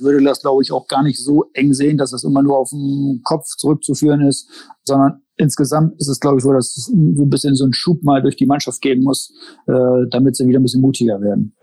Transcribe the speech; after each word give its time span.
würde 0.00 0.22
das, 0.22 0.40
glaube 0.42 0.62
ich, 0.62 0.72
auch 0.72 0.88
gar 0.88 1.02
nicht 1.02 1.18
so 1.18 1.44
eng 1.52 1.72
sehen, 1.72 1.98
dass 1.98 2.10
das 2.10 2.24
immer 2.24 2.42
nur 2.42 2.58
auf 2.58 2.70
den 2.70 3.20
Kopf 3.24 3.46
zurückzuführen 3.56 4.22
ist, 4.22 4.48
sondern 4.82 5.22
insgesamt 5.36 5.98
ist 6.00 6.08
es, 6.08 6.20
glaube 6.20 6.38
ich, 6.38 6.42
so, 6.42 6.52
dass 6.52 6.76
es 6.76 6.86
so 6.86 6.92
ein 6.92 7.30
bisschen 7.30 7.54
so 7.54 7.64
einen 7.64 7.72
Schub 7.72 8.02
mal 8.02 8.22
durch 8.22 8.36
die 8.36 8.46
Mannschaft 8.46 8.80
geben 8.80 9.02
muss, 9.02 9.32
äh, 9.66 9.72
damit 10.10 10.36
sie 10.36 10.46
wieder 10.46 10.58
ein 10.58 10.62
bisschen 10.62 10.80
mutiger 10.80 11.20
werden. 11.20 11.54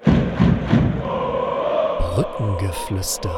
Brückengeflüster. 2.15 3.33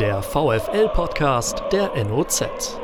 Der 0.00 0.22
VFL-Podcast 0.22 1.62
der 1.70 1.90
NOZ. 2.04 2.78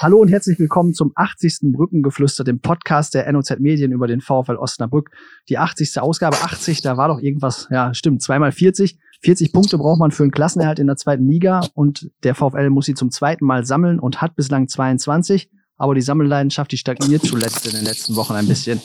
Hallo 0.00 0.18
und 0.18 0.28
herzlich 0.28 0.58
willkommen 0.58 0.94
zum 0.94 1.12
80. 1.14 1.72
Brückengeflüster, 1.72 2.42
dem 2.42 2.60
Podcast 2.60 3.14
der 3.14 3.30
NOZ 3.30 3.60
Medien 3.60 3.92
über 3.92 4.08
den 4.08 4.20
VfL 4.20 4.56
Osnabrück. 4.56 5.10
Die 5.48 5.58
80. 5.58 6.00
Ausgabe 6.00 6.38
80, 6.38 6.82
da 6.82 6.96
war 6.96 7.06
doch 7.06 7.20
irgendwas, 7.20 7.68
ja, 7.70 7.94
stimmt, 7.94 8.20
zweimal 8.20 8.50
40. 8.50 8.98
40 9.22 9.52
Punkte 9.52 9.78
braucht 9.78 10.00
man 10.00 10.10
für 10.10 10.24
einen 10.24 10.32
Klassenerhalt 10.32 10.78
in 10.78 10.88
der 10.88 10.96
zweiten 10.96 11.28
Liga 11.28 11.60
und 11.74 12.10
der 12.24 12.34
VfL 12.34 12.70
muss 12.70 12.86
sie 12.86 12.94
zum 12.94 13.10
zweiten 13.10 13.44
Mal 13.44 13.64
sammeln 13.64 13.98
und 14.00 14.20
hat 14.20 14.34
bislang 14.34 14.68
22. 14.68 15.48
Aber 15.76 15.94
die 15.94 16.00
Sammelleidenschaft, 16.00 16.70
die 16.70 16.76
stagniert 16.76 17.22
zuletzt 17.22 17.66
in 17.66 17.72
den 17.72 17.84
letzten 17.84 18.14
Wochen 18.14 18.34
ein 18.34 18.46
bisschen. 18.46 18.80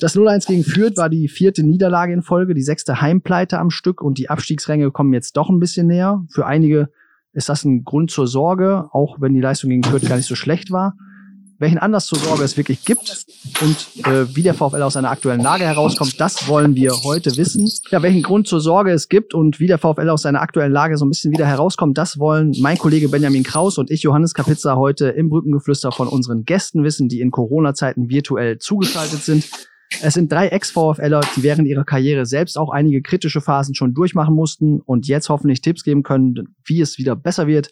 Das 0.00 0.14
0-1 0.14 0.46
gegen 0.46 0.64
Fürth 0.64 0.96
war 0.96 1.08
die 1.08 1.28
vierte 1.28 1.62
Niederlage 1.62 2.12
in 2.12 2.22
Folge, 2.22 2.54
die 2.54 2.62
sechste 2.62 3.00
Heimpleite 3.00 3.58
am 3.58 3.70
Stück 3.70 4.02
und 4.02 4.18
die 4.18 4.28
Abstiegsränge 4.28 4.90
kommen 4.90 5.12
jetzt 5.12 5.36
doch 5.36 5.48
ein 5.48 5.60
bisschen 5.60 5.86
näher. 5.86 6.24
Für 6.30 6.46
einige 6.46 6.90
ist 7.32 7.48
das 7.48 7.64
ein 7.64 7.84
Grund 7.84 8.10
zur 8.10 8.26
Sorge, 8.26 8.88
auch 8.92 9.20
wenn 9.20 9.34
die 9.34 9.40
Leistung 9.40 9.70
gegen 9.70 9.84
Fürth 9.84 10.06
gar 10.06 10.16
nicht 10.16 10.26
so 10.26 10.34
schlecht 10.34 10.70
war. 10.70 10.94
Welchen 11.60 11.78
Anlass 11.78 12.06
zur 12.06 12.18
Sorge 12.18 12.44
es 12.44 12.56
wirklich 12.56 12.84
gibt 12.84 13.24
und 13.60 14.06
äh, 14.06 14.26
wie 14.36 14.44
der 14.44 14.54
VfL 14.54 14.80
aus 14.82 14.92
seiner 14.92 15.10
aktuellen 15.10 15.40
Lage 15.40 15.64
herauskommt, 15.64 16.20
das 16.20 16.46
wollen 16.46 16.76
wir 16.76 16.92
heute 17.02 17.36
wissen. 17.36 17.68
Ja, 17.90 18.00
welchen 18.00 18.22
Grund 18.22 18.46
zur 18.46 18.60
Sorge 18.60 18.92
es 18.92 19.08
gibt 19.08 19.34
und 19.34 19.58
wie 19.58 19.66
der 19.66 19.78
VfL 19.78 20.08
aus 20.08 20.22
seiner 20.22 20.40
aktuellen 20.40 20.70
Lage 20.70 20.96
so 20.96 21.04
ein 21.04 21.08
bisschen 21.08 21.32
wieder 21.32 21.46
herauskommt, 21.46 21.98
das 21.98 22.20
wollen 22.20 22.54
mein 22.60 22.78
Kollege 22.78 23.08
Benjamin 23.08 23.42
Kraus 23.42 23.76
und 23.76 23.90
ich, 23.90 24.02
Johannes 24.02 24.34
Kapitza, 24.34 24.76
heute 24.76 25.08
im 25.08 25.30
Brückengeflüster 25.30 25.90
von 25.90 26.06
unseren 26.06 26.44
Gästen 26.44 26.84
wissen, 26.84 27.08
die 27.08 27.20
in 27.20 27.32
Corona-Zeiten 27.32 28.08
virtuell 28.08 28.58
zugeschaltet 28.58 29.24
sind. 29.24 29.50
Es 30.02 30.14
sind 30.14 30.30
drei 30.30 30.48
Ex-VfLer, 30.48 31.20
die 31.34 31.42
während 31.42 31.66
ihrer 31.66 31.84
Karriere 31.84 32.26
selbst 32.26 32.58
auch 32.58 32.70
einige 32.70 33.02
kritische 33.02 33.40
Phasen 33.40 33.74
schon 33.74 33.94
durchmachen 33.94 34.34
mussten 34.34 34.80
und 34.80 35.08
jetzt 35.08 35.28
hoffentlich 35.28 35.60
Tipps 35.60 35.82
geben 35.82 36.02
können, 36.02 36.54
wie 36.64 36.80
es 36.80 36.98
wieder 36.98 37.16
besser 37.16 37.46
wird. 37.46 37.70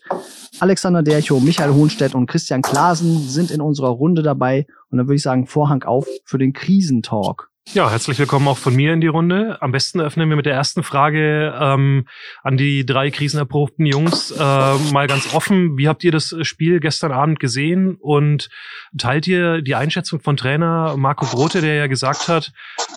Alexander 0.58 1.02
Dercho, 1.02 1.40
Michael 1.40 1.74
Hohnstedt 1.74 2.14
und 2.14 2.26
Christian 2.26 2.62
Klasen 2.62 3.20
sind 3.20 3.50
in 3.50 3.60
unserer 3.60 3.90
Runde 3.90 4.22
dabei 4.22 4.66
und 4.90 4.98
dann 4.98 5.06
würde 5.06 5.16
ich 5.16 5.22
sagen, 5.22 5.46
Vorhang 5.46 5.82
auf 5.84 6.06
für 6.24 6.38
den 6.38 6.52
Krisentalk. 6.52 7.50
Ja, 7.72 7.90
herzlich 7.90 8.18
willkommen 8.18 8.46
auch 8.46 8.58
von 8.58 8.74
mir 8.76 8.92
in 8.92 9.00
die 9.00 9.08
Runde. 9.08 9.60
Am 9.60 9.72
besten 9.72 10.00
öffnen 10.00 10.28
wir 10.28 10.36
mit 10.36 10.46
der 10.46 10.54
ersten 10.54 10.84
Frage 10.84 11.52
ähm, 11.60 12.06
an 12.42 12.56
die 12.56 12.86
drei 12.86 13.10
krisenerprobten 13.10 13.84
Jungs. 13.84 14.30
Äh, 14.30 14.38
mal 14.38 15.08
ganz 15.08 15.34
offen, 15.34 15.76
wie 15.76 15.88
habt 15.88 16.04
ihr 16.04 16.12
das 16.12 16.34
Spiel 16.42 16.78
gestern 16.78 17.10
Abend 17.10 17.40
gesehen 17.40 17.96
und 17.96 18.48
teilt 18.96 19.26
ihr 19.26 19.62
die 19.62 19.74
Einschätzung 19.74 20.20
von 20.20 20.36
Trainer 20.36 20.96
Marco 20.96 21.26
Grote, 21.26 21.60
der 21.60 21.74
ja 21.74 21.86
gesagt 21.88 22.28
hat, 22.28 22.52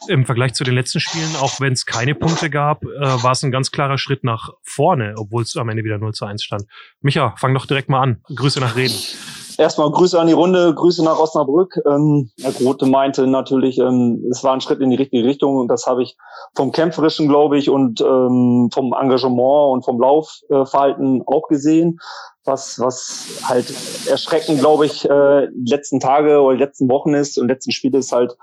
im 0.07 0.25
Vergleich 0.25 0.53
zu 0.53 0.63
den 0.63 0.75
letzten 0.75 0.99
Spielen, 0.99 1.35
auch 1.41 1.59
wenn 1.59 1.73
es 1.73 1.87
keine 1.87 2.13
Punkte 2.13 2.51
gab, 2.51 2.83
äh, 2.83 3.23
war 3.23 3.31
es 3.31 3.43
ein 3.43 3.51
ganz 3.51 3.71
klarer 3.71 3.97
Schritt 3.97 4.23
nach 4.23 4.51
vorne, 4.61 5.15
obwohl 5.17 5.41
es 5.41 5.57
am 5.57 5.67
Ende 5.69 5.83
wieder 5.83 5.97
0 5.97 6.13
zu 6.13 6.25
1 6.25 6.43
stand. 6.43 6.65
Micha, 7.01 7.35
fang 7.37 7.55
doch 7.55 7.65
direkt 7.65 7.89
mal 7.89 8.01
an. 8.01 8.21
Grüße 8.33 8.59
nach 8.59 8.75
Reden. 8.75 8.95
Erstmal 9.59 9.91
Grüße 9.91 10.17
an 10.17 10.27
die 10.27 10.33
Runde, 10.33 10.73
Grüße 10.73 11.03
nach 11.03 11.19
Osnabrück. 11.19 11.81
Ähm, 11.85 12.31
Herr 12.39 12.53
Grote 12.53 12.85
meinte 12.85 13.27
natürlich, 13.27 13.77
ähm, 13.77 14.25
es 14.31 14.41
war 14.41 14.53
ein 14.53 14.61
Schritt 14.61 14.79
in 14.79 14.89
die 14.89 14.95
richtige 14.95 15.25
Richtung 15.25 15.57
und 15.57 15.67
das 15.67 15.85
habe 15.85 16.01
ich 16.01 16.15
vom 16.55 16.71
Kämpferischen, 16.71 17.27
glaube 17.27 17.57
ich, 17.57 17.69
und 17.69 17.99
ähm, 17.99 18.69
vom 18.73 18.93
Engagement 18.93 19.73
und 19.73 19.83
vom 19.83 19.99
Laufverhalten 19.99 21.23
auch 21.25 21.49
gesehen. 21.49 21.99
Was, 22.45 22.79
was 22.79 23.27
halt 23.43 23.65
erschreckend, 24.09 24.59
glaube 24.59 24.85
ich, 24.85 25.09
äh, 25.09 25.47
letzten 25.65 25.99
Tage 25.99 26.39
oder 26.39 26.55
letzten 26.55 26.89
Wochen 26.89 27.13
ist 27.13 27.37
und 27.37 27.49
letzten 27.49 27.73
Spiele 27.73 27.97
ist 27.97 28.13
halt 28.13 28.37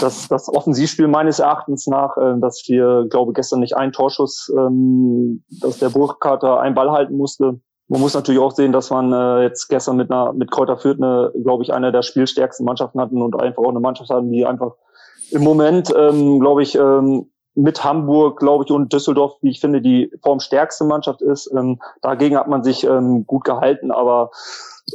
das, 0.00 0.26
das 0.26 0.48
Offensivspiel 0.48 1.06
meines 1.06 1.38
Erachtens 1.38 1.86
nach, 1.86 2.16
äh, 2.16 2.40
dass 2.40 2.64
wir, 2.66 3.06
glaube 3.08 3.34
gestern 3.34 3.60
nicht 3.60 3.76
einen 3.76 3.92
Torschuss, 3.92 4.52
ähm, 4.58 5.44
dass 5.60 5.78
der 5.78 5.90
Burgkater 5.90 6.58
einen 6.58 6.74
Ball 6.74 6.90
halten 6.90 7.16
musste 7.16 7.60
man 7.88 8.00
muss 8.00 8.14
natürlich 8.14 8.40
auch 8.40 8.52
sehen, 8.52 8.72
dass 8.72 8.90
man 8.90 9.12
äh, 9.12 9.42
jetzt 9.42 9.68
gestern 9.68 9.96
mit 9.96 10.10
einer 10.10 10.32
mit 10.32 10.50
Kräuter 10.50 10.76
Fürth 10.76 11.00
eine, 11.00 11.32
glaube 11.42 11.62
ich, 11.62 11.72
eine 11.72 11.92
der 11.92 12.02
spielstärksten 12.02 12.66
Mannschaften 12.66 13.00
hatten 13.00 13.22
und 13.22 13.40
einfach 13.40 13.62
auch 13.62 13.70
eine 13.70 13.80
Mannschaft 13.80 14.10
hatten, 14.10 14.32
die 14.32 14.44
einfach 14.44 14.72
im 15.30 15.42
Moment, 15.42 15.92
ähm, 15.96 16.40
glaube 16.40 16.62
ich, 16.62 16.74
ähm, 16.76 17.30
mit 17.54 17.82
Hamburg, 17.84 18.38
glaube 18.38 18.64
ich, 18.64 18.70
und 18.70 18.92
Düsseldorf, 18.92 19.36
wie 19.40 19.50
ich 19.50 19.60
finde, 19.60 19.80
die 19.80 20.12
formstärkste 20.22 20.84
Mannschaft 20.84 21.22
ist. 21.22 21.50
Ähm, 21.56 21.80
dagegen 22.02 22.36
hat 22.36 22.48
man 22.48 22.62
sich 22.62 22.84
ähm, 22.84 23.26
gut 23.26 23.44
gehalten, 23.44 23.90
aber 23.90 24.30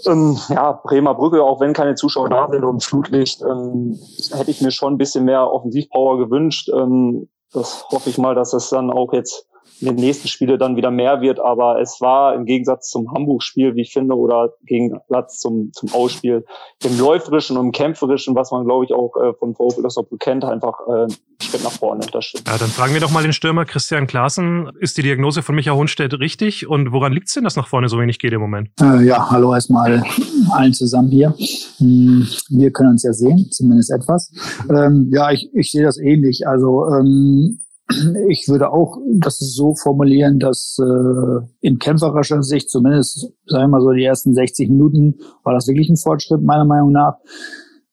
ähm, 0.06 0.38
ja, 0.50 0.74
Bremer 0.84 1.16
Brücke, 1.16 1.44
auch 1.44 1.60
wenn 1.60 1.74
keine 1.74 1.96
Zuschauer 1.96 2.30
da 2.30 2.50
sind 2.50 2.64
und 2.64 2.84
Flutlicht, 2.84 3.42
ähm, 3.42 4.00
hätte 4.32 4.52
ich 4.52 4.62
mir 4.62 4.72
schon 4.72 4.94
ein 4.94 4.98
bisschen 4.98 5.26
mehr 5.26 5.52
Offensivpower 5.52 6.18
gewünscht. 6.18 6.70
Ähm, 6.70 7.30
das 7.52 7.86
hoffe 7.90 8.10
ich 8.10 8.18
mal, 8.18 8.36
dass 8.36 8.54
es 8.54 8.70
dann 8.70 8.92
auch 8.92 9.12
jetzt 9.12 9.48
in 9.82 9.88
den 9.88 9.96
nächsten 9.96 10.28
Spiele 10.28 10.58
dann 10.58 10.76
wieder 10.76 10.92
mehr 10.92 11.22
wird. 11.22 11.40
Aber 11.40 11.82
es 11.82 12.00
war 12.02 12.36
im 12.36 12.46
Gegensatz 12.46 12.90
zum 12.90 13.12
Hamburg-Spiel, 13.12 13.76
wie 13.76 13.82
ich 13.82 13.92
finde, 13.92 14.16
oder 14.16 14.54
gegen 14.66 15.00
Platz 15.08 15.40
zum, 15.40 15.72
zum 15.74 15.92
Ausspiel, 15.94 16.46
im 16.84 17.00
Läuferischen 17.00 17.58
und 17.58 17.68
im 17.68 17.72
Kämpferischen, 17.72 18.36
was 18.36 18.52
man, 18.52 18.66
glaube 18.66 18.86
ich, 18.86 18.94
auch 18.94 19.16
äh, 19.18 19.34
von 19.34 19.56
VfL 19.56 19.86
Osnabrück 19.86 20.20
kennt, 20.20 20.46
einfach 20.46 20.80
äh, 20.88 21.08
Schritt 21.42 21.64
nach 21.64 21.72
vorne. 21.72 22.06
Das 22.12 22.26
stimmt. 22.26 22.48
Ja, 22.48 22.58
dann 22.58 22.70
fragen 22.70 22.94
wir 22.94 23.02
doch 23.02 23.12
mal 23.12 23.24
den 23.24 23.34
Stürmer 23.34 23.66
Christian 23.66 24.08
Klaassen. 24.08 24.70
Ist 24.80 24.98
die 24.98 25.02
Diagnose 25.02 25.42
von 25.42 25.56
Micha 25.56 25.74
Hohnstedt 25.74 26.20
richtig? 26.20 26.68
Und 26.68 26.92
woran 26.92 27.14
liegt 27.14 27.28
es 27.28 27.34
denn, 27.34 27.44
dass 27.44 27.56
nach 27.56 27.68
vorne 27.68 27.90
so 27.90 28.00
wenig 28.00 28.20
geht 28.20 28.34
im 28.34 28.42
Moment? 28.42 28.70
Äh, 28.80 29.06
ja, 29.06 29.30
hallo 29.30 29.54
erstmal 29.54 30.04
allen 30.52 30.74
zusammen 30.74 31.10
hier. 31.10 31.34
Hm, 31.78 32.28
wir 32.50 32.72
können 32.72 32.92
uns 32.92 33.04
ja 33.04 33.14
sehen, 33.14 33.48
zumindest 33.52 33.92
etwas. 33.92 34.32
Ähm, 34.70 35.10
ja, 35.12 35.32
ich, 35.32 35.50
ich 35.54 35.72
sehe 35.72 35.84
das 35.84 35.98
ähnlich. 35.98 36.48
Also 36.48 36.88
ähm, 36.88 37.60
ich 38.30 38.48
würde 38.48 38.72
auch 38.72 38.98
das 39.14 39.40
so 39.40 39.76
formulieren, 39.76 40.40
dass 40.40 40.80
äh, 40.80 41.46
in 41.62 41.80
kämpferischer 41.80 42.44
Sicht, 42.44 42.70
zumindest 42.70 43.32
sagen 43.46 43.64
wir 43.64 43.68
mal 43.68 43.82
so 43.82 43.92
die 43.92 44.04
ersten 44.04 44.34
60 44.34 44.70
Minuten, 44.70 45.20
war 45.44 45.54
das 45.54 45.68
wirklich 45.68 45.90
ein 45.90 45.98
Fortschritt 45.98 46.42
meiner 46.42 46.66
Meinung 46.66 46.92
nach 46.92 47.18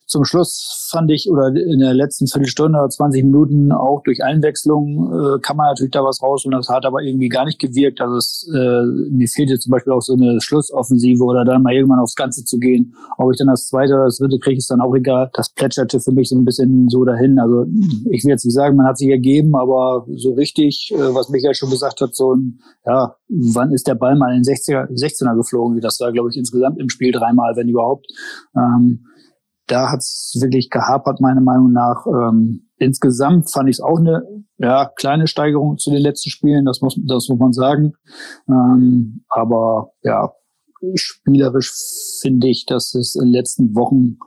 zum 0.08 0.24
Schluss 0.24 0.88
fand 0.90 1.10
ich, 1.10 1.30
oder 1.30 1.48
in 1.48 1.80
der 1.80 1.92
letzten 1.92 2.26
Viertelstunde 2.26 2.78
oder 2.78 2.88
20 2.88 3.24
Minuten 3.24 3.72
auch 3.72 4.02
durch 4.02 4.24
Einwechslung 4.24 5.12
äh, 5.12 5.38
kann 5.40 5.58
man 5.58 5.66
natürlich 5.66 5.90
da 5.92 6.02
was 6.02 6.22
raus 6.22 6.46
und 6.46 6.52
das 6.52 6.70
hat 6.70 6.86
aber 6.86 7.02
irgendwie 7.02 7.28
gar 7.28 7.44
nicht 7.44 7.58
gewirkt. 7.58 8.00
Also 8.00 8.16
es, 8.16 8.50
äh, 8.52 8.82
mir 9.10 9.28
fehlte 9.28 9.58
zum 9.58 9.70
Beispiel 9.70 9.92
auch 9.92 10.00
so 10.00 10.14
eine 10.14 10.40
Schlussoffensive 10.40 11.22
oder 11.22 11.44
dann 11.44 11.62
mal 11.62 11.74
irgendwann 11.74 11.98
aufs 11.98 12.14
Ganze 12.14 12.42
zu 12.42 12.58
gehen. 12.58 12.94
Ob 13.18 13.32
ich 13.32 13.38
dann 13.38 13.48
das 13.48 13.68
zweite 13.68 13.94
oder 13.94 14.06
das 14.06 14.16
dritte 14.16 14.38
kriege, 14.38 14.56
ist 14.56 14.70
dann 14.70 14.80
auch 14.80 14.94
egal. 14.94 15.30
Das 15.34 15.50
plätscherte 15.50 16.00
für 16.00 16.12
mich 16.12 16.30
so 16.30 16.36
ein 16.36 16.44
bisschen 16.46 16.88
so 16.88 17.04
dahin. 17.04 17.38
Also 17.38 17.66
ich 18.10 18.24
will 18.24 18.30
jetzt 18.30 18.46
nicht 18.46 18.54
sagen, 18.54 18.76
man 18.76 18.86
hat 18.86 18.96
sich 18.96 19.10
ergeben, 19.10 19.54
aber 19.54 20.06
so 20.16 20.32
richtig, 20.32 20.90
äh, 20.94 21.14
was 21.14 21.28
Michael 21.28 21.54
schon 21.54 21.70
gesagt 21.70 22.00
hat, 22.00 22.14
so 22.14 22.34
ein, 22.34 22.60
ja, 22.86 23.14
wann 23.28 23.72
ist 23.72 23.86
der 23.86 23.94
Ball 23.94 24.16
mal 24.16 24.34
in 24.34 24.42
den 24.42 24.54
60er, 24.54 24.88
16er 24.90 25.36
geflogen? 25.36 25.78
Das 25.80 26.00
war, 26.00 26.12
glaube 26.12 26.30
ich, 26.30 26.36
insgesamt 26.38 26.78
im 26.78 26.88
Spiel 26.88 27.12
dreimal, 27.12 27.56
wenn 27.56 27.68
überhaupt. 27.68 28.06
Ähm, 28.56 29.04
da 29.68 29.90
hat 29.90 30.00
es 30.00 30.36
wirklich 30.40 30.70
gehapert, 30.70 31.20
meiner 31.20 31.40
Meinung 31.40 31.72
nach. 31.72 32.06
Ähm, 32.06 32.68
insgesamt 32.78 33.50
fand 33.50 33.68
ich 33.68 33.76
es 33.76 33.80
auch 33.80 33.98
eine 33.98 34.22
ja, 34.58 34.90
kleine 34.96 35.26
Steigerung 35.26 35.78
zu 35.78 35.90
den 35.90 36.02
letzten 36.02 36.30
Spielen, 36.30 36.64
das 36.64 36.80
muss, 36.80 36.98
das 37.06 37.28
muss 37.28 37.38
man 37.38 37.52
sagen. 37.52 37.92
Ähm, 38.48 39.24
aber 39.28 39.92
ja, 40.02 40.32
spielerisch 40.94 41.72
finde 42.20 42.48
ich, 42.48 42.66
dass 42.66 42.94
es 42.94 43.14
in 43.14 43.26
den 43.26 43.32
letzten 43.32 43.74
Wochen 43.74 44.18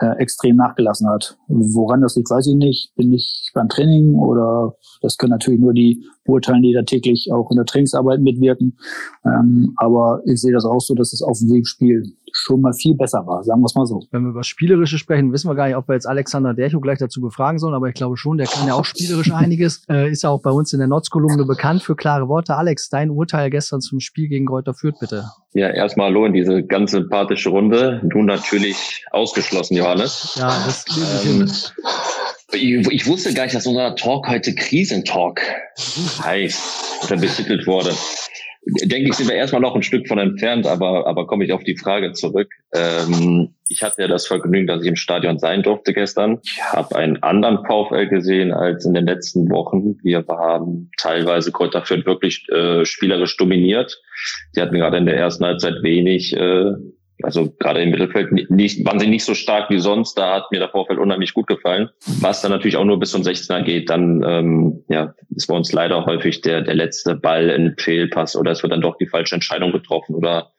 äh, 0.00 0.16
extrem 0.18 0.56
nachgelassen 0.56 1.08
hat. 1.08 1.36
Woran 1.48 2.00
das 2.02 2.16
liegt, 2.16 2.30
weiß 2.30 2.46
ich 2.46 2.54
nicht. 2.54 2.94
Bin 2.94 3.12
ich 3.12 3.50
beim 3.54 3.68
Training 3.68 4.14
oder 4.14 4.76
das 5.00 5.16
können 5.16 5.30
natürlich 5.30 5.60
nur 5.60 5.74
die 5.74 6.04
beurteilen, 6.24 6.62
die 6.62 6.72
da 6.72 6.82
täglich 6.82 7.30
auch 7.32 7.50
in 7.50 7.56
der 7.56 7.66
Trainingsarbeit 7.66 8.20
mitwirken. 8.20 8.78
Ähm, 9.24 9.74
aber 9.76 10.22
ich 10.26 10.40
sehe 10.40 10.52
das 10.52 10.64
auch 10.64 10.80
so, 10.80 10.94
dass 10.94 11.10
das 11.10 11.22
Offensivspiel 11.22 12.16
schon 12.38 12.60
mal 12.60 12.72
viel 12.72 12.94
besser 12.94 13.26
war, 13.26 13.42
sagen 13.42 13.60
wir 13.60 13.66
es 13.66 13.74
mal 13.74 13.86
so. 13.86 14.02
Wenn 14.10 14.22
wir 14.22 14.30
über 14.30 14.44
Spielerische 14.44 14.98
sprechen, 14.98 15.32
wissen 15.32 15.50
wir 15.50 15.54
gar 15.54 15.66
nicht, 15.66 15.76
ob 15.76 15.88
wir 15.88 15.94
jetzt 15.94 16.06
Alexander 16.06 16.54
Dercho 16.54 16.80
gleich 16.80 16.98
dazu 16.98 17.20
befragen 17.20 17.58
sollen, 17.58 17.74
aber 17.74 17.88
ich 17.88 17.94
glaube 17.94 18.16
schon, 18.16 18.38
der 18.38 18.46
kann 18.46 18.66
ja 18.66 18.74
auch 18.74 18.84
spielerisch 18.84 19.32
einiges. 19.32 19.82
Äh, 19.88 20.10
ist 20.10 20.22
ja 20.22 20.28
auch 20.28 20.42
bei 20.42 20.50
uns 20.50 20.72
in 20.72 20.80
der 20.80 20.88
Notz-Kolumne 20.88 21.44
bekannt 21.44 21.82
für 21.82 21.96
klare 21.96 22.28
Worte. 22.28 22.56
Alex, 22.56 22.90
dein 22.90 23.10
Urteil 23.10 23.48
gestern 23.48 23.80
zum 23.80 24.00
Spiel 24.00 24.28
gegen 24.28 24.46
Kräuter 24.46 24.74
Fürth, 24.74 24.98
bitte. 25.00 25.24
Ja, 25.54 25.70
erstmal 25.70 26.08
hallo 26.08 26.26
in 26.26 26.34
diese 26.34 26.62
ganz 26.62 26.90
sympathische 26.90 27.48
Runde. 27.48 28.02
Du 28.04 28.22
natürlich 28.22 29.06
ausgeschlossen, 29.10 29.76
Johannes. 29.76 30.36
Ja, 30.38 30.48
das 30.66 30.84
ähm, 31.24 31.48
ich, 32.52 32.90
ich 32.90 33.06
wusste 33.06 33.34
gar 33.34 33.44
nicht, 33.44 33.54
dass 33.54 33.66
unser 33.66 33.94
Talk 33.96 34.28
heute 34.28 34.54
Krisentalk 34.54 35.40
heißt 36.22 37.04
oder 37.04 37.16
betitelt 37.16 37.66
wurde. 37.66 37.94
Denke 38.84 39.08
ich, 39.08 39.14
sind 39.14 39.28
wir 39.28 39.36
erstmal 39.36 39.62
noch 39.62 39.74
ein 39.74 39.82
Stück 39.82 40.08
von 40.08 40.18
entfernt, 40.18 40.66
aber, 40.66 41.06
aber 41.06 41.26
komme 41.26 41.44
ich 41.44 41.52
auf 41.52 41.64
die 41.64 41.76
Frage 41.76 42.12
zurück. 42.12 42.50
Ähm, 42.74 43.54
ich 43.68 43.82
hatte 43.82 44.02
ja 44.02 44.08
das 44.08 44.26
Vergnügen, 44.26 44.66
dass 44.66 44.82
ich 44.82 44.88
im 44.88 44.96
Stadion 44.96 45.38
sein 45.38 45.62
durfte 45.62 45.94
gestern. 45.94 46.40
Ich 46.42 46.62
habe 46.62 46.96
einen 46.96 47.22
anderen 47.22 47.64
VfL 47.64 48.08
gesehen 48.08 48.52
als 48.52 48.84
in 48.84 48.94
den 48.94 49.06
letzten 49.06 49.50
Wochen. 49.50 49.96
Wir 50.02 50.24
haben 50.28 50.90
teilweise 50.98 51.52
Kräuter 51.52 51.84
Fürth 51.84 52.06
wirklich 52.06 52.46
äh, 52.50 52.84
spielerisch 52.84 53.36
dominiert. 53.36 54.00
Sie 54.52 54.60
hatten 54.60 54.76
gerade 54.76 54.98
in 54.98 55.06
der 55.06 55.16
ersten 55.16 55.44
Halbzeit 55.44 55.82
wenig 55.82 56.34
äh, 56.36 56.72
also 57.22 57.50
gerade 57.58 57.82
im 57.82 57.90
Mittelfeld 57.90 58.50
nicht, 58.50 58.84
waren 58.84 58.98
sie 58.98 59.06
nicht 59.06 59.24
so 59.24 59.34
stark 59.34 59.70
wie 59.70 59.78
sonst. 59.78 60.14
Da 60.14 60.34
hat 60.34 60.52
mir 60.52 60.58
der 60.58 60.68
Vorfeld 60.68 60.98
unheimlich 60.98 61.34
gut 61.34 61.46
gefallen. 61.46 61.90
Was 62.20 62.42
dann 62.42 62.50
natürlich 62.50 62.76
auch 62.76 62.84
nur 62.84 63.00
bis 63.00 63.10
zum 63.10 63.22
16er 63.22 63.62
geht, 63.62 63.90
dann 63.90 64.22
ähm, 64.26 64.84
ja, 64.88 65.14
ist 65.34 65.46
bei 65.46 65.54
uns 65.54 65.72
leider 65.72 66.04
häufig 66.06 66.40
der, 66.42 66.62
der 66.62 66.74
letzte 66.74 67.14
Ball 67.14 67.50
in 67.50 67.74
Fehlpass 67.78 68.36
oder 68.36 68.52
es 68.52 68.62
wird 68.62 68.72
dann 68.72 68.80
doch 68.80 68.96
die 68.96 69.06
falsche 69.08 69.34
Entscheidung 69.34 69.72
getroffen 69.72 70.14
oder 70.14 70.52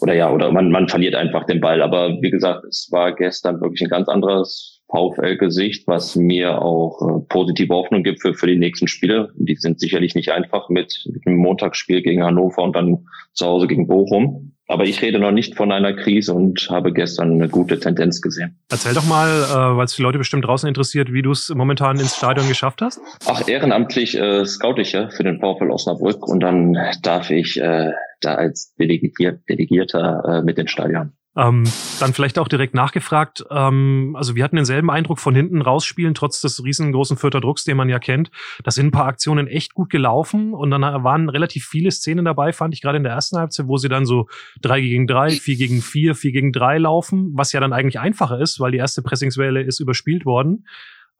oder 0.00 0.14
ja, 0.14 0.30
oder 0.30 0.50
man, 0.50 0.70
man 0.70 0.88
verliert 0.88 1.14
einfach 1.14 1.44
den 1.44 1.60
Ball. 1.60 1.82
Aber 1.82 2.20
wie 2.22 2.30
gesagt, 2.30 2.64
es 2.64 2.88
war 2.90 3.14
gestern 3.14 3.60
wirklich 3.60 3.82
ein 3.82 3.90
ganz 3.90 4.08
anderes 4.08 4.79
VfL-Gesicht, 4.90 5.86
was 5.86 6.16
mir 6.16 6.60
auch 6.60 7.00
äh, 7.00 7.20
positive 7.28 7.74
Hoffnung 7.74 8.02
gibt 8.02 8.20
für, 8.20 8.34
für 8.34 8.46
die 8.46 8.58
nächsten 8.58 8.88
Spiele. 8.88 9.32
Die 9.36 9.56
sind 9.56 9.80
sicherlich 9.80 10.14
nicht 10.14 10.30
einfach 10.32 10.68
mit, 10.68 11.06
mit 11.10 11.24
dem 11.24 11.36
Montagsspiel 11.36 12.02
gegen 12.02 12.22
Hannover 12.22 12.62
und 12.62 12.74
dann 12.74 13.06
zu 13.32 13.46
Hause 13.46 13.66
gegen 13.66 13.86
Bochum. 13.86 14.52
Aber 14.70 14.84
ich 14.84 15.02
rede 15.02 15.18
noch 15.18 15.32
nicht 15.32 15.56
von 15.56 15.72
einer 15.72 15.94
Krise 15.94 16.32
und 16.32 16.68
habe 16.70 16.92
gestern 16.92 17.32
eine 17.32 17.48
gute 17.48 17.80
Tendenz 17.80 18.20
gesehen. 18.20 18.60
Erzähl 18.70 18.94
doch 18.94 19.04
mal, 19.04 19.28
äh, 19.28 19.76
weil 19.76 19.84
es 19.84 19.96
die 19.96 20.02
Leute 20.02 20.18
bestimmt 20.18 20.46
draußen 20.46 20.68
interessiert, 20.68 21.12
wie 21.12 21.22
du 21.22 21.32
es 21.32 21.48
momentan 21.52 21.98
ins 21.98 22.16
Stadion 22.16 22.46
geschafft 22.46 22.80
hast. 22.80 23.00
Ach, 23.26 23.48
ehrenamtlich 23.48 24.16
äh, 24.16 24.44
scout 24.46 24.78
ich 24.78 24.92
ja 24.92 25.08
für 25.08 25.24
den 25.24 25.40
VfL 25.40 25.70
Osnabrück 25.70 26.26
und 26.26 26.40
dann 26.40 26.76
darf 27.02 27.30
ich 27.30 27.60
äh, 27.60 27.90
da 28.20 28.34
als 28.36 28.72
Delegier 28.76 29.40
Delegierter 29.48 30.22
äh, 30.24 30.42
mit 30.42 30.56
den 30.56 30.68
Stadion. 30.68 31.14
Ähm, 31.36 31.62
dann 32.00 32.12
vielleicht 32.12 32.40
auch 32.40 32.48
direkt 32.48 32.74
nachgefragt. 32.74 33.44
Ähm, 33.50 34.16
also 34.18 34.34
wir 34.34 34.42
hatten 34.42 34.56
denselben 34.56 34.90
Eindruck 34.90 35.20
von 35.20 35.34
hinten 35.34 35.62
rausspielen, 35.62 36.12
trotz 36.12 36.40
des 36.40 36.64
riesengroßen 36.64 37.16
Vierter 37.16 37.40
Drucks, 37.40 37.62
den 37.62 37.76
man 37.76 37.88
ja 37.88 38.00
kennt. 38.00 38.32
Da 38.64 38.72
sind 38.72 38.86
ein 38.86 38.90
paar 38.90 39.06
Aktionen 39.06 39.46
echt 39.46 39.74
gut 39.74 39.90
gelaufen 39.90 40.54
und 40.54 40.72
dann 40.72 40.82
waren 40.82 41.28
relativ 41.28 41.66
viele 41.66 41.92
Szenen 41.92 42.24
dabei, 42.24 42.52
fand 42.52 42.74
ich 42.74 42.82
gerade 42.82 42.96
in 42.96 43.04
der 43.04 43.12
ersten 43.12 43.38
Halbzeit, 43.38 43.68
wo 43.68 43.76
sie 43.76 43.88
dann 43.88 44.06
so 44.06 44.26
drei 44.60 44.80
gegen 44.80 45.06
drei, 45.06 45.30
vier 45.30 45.56
gegen 45.56 45.82
vier, 45.82 46.16
vier 46.16 46.32
gegen 46.32 46.52
drei 46.52 46.78
laufen, 46.78 47.30
was 47.34 47.52
ja 47.52 47.60
dann 47.60 47.72
eigentlich 47.72 48.00
einfacher 48.00 48.40
ist, 48.40 48.58
weil 48.58 48.72
die 48.72 48.78
erste 48.78 49.00
Pressingswelle 49.00 49.62
ist 49.62 49.78
überspielt 49.78 50.24
worden. 50.24 50.64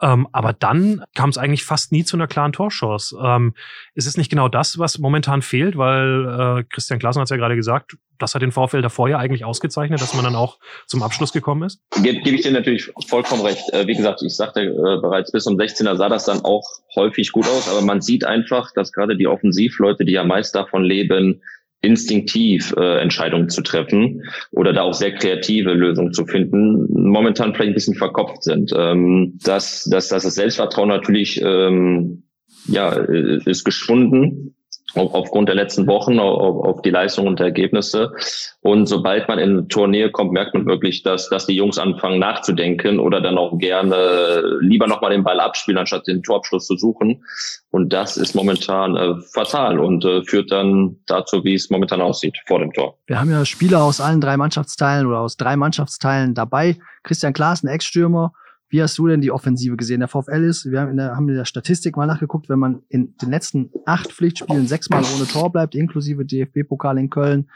Ähm, 0.03 0.29
aber 0.33 0.53
dann 0.53 1.05
kam 1.15 1.31
es 1.31 1.39
eigentlich 1.39 1.65
fast 1.65 1.93
nie 1.93 2.05
zu 2.05 2.17
einer 2.17 2.27
klaren 2.27 2.53
Torchance. 2.53 3.17
Ähm, 3.23 3.55
ist 3.95 4.07
es 4.07 4.17
nicht 4.17 4.31
genau 4.31 4.49
das, 4.49 4.79
was 4.79 4.99
momentan 4.99 5.43
fehlt? 5.43 5.77
Weil 5.77 6.61
äh, 6.61 6.65
Christian 6.65 6.99
Klassen 6.99 7.21
hat 7.21 7.27
es 7.27 7.31
ja 7.31 7.37
gerade 7.37 7.57
gesagt, 7.57 7.97
das 8.19 8.35
hat 8.35 8.43
den 8.43 8.53
VfL 8.53 8.83
davor 8.83 9.09
ja 9.09 9.19
eigentlich 9.19 9.45
ausgezeichnet, 9.45 10.01
dass 10.01 10.15
man 10.15 10.25
dann 10.25 10.37
auch 10.37 10.59
zum 10.87 11.03
Abschluss 11.03 11.33
gekommen 11.33 11.63
ist. 11.63 11.81
Ge 12.03 12.21
Gebe 12.21 12.37
ich 12.37 12.43
dir 12.43 12.53
natürlich 12.53 12.91
vollkommen 13.09 13.43
recht. 13.43 13.63
Äh, 13.73 13.87
wie 13.87 13.95
gesagt, 13.95 14.23
ich 14.23 14.37
sagte 14.37 14.63
äh, 14.63 15.01
bereits, 15.01 15.33
bis 15.33 15.45
zum 15.45 15.57
16er 15.57 15.97
sah 15.97 16.09
das 16.09 16.25
dann 16.25 16.45
auch 16.45 16.65
häufig 16.95 17.33
gut 17.33 17.47
aus, 17.47 17.69
aber 17.69 17.83
man 17.83 18.01
sieht 18.01 18.25
einfach, 18.25 18.73
dass 18.75 18.93
gerade 18.93 19.17
die 19.17 19.27
Offensivleute, 19.27 20.05
die 20.05 20.13
ja 20.13 20.25
meist 20.25 20.55
davon 20.55 20.85
leben, 20.85 21.43
instinktiv 21.83 22.75
äh, 22.77 23.01
Entscheidungen 23.01 23.49
zu 23.49 23.63
treffen 23.63 24.23
oder 24.51 24.73
da 24.73 24.83
auch 24.83 24.95
sehr 24.95 25.15
kreative 25.15 25.73
Lösungen 25.73 26.13
zu 26.13 26.27
finden, 26.27 26.87
momentan 27.11 27.55
vielleicht 27.55 27.71
ein 27.71 27.75
bisschen 27.75 27.95
verkopft 27.95 28.43
sind. 28.43 28.73
Ähm, 28.77 29.39
dass, 29.43 29.85
dass, 29.85 30.09
dass 30.09 30.25
das 30.25 30.35
Selbstvertrauen 30.35 30.89
natürlich 30.89 31.41
ähm, 31.43 32.25
ja, 32.67 32.93
ist 32.93 33.65
geschwunden 33.65 34.55
aufgrund 34.95 35.49
der 35.49 35.57
letzten 35.57 35.87
Wochen 35.87 36.19
auf, 36.19 36.65
auf 36.65 36.83
die 36.83 36.91
Leistung 36.91 37.27
und 37.27 37.41
Ergebnisse. 37.41 38.13
Und 38.61 38.87
sobald 38.87 39.29
man 39.29 39.39
in 39.39 39.69
Tournee 39.69 40.11
kommt, 40.11 40.33
merkt 40.33 40.55
man 40.55 40.67
wirklich, 40.67 41.03
dass, 41.03 41.29
dass 41.29 41.47
die 41.47 41.55
Jungs 41.55 41.79
anfangen 41.79 42.19
nachzudenken 42.19 42.99
oder 42.99 43.21
dann 43.21 43.39
auch 43.39 43.57
gerne 43.59 44.43
lieber 44.61 44.87
nochmal 44.87 45.11
den 45.11 45.25
Ball 45.25 45.41
abspielen, 45.41 45.79
anstatt 45.79 46.07
den 46.07 46.23
Torabschluss 46.23 46.67
zu 46.67 46.77
suchen. 46.77 47.25
Und 47.71 47.93
das 47.93 48.17
ist 48.17 48.35
momentan 48.35 48.97
äh, 48.97 49.15
fatal 49.33 49.79
und 49.79 50.05
äh, 50.05 50.23
führt 50.25 50.51
dann 50.51 50.97
dazu, 51.07 51.45
wie 51.45 51.55
es 51.55 51.71
momentan 51.71 52.01
aussieht 52.01 52.37
vor 52.47 52.59
dem 52.59 52.73
Tor. 52.73 52.99
Wir 53.07 53.21
haben 53.21 53.31
ja 53.31 53.45
Spieler 53.45 53.83
aus 53.83 54.01
allen 54.01 54.21
drei 54.21 54.37
Mannschaftsteilen 54.37 55.07
oder 55.07 55.21
aus 55.21 55.37
drei 55.37 55.57
Mannschaftsteilen 55.57 56.35
dabei. 56.35 56.77
Christian 57.03 57.33
Klaassen, 57.33 57.69
Ex-Stürmer, 57.69 58.33
wie 58.71 58.81
hast 58.81 58.97
du 58.99 59.09
denn 59.09 59.21
die 59.21 59.33
Offensive 59.33 59.77
gesehen? 59.77 60.01
Der 60.01 60.09
VfL 60.09 60.45
ist, 60.45 60.71
wir 60.71 60.81
haben 60.81 60.93
in 60.93 60.97
der, 60.97 61.17
haben 61.17 61.29
in 61.29 61.35
der 61.35 61.45
Statistik 61.45 61.97
mal 61.97 62.07
nachgeguckt, 62.07 62.49
wenn 62.49 62.59
man 62.59 62.83
in 62.89 63.17
den 63.17 63.31
letzten 63.31 63.71
acht 63.85 64.13
Pflichtspielen 64.13 64.69
sechsmal 64.69 65.03
ohne 65.17 65.27
Tor 65.27 65.51
bleibt, 65.51 65.75
inklusive 65.75 66.25
DFB-Pokal 66.25 66.99
in 66.99 67.11
Köln, 67.11 67.51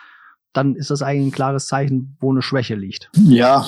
dann 0.53 0.75
ist 0.75 0.91
das 0.91 1.03
eigentlich 1.03 1.29
ein 1.29 1.33
klares 1.33 1.67
Zeichen, 1.67 2.17
wo 2.21 2.31
eine 2.31 2.43
Schwäche 2.43 2.75
liegt. 2.75 3.11
Ja, 3.15 3.65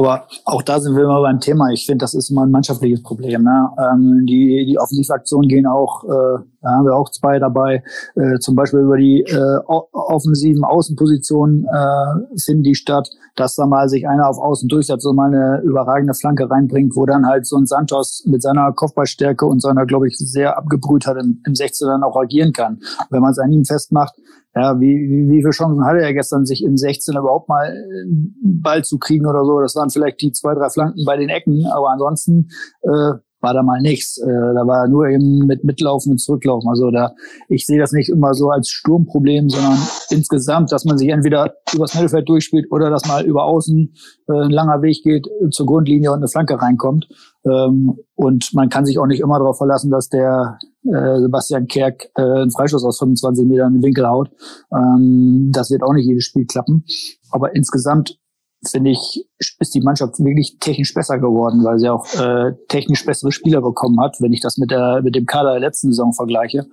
aber 0.00 0.26
auch 0.46 0.62
da 0.62 0.80
sind 0.80 0.96
wir 0.96 1.04
immer 1.04 1.20
beim 1.20 1.40
Thema. 1.40 1.70
Ich 1.70 1.84
finde, 1.84 2.02
das 2.02 2.14
ist 2.14 2.30
immer 2.30 2.42
ein 2.42 2.50
mannschaftliches 2.50 3.02
Problem. 3.02 3.42
Ne? 3.42 3.68
Ähm, 3.78 4.24
die, 4.26 4.64
die 4.66 4.78
Offensivaktionen 4.78 5.48
gehen 5.48 5.66
auch, 5.66 6.04
äh, 6.04 6.42
da 6.62 6.70
haben 6.70 6.86
wir 6.86 6.96
auch 6.96 7.10
zwei 7.10 7.38
dabei, 7.38 7.82
äh, 8.14 8.38
zum 8.38 8.56
Beispiel 8.56 8.80
über 8.80 8.96
die 8.96 9.20
äh, 9.20 9.58
offensiven 9.66 10.64
Außenpositionen 10.64 11.66
äh, 11.66 12.38
finden 12.38 12.62
die 12.62 12.74
statt, 12.74 13.10
dass 13.36 13.54
da 13.54 13.66
mal 13.66 13.88
sich 13.88 14.08
einer 14.08 14.28
auf 14.28 14.38
Außen 14.38 14.68
durchsetzt 14.68 15.06
und 15.06 15.16
mal 15.16 15.34
eine 15.34 15.60
überragende 15.62 16.14
Flanke 16.14 16.50
reinbringt, 16.50 16.96
wo 16.96 17.04
dann 17.04 17.26
halt 17.26 17.46
so 17.46 17.56
ein 17.56 17.66
Santos 17.66 18.24
mit 18.26 18.42
seiner 18.42 18.72
Kopfballstärke 18.72 19.44
und 19.44 19.60
seiner, 19.60 19.84
glaube 19.84 20.08
ich, 20.08 20.16
sehr 20.16 20.56
abgebrühtheit 20.56 21.16
im, 21.18 21.42
im 21.46 21.54
16 21.54 21.88
dann 21.88 22.02
auch 22.02 22.16
agieren 22.16 22.52
kann. 22.52 22.80
Wenn 23.10 23.20
man 23.20 23.32
es 23.32 23.38
an 23.38 23.52
ihm 23.52 23.64
festmacht, 23.64 24.14
ja, 24.54 24.80
wie, 24.80 24.96
wie, 25.08 25.30
wie 25.30 25.42
viele 25.42 25.50
Chancen 25.50 25.84
hatte 25.84 26.00
er 26.00 26.12
gestern, 26.12 26.44
sich 26.44 26.64
im 26.64 26.76
16 26.76 27.16
überhaupt 27.16 27.48
mal 27.48 27.66
einen 27.66 28.34
Ball 28.42 28.82
zu 28.82 28.98
kriegen 28.98 29.26
oder 29.26 29.44
so? 29.44 29.60
Das 29.60 29.76
waren 29.76 29.89
vielleicht 29.90 30.20
die 30.20 30.32
zwei, 30.32 30.54
drei 30.54 30.70
Flanken 30.70 31.04
bei 31.04 31.16
den 31.16 31.28
Ecken, 31.28 31.66
aber 31.66 31.90
ansonsten 31.90 32.48
äh, 32.82 33.18
war 33.40 33.54
da 33.54 33.62
mal 33.62 33.80
nichts. 33.80 34.18
Äh, 34.18 34.26
da 34.26 34.66
war 34.66 34.86
nur 34.88 35.08
eben 35.08 35.46
mit 35.46 35.64
Mitlaufen 35.64 36.12
und 36.12 36.18
Zurücklaufen. 36.18 36.68
Also 36.68 36.90
da, 36.90 37.14
ich 37.48 37.66
sehe 37.66 37.78
das 37.78 37.92
nicht 37.92 38.10
immer 38.10 38.34
so 38.34 38.50
als 38.50 38.68
Sturmproblem, 38.68 39.48
sondern 39.48 39.78
insgesamt, 40.10 40.72
dass 40.72 40.84
man 40.84 40.98
sich 40.98 41.08
entweder 41.08 41.54
übers 41.74 41.94
Mittelfeld 41.94 42.28
durchspielt 42.28 42.70
oder 42.70 42.90
dass 42.90 43.06
mal 43.06 43.24
über 43.24 43.44
außen 43.44 43.94
äh, 44.28 44.32
ein 44.32 44.50
langer 44.50 44.82
Weg 44.82 45.02
geht 45.02 45.26
zur 45.50 45.66
Grundlinie 45.66 46.10
und 46.12 46.18
eine 46.18 46.28
Flanke 46.28 46.60
reinkommt. 46.60 47.08
Ähm, 47.44 47.98
und 48.14 48.52
man 48.52 48.68
kann 48.68 48.84
sich 48.84 48.98
auch 48.98 49.06
nicht 49.06 49.20
immer 49.20 49.38
darauf 49.38 49.56
verlassen, 49.56 49.90
dass 49.90 50.08
der 50.08 50.58
äh, 50.84 51.20
Sebastian 51.20 51.66
Kerk 51.66 52.10
äh, 52.16 52.22
einen 52.22 52.50
Freistoß 52.50 52.84
aus 52.84 52.98
25 52.98 53.46
Metern 53.46 53.74
in 53.74 53.80
den 53.80 53.86
Winkel 53.86 54.06
haut. 54.06 54.30
Ähm, 54.72 55.50
das 55.52 55.70
wird 55.70 55.82
auch 55.82 55.94
nicht 55.94 56.06
jedes 56.06 56.24
Spiel 56.24 56.46
klappen. 56.46 56.84
Aber 57.30 57.54
insgesamt 57.54 58.18
finde 58.66 58.90
ich, 58.90 59.26
ist 59.38 59.74
die 59.74 59.80
Mannschaft 59.80 60.18
wirklich 60.18 60.58
technisch 60.60 60.92
besser 60.92 61.18
geworden, 61.18 61.64
weil 61.64 61.78
sie 61.78 61.88
auch 61.88 62.06
äh, 62.14 62.52
technisch 62.68 63.04
bessere 63.06 63.32
Spieler 63.32 63.62
bekommen 63.62 64.00
hat, 64.00 64.16
wenn 64.20 64.32
ich 64.32 64.40
das 64.40 64.58
mit 64.58 64.70
der 64.70 65.00
mit 65.02 65.14
dem 65.14 65.26
Kader 65.26 65.52
der 65.52 65.60
letzten 65.60 65.88
Saison 65.88 66.12
vergleiche. 66.12 66.66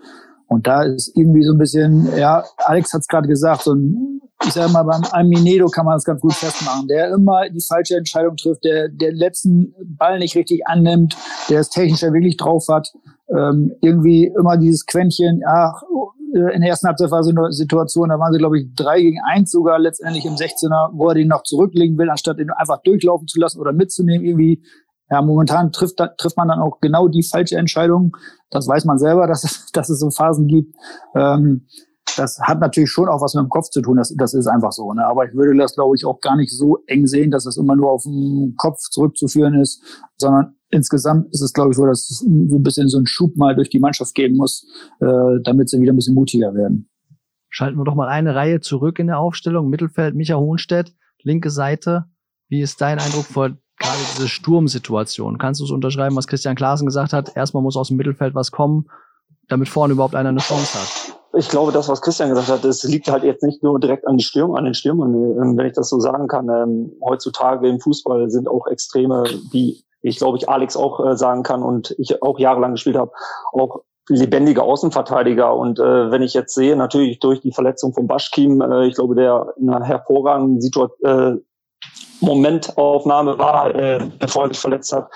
Und 0.48 0.66
da 0.66 0.84
ist 0.84 1.12
irgendwie 1.16 1.44
so 1.44 1.54
ein 1.54 1.58
bisschen, 1.58 2.10
ja, 2.18 2.44
Alex 2.58 2.94
hat 2.94 3.02
es 3.02 3.08
gerade 3.08 3.28
gesagt, 3.28 3.64
so 3.64 3.74
ein, 3.74 4.22
ich 4.46 4.54
sage 4.54 4.72
mal, 4.72 4.84
beim 4.84 5.04
Aminedo 5.12 5.68
kann 5.68 5.86
man 5.86 5.96
das 5.96 6.06
ganz 6.06 6.22
gut 6.22 6.34
festmachen, 6.34 6.88
der 6.88 7.12
immer 7.14 7.50
die 7.50 7.62
falsche 7.62 7.98
Entscheidung 7.98 8.38
trifft, 8.38 8.64
der 8.64 8.88
der 8.88 9.12
letzten 9.12 9.74
Ball 9.98 10.20
nicht 10.20 10.36
richtig 10.36 10.66
annimmt, 10.68 11.18
der 11.50 11.60
es 11.60 11.70
technisch 11.70 12.02
ja 12.02 12.14
wirklich 12.14 12.38
drauf 12.38 12.66
hat, 12.70 12.94
ähm, 13.30 13.74
irgendwie 13.82 14.32
immer 14.38 14.58
dieses 14.58 14.86
Quäntchen, 14.86 15.42
ach, 15.46 15.82
in 16.40 16.62
der 16.62 16.70
ersten 16.70 16.88
Halbzeit 16.88 17.12
war 17.12 17.24
so 17.24 17.32
eine 17.32 17.52
Situation, 17.52 18.10
da 18.10 18.20
waren 18.20 18.34
sie, 18.34 18.40
glaube 18.40 18.60
ich, 18.60 18.74
drei 18.76 19.02
gegen 19.02 19.20
eins 19.26 19.52
sogar 19.52 19.80
letztendlich 19.80 20.26
im 20.26 20.36
16er, 20.36 20.92
wo 20.94 21.10
er 21.10 21.16
den 21.16 21.28
noch 21.28 21.44
zurücklegen 21.44 21.98
will, 21.98 22.10
anstatt 22.10 22.40
ihn 22.40 22.52
einfach 22.52 22.82
durchlaufen 22.84 23.28
zu 23.28 23.40
lassen 23.40 23.60
oder 23.60 23.74
mitzunehmen. 23.74 24.26
Irgendwie, 24.26 24.64
ja, 25.10 25.22
momentan 25.22 25.72
trifft, 25.72 25.98
trifft 26.18 26.38
man 26.38 26.48
dann 26.48 26.60
auch 26.60 26.80
genau 26.80 27.08
die 27.08 27.24
falsche 27.24 27.58
Entscheidung. 27.58 28.16
Das 28.50 28.68
weiß 28.68 28.86
man 28.86 28.98
selber, 28.98 29.28
dass 29.28 29.44
es, 29.44 29.72
dass 29.72 29.90
es 29.90 30.00
so 30.00 30.10
Phasen 30.10 30.48
gibt. 30.48 30.76
Ähm, 31.16 31.68
das 32.16 32.40
hat 32.42 32.60
natürlich 32.60 32.90
schon 32.90 33.10
auch 33.10 33.22
was 33.22 33.36
mit 33.36 33.44
dem 33.44 33.50
Kopf 33.50 33.70
zu 33.70 33.82
tun. 33.82 33.98
Das, 33.98 34.14
das 34.18 34.34
ist 34.34 34.48
einfach 34.48 34.72
so. 34.72 34.92
Ne? 34.94 35.06
Aber 35.06 35.26
ich 35.26 35.34
würde 35.36 35.56
das, 35.58 35.76
glaube 35.76 35.96
ich, 35.96 36.06
auch 36.06 36.20
gar 36.20 36.36
nicht 36.36 36.52
so 36.52 36.80
eng 36.88 37.06
sehen, 37.06 37.32
dass 37.32 37.44
das 37.44 37.58
immer 37.58 37.76
nur 37.76 37.92
auf 37.92 38.04
den 38.04 38.56
Kopf 38.58 38.80
zurückzuführen 38.90 39.56
ist, 39.56 39.84
sondern 40.18 40.57
insgesamt 40.70 41.32
ist 41.34 41.42
es, 41.42 41.54
glaube 41.54 41.72
ich, 41.72 41.78
so, 41.78 41.86
dass 41.86 42.10
es 42.10 42.20
so 42.20 42.26
ein 42.28 42.64
bisschen 42.64 42.88
so 42.88 42.98
einen 42.98 43.08
Schub 43.08 43.36
mal 43.36 43.56
durch 43.56 43.70
die 43.70 43.80
Mannschaft 43.80 44.14
geben 44.16 44.36
muss, 44.36 44.66
äh, 45.00 45.42
damit 45.44 45.70
sie 45.70 45.80
wieder 45.82 45.94
ein 45.94 45.96
bisschen 45.96 46.16
mutiger 46.16 46.54
werden. 46.54 46.90
Schalten 47.50 47.78
wir 47.78 47.86
doch 47.86 47.96
mal 47.96 48.08
eine 48.08 48.36
Reihe 48.36 48.60
zurück 48.60 49.00
in 49.00 49.08
der 49.08 49.20
Aufstellung. 49.20 49.70
Mittelfeld 49.70 50.16
Micha 50.16 50.36
Hohnstedt, 50.36 50.94
linke 51.24 51.50
Seite. 51.50 52.06
Wie 52.50 52.62
ist 52.62 52.82
dein 52.82 53.00
Eindruck 53.00 53.26
vor 53.26 53.50
gerade 53.50 54.00
diese 54.16 54.28
Sturmsituation? 54.28 55.38
Kannst 55.38 55.62
du 55.62 55.66
es 55.66 55.72
unterschreiben, 55.72 56.16
was 56.16 56.28
Christian 56.28 56.56
Klaassen 56.56 56.86
gesagt 56.86 57.14
hat? 57.14 57.36
Erstmal 57.36 57.64
muss 57.64 57.78
aus 57.78 57.88
dem 57.88 57.98
Mittelfeld 57.98 58.36
was 58.36 58.52
kommen, 58.52 58.88
damit 59.48 59.70
vorne 59.70 59.94
überhaupt 59.94 60.16
einer 60.16 60.30
eine 60.30 60.40
Chance 60.40 60.80
hat. 60.80 61.18
Ich 61.38 61.50
glaube, 61.50 61.72
das, 61.72 61.88
was 61.88 62.02
Christian 62.02 62.30
gesagt 62.30 62.48
hat, 62.48 62.64
das 62.64 62.84
liegt 62.84 63.10
halt 63.10 63.24
jetzt 63.24 63.44
nicht 63.44 63.62
nur 63.62 63.80
direkt 63.80 64.08
an 64.08 64.18
die 64.18 64.24
Stürm, 64.24 64.56
an 64.56 64.66
den 64.66 64.74
Stürmern, 64.74 65.14
ähm, 65.14 65.58
wenn 65.58 65.68
ich 65.68 65.74
das 65.74 65.90
so 65.90 66.00
sagen 66.00 66.28
kann. 66.28 66.50
Ähm, 66.50 66.92
heutzutage 67.04 67.68
im 67.68 67.80
Fußball 67.80 68.30
sind 68.30 68.48
auch 68.48 68.66
Extreme, 68.68 69.24
wie 69.52 69.84
ich 70.08 70.18
glaube 70.18 70.38
ich 70.38 70.50
Alex 70.50 70.76
auch 70.76 71.06
äh, 71.06 71.18
sagen 71.18 71.44
kann 71.44 71.64
und 71.64 71.96
ich 71.98 72.22
auch 72.22 72.40
jahrelang 72.40 72.74
gespielt 72.74 72.98
habe, 72.98 73.12
auch 73.52 73.82
lebendige 74.10 74.64
Außenverteidiger. 74.64 75.56
Und 75.56 75.80
äh, 75.80 76.12
wenn 76.12 76.22
ich 76.22 76.34
jetzt 76.34 76.54
sehe, 76.54 76.76
natürlich 76.76 77.20
durch 77.20 77.42
die 77.42 77.52
Verletzung 77.52 77.94
von 77.94 78.08
Baschkim, 78.08 78.62
äh, 78.62 78.88
ich 78.88 78.96
glaube, 78.96 79.16
der 79.16 79.54
in 79.58 79.70
einer 79.70 79.86
hervorragenden 79.86 80.62
Situation, 80.62 80.98
äh, 81.04 81.42
Momentaufnahme 82.20 83.38
war, 83.38 83.76
äh, 83.76 84.10
bevor 84.20 84.44
er 84.44 84.50
sich 84.50 84.60
verletzt 84.60 84.92
hat, 84.92 85.10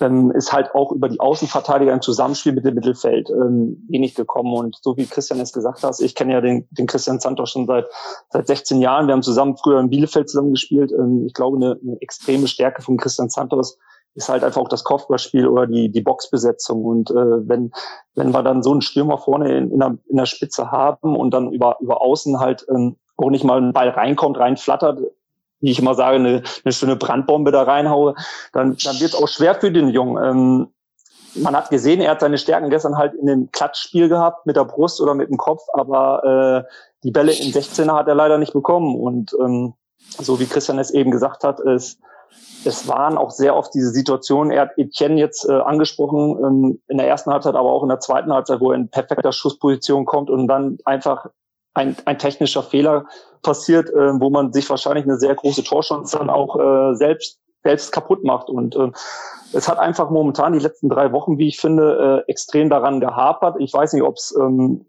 ähm, 0.00 0.30
ist 0.30 0.52
halt 0.52 0.74
auch 0.74 0.92
über 0.92 1.08
die 1.08 1.20
Außenverteidiger 1.20 1.92
im 1.92 2.00
Zusammenspiel 2.00 2.52
mit 2.52 2.64
dem 2.64 2.74
Mittelfeld 2.74 3.28
ähm, 3.30 3.84
wenig 3.88 4.14
gekommen. 4.14 4.54
Und 4.54 4.76
so 4.80 4.96
wie 4.96 5.06
Christian 5.06 5.40
es 5.40 5.52
gesagt 5.52 5.82
hat, 5.82 6.00
ich 6.00 6.14
kenne 6.14 6.34
ja 6.34 6.40
den, 6.40 6.66
den 6.70 6.86
Christian 6.86 7.20
Santos 7.20 7.50
schon 7.50 7.66
seit, 7.66 7.86
seit 8.30 8.46
16 8.46 8.80
Jahren. 8.80 9.08
Wir 9.08 9.12
haben 9.12 9.22
zusammen 9.22 9.56
früher 9.56 9.80
in 9.80 9.90
Bielefeld 9.90 10.30
zusammen 10.30 10.52
gespielt. 10.52 10.92
Ähm, 10.92 11.24
ich 11.26 11.34
glaube, 11.34 11.56
eine, 11.56 11.78
eine 11.82 12.00
extreme 12.00 12.48
Stärke 12.48 12.80
von 12.80 12.96
Christian 12.96 13.28
Santos 13.28 13.78
ist 14.14 14.28
halt 14.28 14.42
einfach 14.42 14.60
auch 14.60 14.68
das 14.68 14.84
Kopfballspiel 14.84 15.46
oder 15.46 15.66
die, 15.66 15.90
die 15.90 16.00
Boxbesetzung. 16.00 16.84
Und 16.84 17.10
äh, 17.10 17.48
wenn, 17.48 17.72
wenn 18.14 18.32
wir 18.32 18.42
dann 18.42 18.62
so 18.62 18.72
einen 18.72 18.80
Stürmer 18.80 19.18
vorne 19.18 19.56
in, 19.56 19.70
in, 19.70 19.78
der, 19.78 19.96
in 20.08 20.16
der 20.16 20.26
Spitze 20.26 20.70
haben 20.70 21.16
und 21.16 21.32
dann 21.32 21.52
über, 21.52 21.76
über 21.80 22.02
außen 22.02 22.40
halt 22.40 22.66
ähm, 22.68 22.96
auch 23.16 23.30
nicht 23.30 23.44
mal 23.44 23.60
ein 23.60 23.72
Ball 23.72 23.90
reinkommt, 23.90 24.38
reinflattert, 24.38 25.00
wie 25.60 25.70
ich 25.70 25.78
immer 25.78 25.94
sage, 25.94 26.16
eine, 26.16 26.42
eine 26.64 26.72
schöne 26.72 26.96
Brandbombe 26.96 27.50
da 27.50 27.62
reinhaue, 27.62 28.14
dann, 28.52 28.76
dann 28.84 29.00
wird 29.00 29.12
es 29.12 29.14
auch 29.14 29.28
schwer 29.28 29.54
für 29.54 29.72
den 29.72 29.88
Jungen. 29.88 30.22
Ähm, 30.22 30.68
man 31.34 31.56
hat 31.56 31.70
gesehen, 31.70 32.00
er 32.00 32.12
hat 32.12 32.20
seine 32.20 32.38
Stärken 32.38 32.70
gestern 32.70 32.96
halt 32.96 33.14
in 33.14 33.26
dem 33.26 33.50
Klatschspiel 33.52 34.08
gehabt, 34.08 34.46
mit 34.46 34.56
der 34.56 34.64
Brust 34.64 35.00
oder 35.00 35.14
mit 35.14 35.28
dem 35.28 35.36
Kopf, 35.36 35.62
aber 35.74 36.64
äh, 36.66 36.72
die 37.04 37.10
Bälle 37.10 37.32
in 37.32 37.52
16er 37.52 37.94
hat 37.94 38.08
er 38.08 38.14
leider 38.14 38.38
nicht 38.38 38.52
bekommen. 38.52 38.96
Und 38.96 39.36
ähm, 39.40 39.74
so 39.98 40.40
wie 40.40 40.46
Christian 40.46 40.78
es 40.78 40.90
eben 40.90 41.10
gesagt 41.10 41.44
hat, 41.44 41.60
es, 41.60 41.98
es 42.68 42.86
waren 42.86 43.18
auch 43.18 43.30
sehr 43.30 43.56
oft 43.56 43.74
diese 43.74 43.90
Situationen, 43.90 44.52
er 44.52 44.62
hat 44.62 44.70
Etienne 44.76 45.18
jetzt 45.18 45.48
äh, 45.48 45.52
angesprochen, 45.52 46.38
ähm, 46.44 46.82
in 46.86 46.98
der 46.98 47.08
ersten 47.08 47.32
Halbzeit, 47.32 47.54
aber 47.54 47.72
auch 47.72 47.82
in 47.82 47.88
der 47.88 48.00
zweiten 48.00 48.32
Halbzeit, 48.32 48.60
wo 48.60 48.70
er 48.70 48.76
in 48.76 48.90
perfekter 48.90 49.32
Schussposition 49.32 50.04
kommt 50.04 50.30
und 50.30 50.46
dann 50.46 50.78
einfach 50.84 51.26
ein, 51.74 51.96
ein 52.04 52.18
technischer 52.18 52.62
Fehler 52.62 53.06
passiert, 53.42 53.88
äh, 53.90 54.20
wo 54.20 54.30
man 54.30 54.52
sich 54.52 54.68
wahrscheinlich 54.68 55.04
eine 55.04 55.18
sehr 55.18 55.34
große 55.34 55.64
Torchance 55.64 56.16
dann 56.16 56.30
auch 56.30 56.58
äh, 56.58 56.94
selbst 56.94 57.40
selbst 57.64 57.92
kaputt 57.92 58.24
macht. 58.24 58.48
Und 58.48 58.76
äh, 58.76 58.90
es 59.52 59.68
hat 59.68 59.78
einfach 59.78 60.10
momentan 60.10 60.52
die 60.52 60.58
letzten 60.58 60.88
drei 60.88 61.12
Wochen, 61.12 61.38
wie 61.38 61.48
ich 61.48 61.58
finde, 61.58 62.24
äh, 62.26 62.30
extrem 62.30 62.70
daran 62.70 63.00
gehapert. 63.00 63.56
Ich 63.58 63.72
weiß 63.72 63.92
nicht, 63.92 64.02
ob 64.02 64.16
es 64.16 64.34
ähm, 64.38 64.86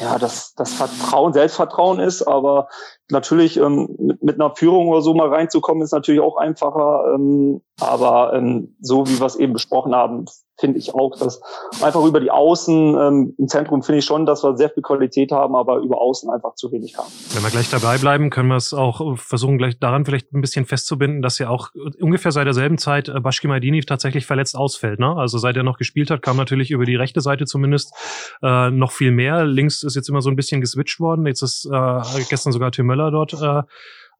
ja 0.00 0.18
das, 0.18 0.54
das 0.54 0.72
Vertrauen, 0.74 1.32
Selbstvertrauen 1.32 2.00
ist, 2.00 2.22
aber 2.22 2.68
natürlich 3.10 3.56
ähm, 3.56 3.94
mit, 3.98 4.22
mit 4.22 4.40
einer 4.40 4.54
Führung 4.54 4.88
oder 4.88 5.02
so 5.02 5.14
mal 5.14 5.28
reinzukommen, 5.28 5.82
ist 5.82 5.92
natürlich 5.92 6.20
auch 6.20 6.36
einfacher. 6.36 7.12
Ähm, 7.14 7.62
aber 7.80 8.32
ähm, 8.34 8.76
so 8.80 9.06
wie 9.06 9.18
wir 9.18 9.26
es 9.26 9.36
eben 9.36 9.52
besprochen 9.52 9.94
haben, 9.94 10.26
finde 10.62 10.78
ich 10.78 10.94
auch, 10.94 11.18
dass 11.18 11.42
einfach 11.82 12.04
über 12.04 12.20
die 12.20 12.30
Außen 12.30 12.96
ähm, 12.96 13.34
im 13.36 13.48
Zentrum 13.48 13.82
finde 13.82 13.98
ich 13.98 14.04
schon, 14.04 14.26
dass 14.26 14.44
wir 14.44 14.56
sehr 14.56 14.70
viel 14.70 14.82
Qualität 14.84 15.32
haben, 15.32 15.56
aber 15.56 15.78
über 15.78 16.00
Außen 16.00 16.30
einfach 16.30 16.54
zu 16.54 16.70
wenig 16.70 16.96
haben. 16.96 17.08
Wenn 17.34 17.42
wir 17.42 17.50
gleich 17.50 17.68
dabei 17.68 17.98
bleiben, 17.98 18.30
können 18.30 18.48
wir 18.48 18.56
es 18.56 18.72
auch 18.72 19.18
versuchen, 19.18 19.58
gleich 19.58 19.80
daran 19.80 20.04
vielleicht 20.04 20.32
ein 20.32 20.40
bisschen 20.40 20.64
festzubinden, 20.64 21.20
dass 21.20 21.40
ja 21.40 21.48
auch 21.48 21.70
ungefähr 22.00 22.30
seit 22.30 22.46
derselben 22.46 22.78
Zeit 22.78 23.08
äh, 23.08 23.18
Bashki 23.18 23.48
Maidini 23.48 23.80
tatsächlich 23.80 24.24
verletzt 24.24 24.56
ausfällt. 24.56 25.00
Ne? 25.00 25.16
Also 25.16 25.38
seit 25.38 25.56
er 25.56 25.64
noch 25.64 25.78
gespielt 25.78 26.12
hat, 26.12 26.22
kam 26.22 26.36
natürlich 26.36 26.70
über 26.70 26.84
die 26.84 26.94
rechte 26.94 27.20
Seite 27.20 27.44
zumindest 27.44 27.92
äh, 28.40 28.70
noch 28.70 28.92
viel 28.92 29.10
mehr. 29.10 29.44
Links 29.44 29.82
ist 29.82 29.96
jetzt 29.96 30.08
immer 30.08 30.22
so 30.22 30.30
ein 30.30 30.36
bisschen 30.36 30.60
geswitcht 30.60 31.00
worden. 31.00 31.26
Jetzt 31.26 31.42
ist 31.42 31.66
äh, 31.66 32.00
gestern 32.30 32.52
sogar 32.52 32.70
Tim 32.70 32.86
Möller 32.86 33.10
dort 33.10 33.32
äh, 33.34 33.62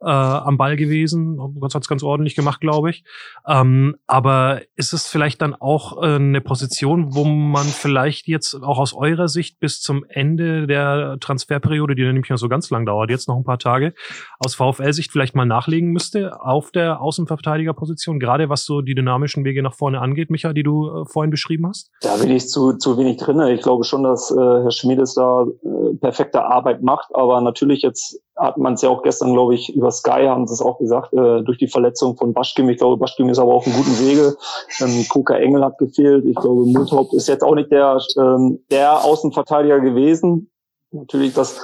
äh, 0.03 0.09
am 0.09 0.59
Ball 0.59 0.77
gewesen. 0.77 1.37
Gott 1.37 1.75
hat 1.75 1.83
es 1.83 1.89
ganz 1.89 2.03
ordentlich 2.03 2.35
gemacht, 2.35 2.61
glaube 2.61 2.91
ich. 2.91 3.05
Ähm, 3.47 3.97
aber 4.07 4.63
ist 4.77 4.93
es 4.93 5.07
vielleicht 5.07 5.43
dann 5.43 5.55
auch 5.55 6.03
äh, 6.03 6.17
eine 6.17 6.41
Position, 6.41 7.15
wo 7.15 7.25
man 7.25 7.65
vielleicht 7.67 8.27
jetzt 8.29 8.55
auch 8.55 8.79
aus 8.79 8.95
eurer 8.95 9.29
Sicht 9.29 9.61
bis 9.61 9.81
zum 9.81 10.05
Ende 10.09 10.67
der 10.67 11.19
Transferperiode, 11.21 11.95
die 11.95 12.03
dann 12.03 12.15
nämlich 12.15 12.31
noch 12.31 12.39
so 12.39 12.49
ganz 12.49 12.71
lang 12.71 12.87
dauert, 12.87 13.11
jetzt 13.11 13.29
noch 13.29 13.37
ein 13.37 13.45
paar 13.45 13.59
Tage, 13.59 13.95
aus 14.39 14.55
VfL-Sicht 14.55 15.13
vielleicht 15.13 15.35
mal 15.35 15.45
nachlegen 15.45 15.91
müsste 15.91 16.41
auf 16.41 16.71
der 16.71 17.01
Außenverteidigerposition, 17.01 18.19
gerade 18.19 18.49
was 18.49 18.65
so 18.65 18.81
die 18.81 18.95
dynamischen 18.95 19.45
Wege 19.45 19.63
nach 19.63 19.75
vorne 19.75 20.01
angeht, 20.01 20.31
Micha, 20.31 20.53
die 20.53 20.63
du 20.63 20.89
äh, 20.89 21.05
vorhin 21.07 21.31
beschrieben 21.31 21.67
hast? 21.67 21.91
Da 22.01 22.17
bin 22.17 22.31
ich 22.31 22.49
zu, 22.49 22.75
zu 22.75 22.99
wenig 22.99 23.19
drin. 23.19 23.41
Ich 23.49 23.63
glaube 23.63 23.85
schon, 23.85 24.03
dass 24.03 24.31
äh, 24.31 24.35
Herr 24.37 24.71
Schmiedes 24.71 25.15
da 25.15 25.45
äh, 25.45 25.97
perfekte 25.97 26.45
Arbeit 26.45 26.83
macht, 26.83 27.09
aber 27.15 27.41
natürlich 27.41 27.83
jetzt 27.83 28.21
hat 28.37 28.57
man 28.57 28.75
es 28.75 28.83
ja 28.83 28.89
auch 28.89 29.03
gestern, 29.03 29.33
glaube 29.33 29.55
ich, 29.55 29.75
über 29.75 29.91
Sky 29.91 30.27
haben 30.27 30.47
sie 30.47 30.55
es 30.55 30.63
auch 30.63 30.79
gesagt, 30.79 31.13
äh, 31.13 31.43
durch 31.43 31.59
die 31.59 31.69
Verletzung 31.69 32.17
von 32.17 32.33
Baschkim. 32.33 32.69
Ich 32.71 32.79
glaube, 32.79 32.97
Baschkim 32.97 33.29
ist 33.29 33.39
aber 33.39 33.55
auf 33.55 33.67
einem 33.67 33.77
guten 33.77 33.99
Wege. 34.01 34.37
Ähm, 34.81 35.07
Koka 35.09 35.35
Engel 35.37 35.65
hat 35.65 35.79
gefehlt. 35.79 36.25
Ich 36.25 36.37
glaube, 36.37 36.65
Muthaupt 36.67 37.13
ist 37.13 37.29
jetzt 37.29 37.43
auch 37.43 37.55
nicht 37.55 37.71
der, 37.71 38.01
ähm, 38.19 38.61
der 38.71 39.05
Außenverteidiger 39.05 39.81
gewesen. 39.81 40.51
Natürlich, 40.91 41.35
dass, 41.35 41.61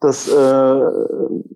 dass 0.00 0.28
äh, 0.28 0.80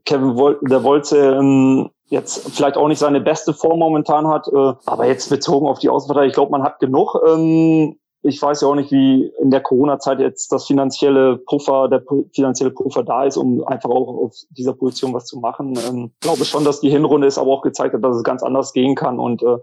Kevin 0.05 0.37
Wol 0.37 0.59
der 0.63 0.85
Wolze 0.85 1.19
ähm, 1.19 1.91
jetzt 2.07 2.51
vielleicht 2.51 2.77
auch 2.77 2.89
nicht 2.89 2.99
seine 2.99 3.21
beste 3.21 3.55
Form 3.55 3.79
momentan 3.79 4.29
hat, 4.29 4.49
äh, 4.49 4.75
aber 4.85 5.07
jetzt 5.07 5.31
bezogen 5.31 5.67
auf 5.67 5.79
die 5.79 5.89
Außenverteidiger, 5.89 6.29
ich 6.29 6.35
glaube, 6.35 6.51
man 6.51 6.63
hat 6.63 6.81
genug. 6.81 7.17
Ähm, 7.27 7.97
ich 8.23 8.41
weiß 8.41 8.61
ja 8.61 8.69
auch 8.69 8.75
nicht, 8.75 8.91
wie 8.91 9.33
in 9.41 9.51
der 9.51 9.63
Corona-Zeit 9.63 10.21
jetzt 10.21 10.53
das 10.53 10.67
finanzielle 10.67 11.39
Puffer, 11.39 11.89
der 11.89 12.03
finanzielle 12.35 12.71
Puffer 12.71 13.03
da 13.03 13.25
ist, 13.25 13.37
um 13.37 13.65
einfach 13.67 13.89
auch 13.89 14.25
auf 14.25 14.35
dieser 14.51 14.75
Position 14.75 15.15
was 15.15 15.25
zu 15.25 15.39
machen. 15.39 15.79
Ähm, 15.89 16.13
glaube 16.21 16.45
schon, 16.45 16.65
dass 16.65 16.81
die 16.81 16.91
Hinrunde 16.91 17.27
ist 17.27 17.39
aber 17.39 17.51
auch 17.51 17.63
gezeigt 17.63 17.95
hat, 17.95 18.05
dass 18.05 18.17
es 18.17 18.23
ganz 18.23 18.43
anders 18.43 18.73
gehen 18.75 18.95
kann 18.95 19.19
und 19.19 19.43
äh, 19.43 19.57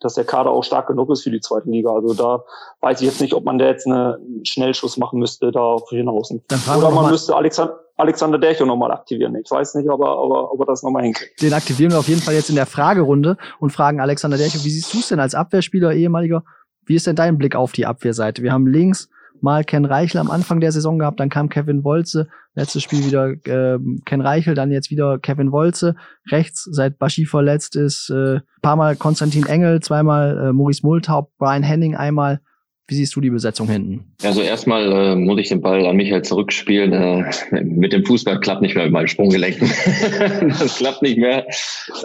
dass 0.00 0.14
der 0.14 0.24
Kader 0.24 0.50
auch 0.50 0.62
stark 0.62 0.86
genug 0.86 1.10
ist 1.10 1.22
für 1.22 1.30
die 1.30 1.40
zweite 1.40 1.68
Liga. 1.68 1.92
Also 1.92 2.14
da 2.14 2.44
weiß 2.80 3.00
ich 3.00 3.06
jetzt 3.06 3.20
nicht, 3.20 3.34
ob 3.34 3.44
man 3.44 3.58
da 3.58 3.66
jetzt 3.66 3.86
einen 3.86 4.44
Schnellschuss 4.44 4.96
machen 4.96 5.18
müsste 5.18 5.50
da 5.50 5.78
für 5.78 5.96
den 5.96 6.08
Außen. 6.08 6.42
Oder 6.78 6.90
man 6.90 7.10
müsste 7.10 7.34
Alexander 7.34 7.80
Alexander 7.96 8.38
Dercho 8.38 8.66
nochmal 8.66 8.90
aktivieren. 8.90 9.36
Ich 9.36 9.48
weiß 9.48 9.76
nicht, 9.76 9.88
aber, 9.88 10.18
aber 10.18 10.52
ob 10.52 10.58
er 10.58 10.66
das 10.66 10.82
nochmal 10.82 11.04
hinkriegt. 11.04 11.40
Den 11.40 11.52
aktivieren 11.52 11.92
wir 11.92 12.00
auf 12.00 12.08
jeden 12.08 12.20
Fall 12.20 12.34
jetzt 12.34 12.48
in 12.48 12.56
der 12.56 12.66
Fragerunde 12.66 13.36
und 13.60 13.70
fragen 13.70 14.00
Alexander 14.00 14.36
Dercho, 14.36 14.64
wie 14.64 14.70
siehst 14.70 14.92
du 14.92 14.98
es 14.98 15.08
denn 15.08 15.20
als 15.20 15.36
Abwehrspieler, 15.36 15.92
ehemaliger 15.92 16.42
wie 16.86 16.94
ist 16.94 17.06
denn 17.06 17.16
dein 17.16 17.38
Blick 17.38 17.56
auf 17.56 17.72
die 17.72 17.86
Abwehrseite? 17.86 18.42
Wir 18.42 18.52
haben 18.52 18.66
links 18.66 19.08
mal 19.40 19.62
Ken 19.62 19.84
Reichel 19.84 20.20
am 20.20 20.30
Anfang 20.30 20.60
der 20.60 20.72
Saison 20.72 20.98
gehabt, 20.98 21.20
dann 21.20 21.28
kam 21.28 21.48
Kevin 21.48 21.84
Wolze, 21.84 22.28
letztes 22.54 22.82
Spiel 22.82 23.04
wieder 23.04 23.30
äh, 23.30 23.78
Ken 24.04 24.20
Reichel, 24.20 24.54
dann 24.54 24.72
jetzt 24.72 24.90
wieder 24.90 25.18
Kevin 25.18 25.52
Wolze. 25.52 25.96
Rechts, 26.30 26.66
seit 26.70 26.98
Baschi 26.98 27.26
verletzt 27.26 27.76
ist, 27.76 28.10
äh, 28.10 28.40
paar 28.62 28.76
Mal 28.76 28.96
Konstantin 28.96 29.46
Engel, 29.46 29.80
zweimal 29.80 30.48
äh, 30.48 30.52
Maurice 30.52 30.84
Multaup, 30.84 31.30
Brian 31.38 31.62
Henning 31.62 31.94
einmal. 31.94 32.40
Wie 32.86 32.96
siehst 32.96 33.16
du 33.16 33.22
die 33.22 33.30
Besetzung 33.30 33.66
hinten? 33.66 34.14
Also 34.22 34.42
erstmal 34.42 34.92
äh, 34.92 35.16
muss 35.16 35.40
ich 35.40 35.48
den 35.48 35.62
Ball 35.62 35.86
an 35.86 35.96
Michael 35.96 36.20
zurückspielen. 36.20 36.92
Äh, 36.92 37.64
mit 37.64 37.94
dem 37.94 38.04
Fußball 38.04 38.40
klappt 38.40 38.60
nicht 38.60 38.74
mehr 38.74 38.84
mit 38.84 38.92
meinem 38.92 39.06
Sprunggelenken. 39.06 39.68
das 40.58 40.76
klappt 40.76 41.00
nicht 41.00 41.16
mehr. 41.16 41.46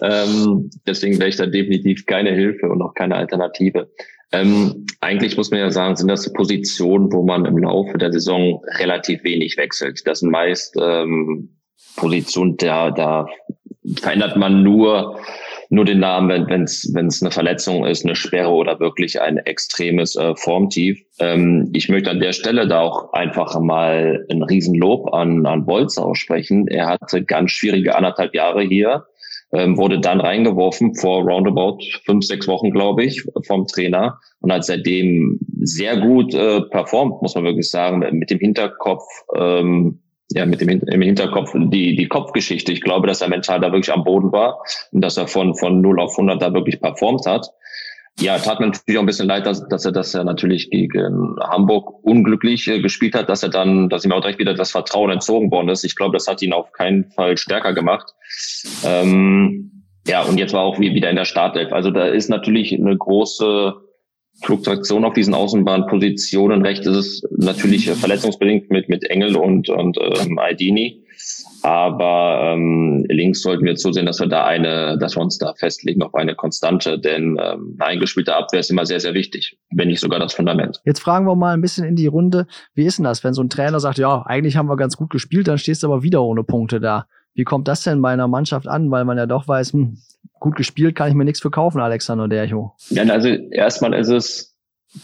Ähm, 0.02 0.70
deswegen 0.88 1.20
wäre 1.20 1.28
ich 1.28 1.36
da 1.36 1.48
definitiv 1.48 2.06
keine 2.06 2.32
Hilfe 2.32 2.70
und 2.70 2.82
auch 2.82 2.94
keine 2.94 3.16
Alternative. 3.16 3.90
Ähm, 4.32 4.86
eigentlich 5.02 5.38
muss 5.38 5.50
man 5.52 5.60
ja 5.60 5.72
sagen, 5.72 5.96
sind 5.96 6.08
das 6.08 6.32
Positionen, 6.34 7.12
wo 7.12 7.24
man 7.24 7.46
im 7.46 7.58
Laufe 7.58 7.98
der 7.98 8.12
Saison 8.12 8.62
relativ 8.78 9.24
wenig 9.24 9.58
wechselt. 9.58 10.02
Das 10.06 10.20
sind 10.20 10.30
meist 10.30 10.76
ähm, 10.80 11.58
Positionen, 11.96 12.58
da, 12.58 12.92
da 12.92 13.28
verändert 13.98 14.38
man 14.38 14.64
nur 14.64 15.20
nur 15.72 15.86
den 15.86 16.00
Namen, 16.00 16.48
wenn 16.50 16.64
es 16.64 16.92
wenn 16.96 17.08
es 17.08 17.22
eine 17.22 17.32
Verletzung 17.32 17.86
ist, 17.86 18.04
eine 18.04 18.16
Sperre 18.16 18.50
oder 18.50 18.80
wirklich 18.80 19.22
ein 19.22 19.38
extremes 19.38 20.16
äh, 20.16 20.36
Formtief. 20.36 21.00
Ähm, 21.20 21.70
ich 21.74 21.90
möchte 21.90 22.10
an 22.10 22.20
der 22.20 22.34
Stelle 22.34 22.68
da 22.68 22.82
auch 22.82 23.14
einfach 23.14 23.60
mal 23.60 24.26
ein 24.32 24.42
Riesenlob 24.42 25.14
an 25.14 25.46
an 25.46 25.66
Bolzer 25.66 26.06
aussprechen. 26.06 26.68
Er 26.68 26.88
hatte 26.88 27.24
ganz 27.24 27.52
schwierige 27.52 27.96
anderthalb 27.96 28.34
Jahre 28.34 28.64
hier 28.64 29.06
ähm, 29.52 29.78
wurde 29.78 30.00
dann 30.00 30.22
reingeworfen 30.22 30.96
vor 30.96 31.24
roundabout 31.24 31.80
fünf, 32.06 32.26
sechs 32.26 32.48
Wochen, 32.48 32.72
glaube 32.72 33.04
ich, 33.04 33.24
vom 33.48 33.68
Trainer 33.68 34.20
und 34.42 34.52
hat 34.52 34.66
seitdem 34.66 35.40
sehr 35.62 35.98
gut 35.98 36.34
äh, 36.34 36.62
performt, 36.62 37.22
muss 37.22 37.36
man 37.36 37.44
wirklich 37.44 37.70
sagen, 37.70 38.00
mit 38.12 38.30
dem 38.30 38.40
Hinterkopf, 38.40 39.04
ähm, 39.36 40.00
ja, 40.32 40.46
mit 40.46 40.62
dem 40.62 40.70
im 40.70 41.02
Hinterkopf 41.02 41.54
die, 41.56 41.96
die 41.96 42.08
Kopfgeschichte. 42.08 42.72
Ich 42.72 42.82
glaube, 42.82 43.08
dass 43.08 43.22
er 43.22 43.30
mental 43.30 43.60
da 43.60 43.72
wirklich 43.72 43.92
am 43.92 44.04
Boden 44.04 44.32
war 44.32 44.60
und 44.92 45.02
dass 45.02 45.18
er 45.18 45.28
von, 45.28 45.56
von 45.56 45.82
0 45.82 46.00
auf 46.00 46.12
100 46.12 46.42
da 46.42 46.54
wirklich 46.54 46.80
performt 46.80 47.26
hat. 47.26 47.48
Ja, 48.20 48.38
tat 48.38 48.60
mir 48.60 48.68
natürlich 48.68 48.98
auch 48.98 49.04
ein 49.04 49.06
bisschen 49.06 49.28
leid, 49.28 49.46
dass, 49.46 49.66
dass 49.70 49.86
er 49.86 49.94
das 49.94 50.12
ja 50.12 50.24
natürlich 50.24 50.70
gegen 50.70 51.36
Hamburg 51.40 52.04
unglücklich 52.04 52.68
äh, 52.68 52.82
gespielt 52.82 53.16
hat, 53.16 53.30
dass 53.30 53.44
er 53.44 53.50
dann, 53.50 53.88
dass 53.88 54.04
ihm 54.04 54.12
auch 54.12 54.20
direkt 54.20 54.40
wieder 54.40 54.54
das 54.54 54.72
Vertrauen 54.72 55.10
entzogen 55.10 55.52
worden 55.52 55.70
ist. 55.70 55.86
Ich 55.86 55.96
glaube, 55.96 56.18
das 56.18 56.28
hat 56.28 56.42
ihn 56.42 56.52
auf 56.52 56.74
keinen 56.74 57.10
Fall 57.12 57.38
stärker 57.38 57.74
gemacht. 57.74 58.14
Ähm, 58.84 59.86
ja, 60.06 60.24
und 60.24 60.38
jetzt 60.38 60.54
war 60.54 60.62
auch 60.62 60.80
wieder 60.80 61.10
in 61.10 61.16
der 61.16 61.26
Startelf. 61.26 61.72
Also 61.72 61.92
da 61.92 62.08
ist 62.08 62.30
natürlich 62.30 62.74
eine 62.74 62.98
große 62.98 63.76
Fluktuation 64.42 65.06
auf 65.06 65.14
diesen 65.14 65.34
Außenbahnpositionen. 65.34 66.62
Rechts 66.62 66.88
ist 66.88 66.96
es 66.96 67.24
natürlich 67.32 67.90
verletzungsbedingt 67.90 68.70
mit, 68.70 68.90
mit 68.90 69.04
Engel 69.10 69.36
und, 69.36 69.70
und 69.70 69.98
ähm, 70.02 70.40
Aldini. 70.40 71.04
Aber 71.62 72.54
ähm, 72.54 73.06
links 73.10 73.42
sollten 73.42 73.66
wir 73.66 73.76
zusehen, 73.76 74.06
dass 74.06 74.20
wir 74.22 74.28
da 74.28 74.46
eine, 74.46 74.98
dass 74.98 75.18
wir 75.18 75.22
uns 75.22 75.38
da 75.38 75.54
festlegen 75.56 76.02
auf 76.02 76.16
eine 76.16 76.36
Konstante, 76.36 76.98
denn 76.98 77.38
ähm, 77.42 77.76
eingespielte 77.80 78.34
Abwehr 78.34 78.62
ist 78.62 78.72
immer 78.72 78.86
sehr, 78.86 79.02
sehr 79.02 79.14
wichtig, 79.14 79.58
wenn 79.72 79.90
nicht 79.90 80.00
sogar 80.00 80.20
das 80.20 80.34
Fundament. 80.34 80.80
Jetzt 80.86 81.02
fragen 81.02 81.26
wir 81.26 81.36
mal 81.36 81.54
ein 81.54 81.62
bisschen 81.62 81.86
in 81.86 81.98
die 81.98 82.08
Runde, 82.08 82.48
wie 82.74 82.86
ist 82.86 82.98
denn 82.98 83.04
das, 83.04 83.26
wenn 83.26 83.34
so 83.34 83.44
ein 83.44 83.50
Trainer 83.50 83.82
sagt, 83.82 83.98
ja, 83.98 84.24
eigentlich 84.26 84.56
haben 84.56 84.70
wir 84.70 84.78
ganz 84.78 84.96
gut 84.96 85.10
gespielt, 85.10 85.50
dann 85.50 85.58
stehst 85.58 85.84
du 85.84 85.88
aber 85.88 86.04
wieder 86.04 86.24
ohne 86.24 86.44
Punkte 86.44 86.80
da. 86.80 87.08
Wie 87.40 87.46
kommt 87.46 87.70
das 87.70 87.84
denn 87.84 88.02
bei 88.02 88.12
einer 88.12 88.28
Mannschaft 88.28 88.68
an, 88.68 88.92
weil 88.92 89.06
man 89.06 89.18
ja 89.18 89.26
doch 89.26 89.48
weiß, 89.48 89.72
hm, 89.72 89.98
gut 90.42 90.58
gespielt 90.58 90.94
kann 90.94 91.08
ich 91.08 91.16
mir 91.16 91.24
nichts 91.24 91.40
verkaufen, 91.40 91.80
Alexander 91.80 92.28
Dercho? 92.28 92.74
Ja, 92.90 93.04
also 93.04 93.30
erstmal 93.30 93.94
ist 93.94 94.10
es, 94.10 94.58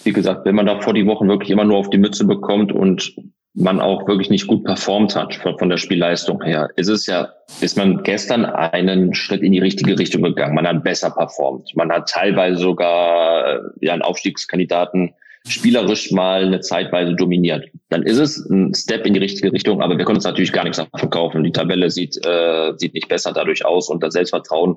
wie 0.03 0.11
gesagt, 0.11 0.45
wenn 0.45 0.53
man 0.53 0.65
da 0.65 0.81
vor 0.81 0.93
die 0.93 1.07
Wochen 1.07 1.29
wirklich 1.29 1.49
immer 1.49 1.63
nur 1.63 1.77
auf 1.77 1.89
die 1.89 1.97
Mütze 1.97 2.25
bekommt 2.25 2.73
und 2.73 3.15
man 3.53 3.79
auch 3.79 4.05
wirklich 4.05 4.29
nicht 4.29 4.47
gut 4.47 4.65
performt 4.65 5.15
hat 5.15 5.35
von, 5.35 5.69
der 5.69 5.77
Spielleistung 5.77 6.43
her, 6.43 6.71
ist 6.75 6.89
es 6.89 7.05
ja, 7.05 7.29
ist 7.61 7.77
man 7.77 8.03
gestern 8.03 8.43
einen 8.43 9.13
Schritt 9.13 9.41
in 9.41 9.53
die 9.53 9.59
richtige 9.59 9.97
Richtung 9.97 10.21
gegangen. 10.21 10.55
Man 10.55 10.67
hat 10.67 10.83
besser 10.83 11.11
performt. 11.11 11.71
Man 11.75 11.89
hat 11.89 12.09
teilweise 12.09 12.57
sogar 12.57 13.61
ja 13.79 13.93
einen 13.93 14.01
Aufstiegskandidaten 14.01 15.13
spielerisch 15.47 16.11
mal 16.11 16.43
eine 16.43 16.59
Zeitweise 16.59 17.15
dominiert. 17.15 17.69
Dann 17.95 18.03
ist 18.03 18.17
es 18.17 18.45
ein 18.49 18.73
Step 18.73 19.05
in 19.05 19.13
die 19.13 19.21
richtige 19.21 19.53
Richtung, 19.53 19.81
aber 19.81 19.97
wir 19.97 20.03
können 20.03 20.17
uns 20.17 20.25
natürlich 20.25 20.51
gar 20.51 20.65
nichts 20.65 20.83
verkaufen. 20.97 21.45
Die 21.45 21.53
Tabelle 21.53 21.89
sieht, 21.89 22.17
äh, 22.25 22.73
sieht 22.75 22.93
nicht 22.93 23.07
besser 23.07 23.31
dadurch 23.31 23.65
aus 23.65 23.87
und 23.87 24.03
das 24.03 24.15
Selbstvertrauen 24.15 24.75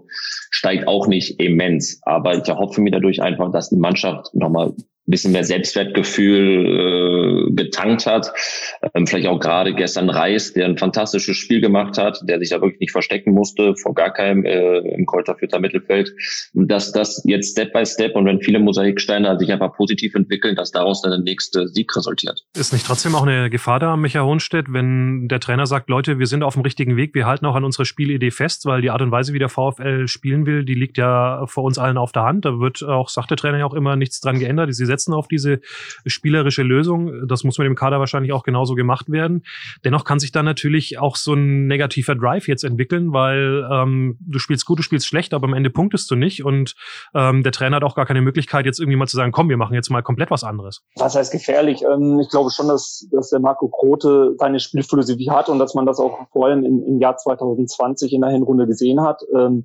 steigt 0.50 0.87
auch 0.87 1.08
nicht 1.08 1.40
immens. 1.40 1.98
Aber 2.02 2.37
ich 2.37 2.48
erhoffe 2.48 2.80
mir 2.80 2.92
dadurch 2.92 3.20
einfach, 3.20 3.50
dass 3.50 3.70
die 3.70 3.76
Mannschaft 3.76 4.32
nochmal 4.34 4.72
bisschen 5.08 5.32
mehr 5.32 5.44
Selbstwertgefühl 5.44 7.48
äh, 7.48 7.54
getankt 7.54 8.06
hat. 8.06 8.32
Ähm, 8.94 9.06
vielleicht 9.06 9.26
auch 9.26 9.40
gerade 9.40 9.75
gestern 9.75 10.10
Reis, 10.10 10.52
der 10.52 10.66
ein 10.66 10.78
fantastisches 10.78 11.37
Spiel 11.37 11.60
gemacht 11.60 11.98
hat, 11.98 12.20
der 12.25 12.38
sich 12.38 12.50
ja 12.50 12.60
wirklich 12.60 12.80
nicht 12.80 12.92
verstecken 12.92 13.32
musste, 13.32 13.75
vor 13.76 13.94
gar 13.94 14.12
keinem 14.12 14.44
äh, 14.44 14.78
im 14.78 15.06
Kräuterfürther 15.06 15.58
Mittelfeld. 15.58 16.12
Und 16.54 16.70
dass 16.70 16.92
das 16.92 17.22
jetzt 17.25 17.52
Step 17.52 17.72
by 17.72 17.84
Step 17.87 18.14
und 18.14 18.26
wenn 18.26 18.40
viele 18.40 18.58
Mosaiksteine 18.58 19.38
sich 19.38 19.50
einfach 19.50 19.75
positiv 19.75 20.14
entwickeln, 20.14 20.56
dass 20.56 20.70
daraus 20.70 21.02
dann 21.02 21.10
der 21.10 21.20
nächste 21.20 21.68
Sieg 21.68 21.94
resultiert. 21.96 22.44
Ist 22.56 22.72
nicht 22.72 22.87
trotzdem 22.87 23.07
auch 23.14 23.22
eine 23.22 23.50
Gefahr 23.50 23.78
da, 23.80 23.96
Micha 23.96 24.22
Hohnstedt, 24.22 24.72
wenn 24.72 25.28
der 25.28 25.40
Trainer 25.40 25.66
sagt, 25.66 25.88
Leute, 25.88 26.18
wir 26.18 26.26
sind 26.26 26.42
auf 26.42 26.54
dem 26.54 26.62
richtigen 26.62 26.96
Weg, 26.96 27.14
wir 27.14 27.26
halten 27.26 27.46
auch 27.46 27.54
an 27.54 27.64
unserer 27.64 27.84
Spielidee 27.84 28.30
fest, 28.30 28.66
weil 28.66 28.80
die 28.80 28.90
Art 28.90 29.02
und 29.02 29.10
Weise, 29.10 29.32
wie 29.32 29.38
der 29.38 29.48
VfL 29.48 30.08
spielen 30.08 30.46
will, 30.46 30.64
die 30.64 30.74
liegt 30.74 30.98
ja 30.98 31.46
vor 31.46 31.64
uns 31.64 31.78
allen 31.78 31.98
auf 31.98 32.12
der 32.12 32.24
Hand. 32.24 32.44
Da 32.44 32.60
wird 32.60 32.82
auch, 32.82 33.08
sagt 33.08 33.30
der 33.30 33.36
Trainer 33.36 33.58
ja 33.58 33.66
auch 33.66 33.74
immer, 33.74 33.96
nichts 33.96 34.20
dran 34.20 34.38
geändert. 34.38 34.74
Sie 34.74 34.86
setzen 34.86 35.14
auf 35.14 35.28
diese 35.28 35.60
spielerische 36.06 36.62
Lösung. 36.62 37.26
Das 37.28 37.44
muss 37.44 37.58
mit 37.58 37.66
dem 37.66 37.74
Kader 37.74 38.00
wahrscheinlich 38.00 38.32
auch 38.32 38.42
genauso 38.42 38.74
gemacht 38.74 39.10
werden. 39.10 39.44
Dennoch 39.84 40.04
kann 40.04 40.18
sich 40.18 40.32
dann 40.32 40.44
natürlich 40.44 40.98
auch 40.98 41.16
so 41.16 41.34
ein 41.34 41.66
negativer 41.66 42.14
Drive 42.14 42.48
jetzt 42.48 42.64
entwickeln, 42.64 43.12
weil 43.12 43.66
ähm, 43.70 44.16
du 44.20 44.38
spielst 44.38 44.66
gut, 44.66 44.78
du 44.78 44.82
spielst 44.82 45.06
schlecht, 45.06 45.34
aber 45.34 45.46
am 45.46 45.54
Ende 45.54 45.70
punktest 45.70 46.10
du 46.10 46.16
nicht 46.16 46.44
und 46.44 46.74
ähm, 47.14 47.42
der 47.42 47.52
Trainer 47.52 47.76
hat 47.76 47.84
auch 47.84 47.94
gar 47.94 48.06
keine 48.06 48.22
Möglichkeit, 48.22 48.66
jetzt 48.66 48.80
irgendwie 48.80 48.96
mal 48.96 49.06
zu 49.06 49.16
sagen, 49.16 49.32
komm, 49.32 49.48
wir 49.48 49.56
machen 49.56 49.74
jetzt 49.74 49.90
mal 49.90 50.02
komplett 50.02 50.30
was 50.30 50.44
anderes. 50.44 50.82
Was 50.96 51.14
heißt 51.14 51.32
gefährlich? 51.32 51.82
Ähm, 51.82 52.18
ich 52.20 52.30
glaube 52.30 52.50
schon, 52.50 52.68
dass, 52.68 52.97
dass 53.10 53.30
der 53.30 53.40
Marco 53.40 53.68
Krote 53.68 54.34
seine 54.38 54.60
Spielphilosophie 54.60 55.30
hat 55.30 55.48
und 55.48 55.58
dass 55.58 55.74
man 55.74 55.86
das 55.86 56.00
auch 56.00 56.18
vor 56.32 56.46
allem 56.46 56.64
im, 56.64 56.82
im 56.84 57.00
Jahr 57.00 57.16
2020 57.16 58.12
in 58.12 58.20
der 58.20 58.30
Hinrunde 58.30 58.66
gesehen 58.66 59.02
hat. 59.02 59.22
Ähm, 59.34 59.64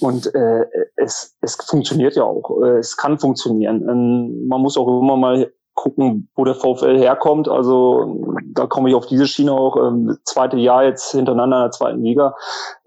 und 0.00 0.34
äh, 0.34 0.64
es, 0.96 1.36
es 1.40 1.56
funktioniert 1.56 2.16
ja 2.16 2.24
auch. 2.24 2.62
Äh, 2.62 2.78
es 2.78 2.96
kann 2.96 3.18
funktionieren. 3.18 3.86
Ähm, 3.88 4.48
man 4.48 4.60
muss 4.60 4.76
auch 4.76 4.88
immer 5.00 5.16
mal 5.16 5.52
gucken, 5.74 6.28
wo 6.34 6.44
der 6.44 6.54
VfL 6.54 6.98
herkommt. 6.98 7.48
Also 7.48 8.34
da 8.52 8.66
komme 8.66 8.90
ich 8.90 8.94
auf 8.94 9.06
diese 9.06 9.26
Schiene 9.26 9.52
auch. 9.52 9.76
Ähm, 9.76 10.18
zweite 10.24 10.58
Jahr 10.58 10.84
jetzt 10.84 11.12
hintereinander 11.12 11.56
in 11.56 11.62
der 11.64 11.70
zweiten 11.70 12.02
Liga. 12.02 12.34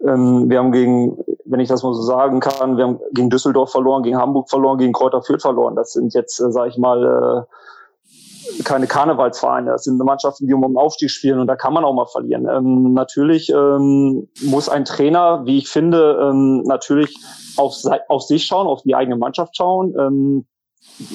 Ähm, 0.00 0.48
wir 0.48 0.58
haben 0.58 0.72
gegen, 0.72 1.18
wenn 1.44 1.60
ich 1.60 1.68
das 1.68 1.82
mal 1.82 1.94
so 1.94 2.02
sagen 2.02 2.40
kann, 2.40 2.76
wir 2.76 2.84
haben 2.84 3.00
gegen 3.12 3.30
Düsseldorf 3.30 3.72
verloren, 3.72 4.02
gegen 4.02 4.18
Hamburg 4.18 4.48
verloren, 4.48 4.78
gegen 4.78 4.92
Kräuter 4.92 5.22
Fürth 5.22 5.42
verloren. 5.42 5.74
Das 5.74 5.92
sind 5.92 6.14
jetzt, 6.14 6.40
äh, 6.40 6.52
sage 6.52 6.70
ich 6.70 6.78
mal, 6.78 7.04
äh, 7.04 7.54
keine 8.64 8.86
Karnevalsvereine. 8.86 9.70
Das 9.70 9.84
sind 9.84 9.98
Mannschaften, 9.98 10.46
die 10.46 10.54
um 10.54 10.62
den 10.62 10.76
Aufstieg 10.76 11.10
spielen 11.10 11.38
und 11.38 11.46
da 11.46 11.56
kann 11.56 11.72
man 11.72 11.84
auch 11.84 11.94
mal 11.94 12.06
verlieren. 12.06 12.48
Ähm, 12.48 12.92
natürlich 12.92 13.50
ähm, 13.50 14.28
muss 14.42 14.68
ein 14.68 14.84
Trainer, 14.84 15.42
wie 15.44 15.58
ich 15.58 15.68
finde, 15.68 16.18
ähm, 16.20 16.62
natürlich 16.62 17.16
auf, 17.56 17.74
auf 18.08 18.22
sich 18.22 18.44
schauen, 18.44 18.66
auf 18.66 18.82
die 18.82 18.94
eigene 18.94 19.16
Mannschaft 19.16 19.56
schauen. 19.56 19.94
Ähm, 19.98 20.46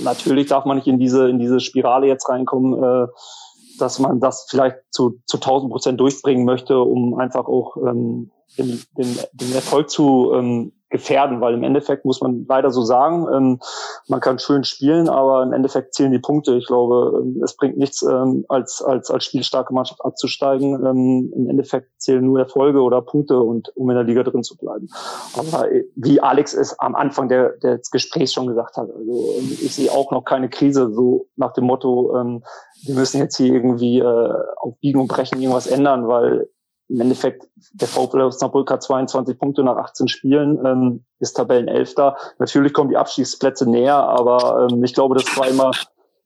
natürlich 0.03 0.48
darf 0.48 0.65
man 0.65 0.77
nicht 0.77 0.88
in 0.88 1.00
diese 1.00 1.29
in 1.29 1.39
diese 1.39 1.59
Spirale 1.59 2.07
jetzt 2.07 2.27
reinkommen, 2.29 2.83
äh, 2.83 3.07
dass 3.79 4.00
man 4.00 4.19
das 4.19 4.48
vielleicht 4.50 4.77
zu 4.89 5.19
zu 5.25 5.38
1000 5.38 5.71
Prozent 5.71 6.00
durchbringen 6.00 6.45
möchte, 6.45 6.79
um 6.79 7.17
einfach 7.17 7.45
auch 7.45 7.77
ähm, 7.77 8.31
den, 8.58 8.82
den, 8.98 9.18
den 9.34 9.53
Erfolg 9.53 9.89
zu 9.89 10.34
ähm, 10.34 10.73
gefährden, 10.89 11.39
weil 11.39 11.54
im 11.54 11.63
Endeffekt 11.63 12.04
muss 12.04 12.21
man 12.21 12.45
leider 12.47 12.71
so 12.71 12.82
sagen, 12.82 13.28
ähm, 13.32 13.60
man 14.08 14.19
kann 14.19 14.39
schön 14.39 14.63
spielen, 14.63 15.08
aber 15.08 15.43
im 15.43 15.54
Endeffekt 15.54 15.93
zählen 15.93 16.12
die 16.12 16.19
Punkte. 16.19 16.56
Ich 16.56 16.65
glaube, 16.65 17.21
ähm, 17.21 17.41
es 17.43 17.56
bringt 17.56 17.78
nichts, 17.78 18.02
ähm, 18.02 18.45
als, 18.50 18.82
als, 18.82 19.12
als 19.12 19.26
spielstarke 19.26 19.73
Mannschaft 19.73 20.04
abzusteigen. 20.04 20.73
Ähm, 20.86 21.32
Im 21.36 21.47
Endeffekt 21.47 21.89
zählen 21.97 22.26
nur 22.26 22.39
Erfolge 22.39 22.82
oder 22.82 23.02
Punkte 23.02 23.39
und 23.39 23.71
um 23.76 23.89
in 23.89 23.95
der 23.95 24.04
Liga 24.04 24.23
drin 24.23 24.43
zu 24.43 24.58
bleiben. 24.58 24.88
Aber 25.36 25.71
äh, 25.71 25.86
wie 25.95 26.21
Alex 26.21 26.56
es 26.56 26.80
am 26.80 26.95
Anfang 26.95 27.30
der, 27.30 27.58
des 27.58 27.91
Gesprächs 27.91 28.34
schon 28.34 28.47
gesagt 28.47 28.76
hat, 28.78 28.89
also 28.89 29.34
ähm, 29.38 29.58
ich 29.62 29.76
sehe 29.76 29.91
auch 29.91 30.12
noch 30.12 30.23
keine 30.23 30.50
Krise, 30.50 30.91
so 30.91 31.28
nach 31.36 31.54
dem 31.54 31.65
Motto, 31.65 32.17
ähm, 32.17 32.43
wir 32.86 32.95
müssen 32.95 33.19
jetzt 33.19 33.38
hier 33.38 33.54
irgendwie 33.54 34.00
äh, 34.00 34.34
auf 34.58 34.80
Biegen 34.80 35.02
und 35.02 35.08
Brechen 35.08 35.39
irgendwas 35.39 35.67
ändern, 35.67 36.08
weil 36.08 36.50
im 36.89 37.02
Endeffekt, 37.02 37.47
der 37.73 37.88
VfL 37.88 38.21
Osnabrück 38.21 38.71
hat 38.71 38.82
22 38.82 39.38
Punkte 39.38 39.63
nach 39.63 39.78
18 39.78 40.08
Spielen, 40.08 40.65
ähm, 40.65 41.04
ist 41.19 41.34
Tabellenelfter. 41.34 42.17
Natürlich 42.39 42.73
kommen 42.73 42.89
die 42.89 42.97
Abstiegsplätze 42.97 43.69
näher, 43.69 43.95
aber 43.95 44.67
ähm, 44.71 44.84
ich 44.84 44.93
glaube, 44.93 45.15
das 45.15 45.38
war 45.38 45.47
immer 45.47 45.71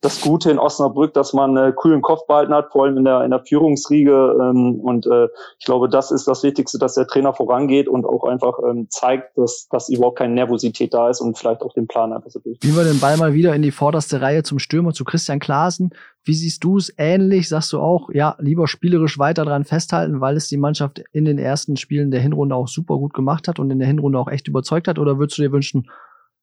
das 0.04 0.20
Gute 0.20 0.52
in 0.52 0.60
Osnabrück, 0.60 1.14
dass 1.14 1.32
man 1.32 1.56
äh, 1.56 1.72
coolen 1.74 2.02
Kopf 2.02 2.28
behalten 2.28 2.54
hat, 2.54 2.72
vor 2.72 2.84
allem 2.84 2.98
in 2.98 3.06
der, 3.06 3.24
in 3.24 3.32
der 3.32 3.40
Führungsriege. 3.40 4.36
Ähm, 4.40 4.82
und 4.82 5.08
äh, 5.08 5.30
ich 5.60 5.66
glaube, 5.66 5.88
das 5.88 6.12
ist 6.12 6.28
das 6.28 6.44
Wichtigste, 6.44 6.78
dass 6.78 6.96
der 6.96 7.08
Trainer 7.08 7.34
vorangeht 7.34 7.88
und 7.88 8.06
auch 8.06 8.26
einfach 8.26 8.60
ähm, 8.70 8.88
zeigt, 8.90 9.38
dass, 9.38 9.68
dass 9.70 9.88
überhaupt 9.88 10.18
keine 10.18 10.34
Nervosität 10.34 10.94
da 10.94 11.10
ist 11.10 11.22
und 11.22 11.38
vielleicht 11.38 11.62
auch 11.62 11.74
den 11.74 11.88
Plan 11.88 12.12
einfach 12.12 12.30
so 12.30 12.40
durch. 12.40 12.58
Spielen 12.58 12.76
wir 12.76 12.84
den 12.84 13.00
Ball 13.00 13.16
mal 13.16 13.34
wieder 13.34 13.56
in 13.56 13.62
die 13.62 13.72
vorderste 13.72 14.22
Reihe 14.22 14.44
zum 14.44 14.60
Stürmer, 14.60 14.92
zu 14.92 15.06
Christian 15.06 15.40
Klaasen. 15.40 15.92
Wie 16.26 16.34
siehst 16.34 16.64
du 16.66 16.78
es? 16.78 16.94
Ähnlich 16.98 17.48
sagst 17.48 17.72
du 17.72 17.80
auch, 17.80 18.10
ja, 18.14 18.36
lieber 18.40 18.68
spielerisch 18.68 19.20
weiter 19.20 19.46
dran 19.46 19.64
festhalten, 19.64 20.20
weil 20.20 20.36
es 20.36 20.50
die 20.50 20.58
Mannschaft 20.58 21.02
in 21.14 21.24
den 21.24 21.38
ersten 21.38 21.78
Spielen 21.78 22.12
der 22.12 22.20
Hinrunde 22.20 22.56
auch 22.56 22.68
super 22.68 22.98
gut 22.98 23.14
gemacht 23.14 23.48
hat 23.48 23.58
und 23.58 23.72
in 23.72 23.80
der 23.80 23.88
Hinrunde 23.88 24.20
auch 24.20 24.28
echt 24.28 24.50
überzeugt 24.50 24.90
hat? 24.90 25.00
Oder 25.00 25.18
würdest 25.18 25.38
du 25.38 25.44
dir 25.44 25.52
wünschen, 25.54 25.90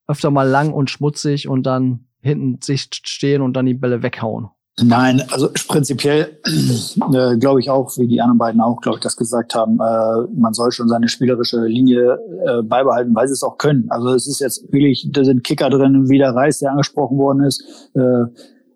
öfter 0.07 0.31
mal 0.31 0.49
lang 0.49 0.73
und 0.73 0.91
schmutzig 0.91 1.47
und 1.47 1.65
dann 1.65 2.07
hinten 2.21 2.61
sich 2.63 2.89
stehen 2.93 3.43
und 3.43 3.55
dann 3.55 3.67
die 3.67 3.75
Bälle 3.75 4.03
weghauen. 4.03 4.49
Nein, 4.83 5.23
also 5.31 5.51
prinzipiell 5.69 6.39
äh, 6.47 7.37
glaube 7.37 7.61
ich 7.61 7.69
auch, 7.69 7.91
wie 7.99 8.07
die 8.07 8.21
anderen 8.21 8.39
beiden 8.39 8.61
auch, 8.61 8.81
glaube 8.81 8.99
ich, 8.99 9.03
das 9.03 9.17
gesagt 9.17 9.55
haben, 9.55 9.79
äh, 9.79 10.27
man 10.35 10.55
soll 10.55 10.73
schon 10.73 10.89
seine 10.89 11.09
spielerische 11.09 11.65
Linie 11.65 12.19
äh, 12.47 12.63
beibehalten, 12.63 13.15
weil 13.15 13.27
sie 13.27 13.35
es 13.35 13.43
auch 13.43 13.59
können. 13.59 13.91
Also 13.91 14.15
es 14.15 14.27
ist 14.27 14.41
jetzt 14.41 14.73
wirklich, 14.73 15.07
da 15.13 15.25
sind 15.25 15.45
Kicker 15.45 15.69
drin, 15.69 16.09
wie 16.09 16.19
der 16.19 16.35
Reis, 16.35 16.61
der 16.61 16.71
angesprochen 16.71 17.19
worden 17.19 17.45
ist. 17.45 17.63
Äh, 17.95 18.25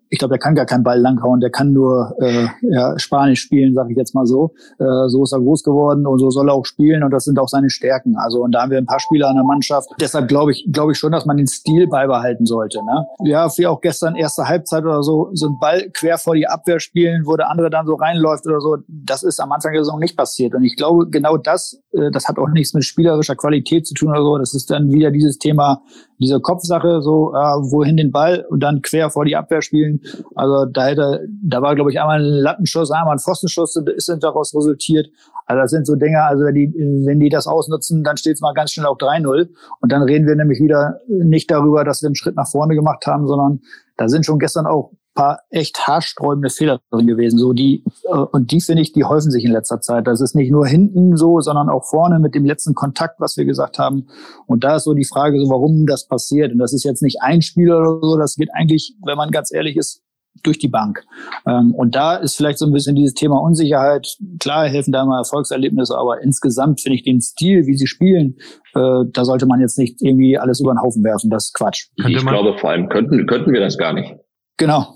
ich 0.09 0.19
glaube, 0.19 0.33
der 0.33 0.39
kann 0.39 0.55
gar 0.55 0.65
keinen 0.65 0.83
Ball 0.83 0.99
langhauen, 0.99 1.39
der 1.39 1.49
kann 1.49 1.73
nur 1.73 2.15
äh, 2.19 2.47
ja, 2.61 2.97
Spanisch 2.97 3.41
spielen, 3.41 3.73
sage 3.73 3.91
ich 3.91 3.97
jetzt 3.97 4.13
mal 4.13 4.25
so. 4.25 4.53
Äh, 4.79 5.07
so 5.07 5.23
ist 5.23 5.33
er 5.33 5.39
groß 5.39 5.63
geworden 5.63 6.05
und 6.05 6.19
so 6.19 6.29
soll 6.29 6.49
er 6.49 6.53
auch 6.53 6.65
spielen 6.65 7.03
und 7.03 7.11
das 7.11 7.25
sind 7.25 7.39
auch 7.39 7.47
seine 7.47 7.69
Stärken. 7.69 8.15
Also 8.17 8.41
und 8.43 8.51
da 8.51 8.61
haben 8.61 8.71
wir 8.71 8.77
ein 8.77 8.85
paar 8.85 8.99
Spieler 8.99 9.29
in 9.29 9.35
der 9.35 9.43
Mannschaft. 9.43 9.89
Deshalb 9.99 10.27
glaube 10.27 10.51
ich, 10.51 10.67
glaube 10.71 10.91
ich 10.91 10.97
schon, 10.97 11.11
dass 11.11 11.25
man 11.25 11.37
den 11.37 11.47
Stil 11.47 11.87
beibehalten 11.87 12.45
sollte. 12.45 12.79
Ne? 12.85 13.05
Ja, 13.25 13.49
wie 13.57 13.67
auch 13.67 13.81
gestern 13.81 14.15
erste 14.15 14.47
Halbzeit 14.47 14.83
oder 14.83 15.03
so, 15.03 15.29
so 15.33 15.47
ein 15.47 15.57
Ball 15.59 15.89
quer 15.91 16.17
vor 16.17 16.35
die 16.35 16.47
Abwehr 16.47 16.79
spielen, 16.79 17.23
wo 17.25 17.35
der 17.35 17.49
andere 17.49 17.69
dann 17.69 17.85
so 17.85 17.95
reinläuft 17.95 18.45
oder 18.47 18.61
so. 18.61 18.77
Das 18.87 19.23
ist 19.23 19.39
am 19.39 19.51
Anfang 19.51 19.73
der 19.73 19.83
Saison 19.83 19.99
nicht 19.99 20.17
passiert. 20.17 20.53
Und 20.53 20.63
ich 20.63 20.75
glaube, 20.75 21.09
genau 21.09 21.37
das, 21.37 21.81
äh, 21.93 22.11
das 22.11 22.27
hat 22.27 22.37
auch 22.37 22.49
nichts 22.49 22.73
mit 22.73 22.83
spielerischer 22.83 23.35
Qualität 23.35 23.87
zu 23.87 23.93
tun 23.93 24.09
oder 24.09 24.21
so. 24.21 24.37
Das 24.37 24.53
ist 24.53 24.69
dann 24.69 24.91
wieder 24.91 25.11
dieses 25.11 25.37
Thema 25.37 25.81
diese 26.19 26.39
Kopfsache, 26.39 27.01
so 27.01 27.33
äh, 27.33 27.37
wohin 27.37 27.97
den 27.97 28.11
Ball 28.11 28.45
und 28.49 28.61
dann 28.61 28.81
quer 28.81 29.09
vor 29.09 29.25
die 29.25 29.35
Abwehr 29.35 29.61
spielen. 29.61 29.94
Also 30.35 30.65
da 30.65 30.87
hätte, 30.87 31.27
da 31.43 31.61
war 31.61 31.75
glaube 31.75 31.91
ich 31.91 31.99
einmal 31.99 32.19
ein 32.19 32.25
Lattenschuss, 32.25 32.91
einmal 32.91 33.15
ein 33.15 33.19
Pfostenschuss 33.19 33.75
ist 33.75 34.11
daraus 34.21 34.55
resultiert. 34.55 35.07
Also 35.45 35.61
das 35.61 35.71
sind 35.71 35.85
so 35.85 35.95
Dinge, 35.95 36.23
also 36.23 36.45
wenn 36.45 36.55
die, 36.55 36.73
wenn 37.05 37.19
die 37.19 37.29
das 37.29 37.47
ausnutzen, 37.47 38.03
dann 38.03 38.17
steht 38.17 38.35
es 38.35 38.41
mal 38.41 38.53
ganz 38.53 38.71
schnell 38.71 38.87
auf 38.87 38.97
3-0. 38.97 39.49
Und 39.81 39.91
dann 39.91 40.01
reden 40.01 40.27
wir 40.27 40.35
nämlich 40.35 40.59
wieder 40.59 41.01
nicht 41.07 41.51
darüber, 41.51 41.83
dass 41.83 42.01
wir 42.01 42.07
einen 42.07 42.15
Schritt 42.15 42.35
nach 42.35 42.49
vorne 42.49 42.75
gemacht 42.75 43.05
haben, 43.05 43.27
sondern 43.27 43.61
da 43.97 44.09
sind 44.09 44.25
schon 44.25 44.39
gestern 44.39 44.65
auch 44.65 44.91
paar 45.15 45.39
echt 45.49 45.87
haarsträubende 45.87 46.49
Fehler 46.49 46.79
drin 46.91 47.07
gewesen. 47.07 47.39
So 47.39 47.53
die 47.53 47.83
äh, 48.03 48.17
und 48.17 48.51
die 48.51 48.61
finde 48.61 48.83
ich, 48.83 48.93
die 48.93 49.05
häufen 49.05 49.31
sich 49.31 49.43
in 49.43 49.51
letzter 49.51 49.81
Zeit. 49.81 50.05
Das 50.05 50.21
ist 50.21 50.35
nicht 50.35 50.51
nur 50.51 50.67
hinten 50.67 51.17
so, 51.17 51.39
sondern 51.41 51.69
auch 51.69 51.85
vorne 51.85 52.19
mit 52.19 52.35
dem 52.35 52.45
letzten 52.45 52.75
Kontakt, 52.75 53.19
was 53.19 53.37
wir 53.37 53.45
gesagt 53.45 53.79
haben. 53.79 54.07
Und 54.45 54.63
da 54.63 54.75
ist 54.75 54.83
so 54.83 54.93
die 54.93 55.05
Frage, 55.05 55.39
so 55.39 55.49
warum 55.49 55.87
das 55.87 56.07
passiert. 56.07 56.51
Und 56.51 56.59
das 56.59 56.73
ist 56.73 56.83
jetzt 56.83 57.01
nicht 57.01 57.21
ein 57.21 57.41
Spieler 57.41 57.79
oder 57.79 58.07
so. 58.07 58.17
Das 58.17 58.35
geht 58.35 58.49
eigentlich, 58.53 58.95
wenn 59.03 59.17
man 59.17 59.31
ganz 59.31 59.51
ehrlich 59.51 59.77
ist, 59.77 60.03
durch 60.43 60.59
die 60.59 60.67
Bank. 60.67 61.03
Ähm, 61.47 61.73
und 61.73 61.95
da 61.95 62.17
ist 62.17 62.35
vielleicht 62.35 62.59
so 62.59 62.65
ein 62.65 62.73
bisschen 62.73 62.95
dieses 62.95 63.13
Thema 63.13 63.41
Unsicherheit. 63.41 64.17
Klar 64.39 64.67
helfen 64.67 64.91
da 64.91 65.05
mal 65.05 65.19
Erfolgserlebnisse, 65.19 65.97
aber 65.97 66.21
insgesamt 66.21 66.81
finde 66.81 66.97
ich 66.97 67.03
den 67.03 67.21
Stil, 67.21 67.65
wie 67.67 67.75
sie 67.75 67.87
spielen, 67.87 68.35
äh, 68.75 69.05
da 69.11 69.23
sollte 69.23 69.45
man 69.45 69.61
jetzt 69.61 69.79
nicht 69.79 70.01
irgendwie 70.01 70.37
alles 70.37 70.59
über 70.59 70.73
den 70.73 70.81
Haufen 70.81 71.03
werfen. 71.03 71.29
Das 71.29 71.45
ist 71.45 71.53
Quatsch. 71.53 71.87
Ich 71.95 72.17
glaube, 72.17 72.57
vor 72.57 72.69
allem 72.69 72.89
könnten, 72.89 73.25
könnten 73.27 73.53
wir 73.53 73.61
das 73.61 73.77
gar 73.77 73.93
nicht. 73.93 74.13
Genau. 74.57 74.95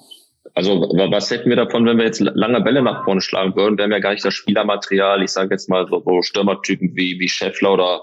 Also 0.60 0.82
was 0.82 1.32
hätten 1.32 1.50
wir 1.50 1.56
davon, 1.56 1.86
wenn 1.86 1.98
wir 1.98 2.04
jetzt 2.04 2.20
lange 2.20 2.60
Bälle 2.60 2.82
nach 2.82 3.06
vorne 3.06 3.22
schlagen 3.22 3.56
würden? 3.56 3.78
Wir 3.78 3.86
haben 3.86 3.94
ja 3.94 4.00
gar 4.00 4.12
nicht 4.12 4.26
das 4.26 4.34
Spielermaterial. 4.34 5.24
Ich 5.24 5.32
sage 5.32 5.52
jetzt 5.52 5.70
mal 5.70 5.88
so, 5.88 6.04
so 6.06 6.22
Stürmertypen 6.22 6.98
wie, 6.98 7.18
wie 7.18 7.30
Scheffler 7.30 7.72
oder 7.72 8.02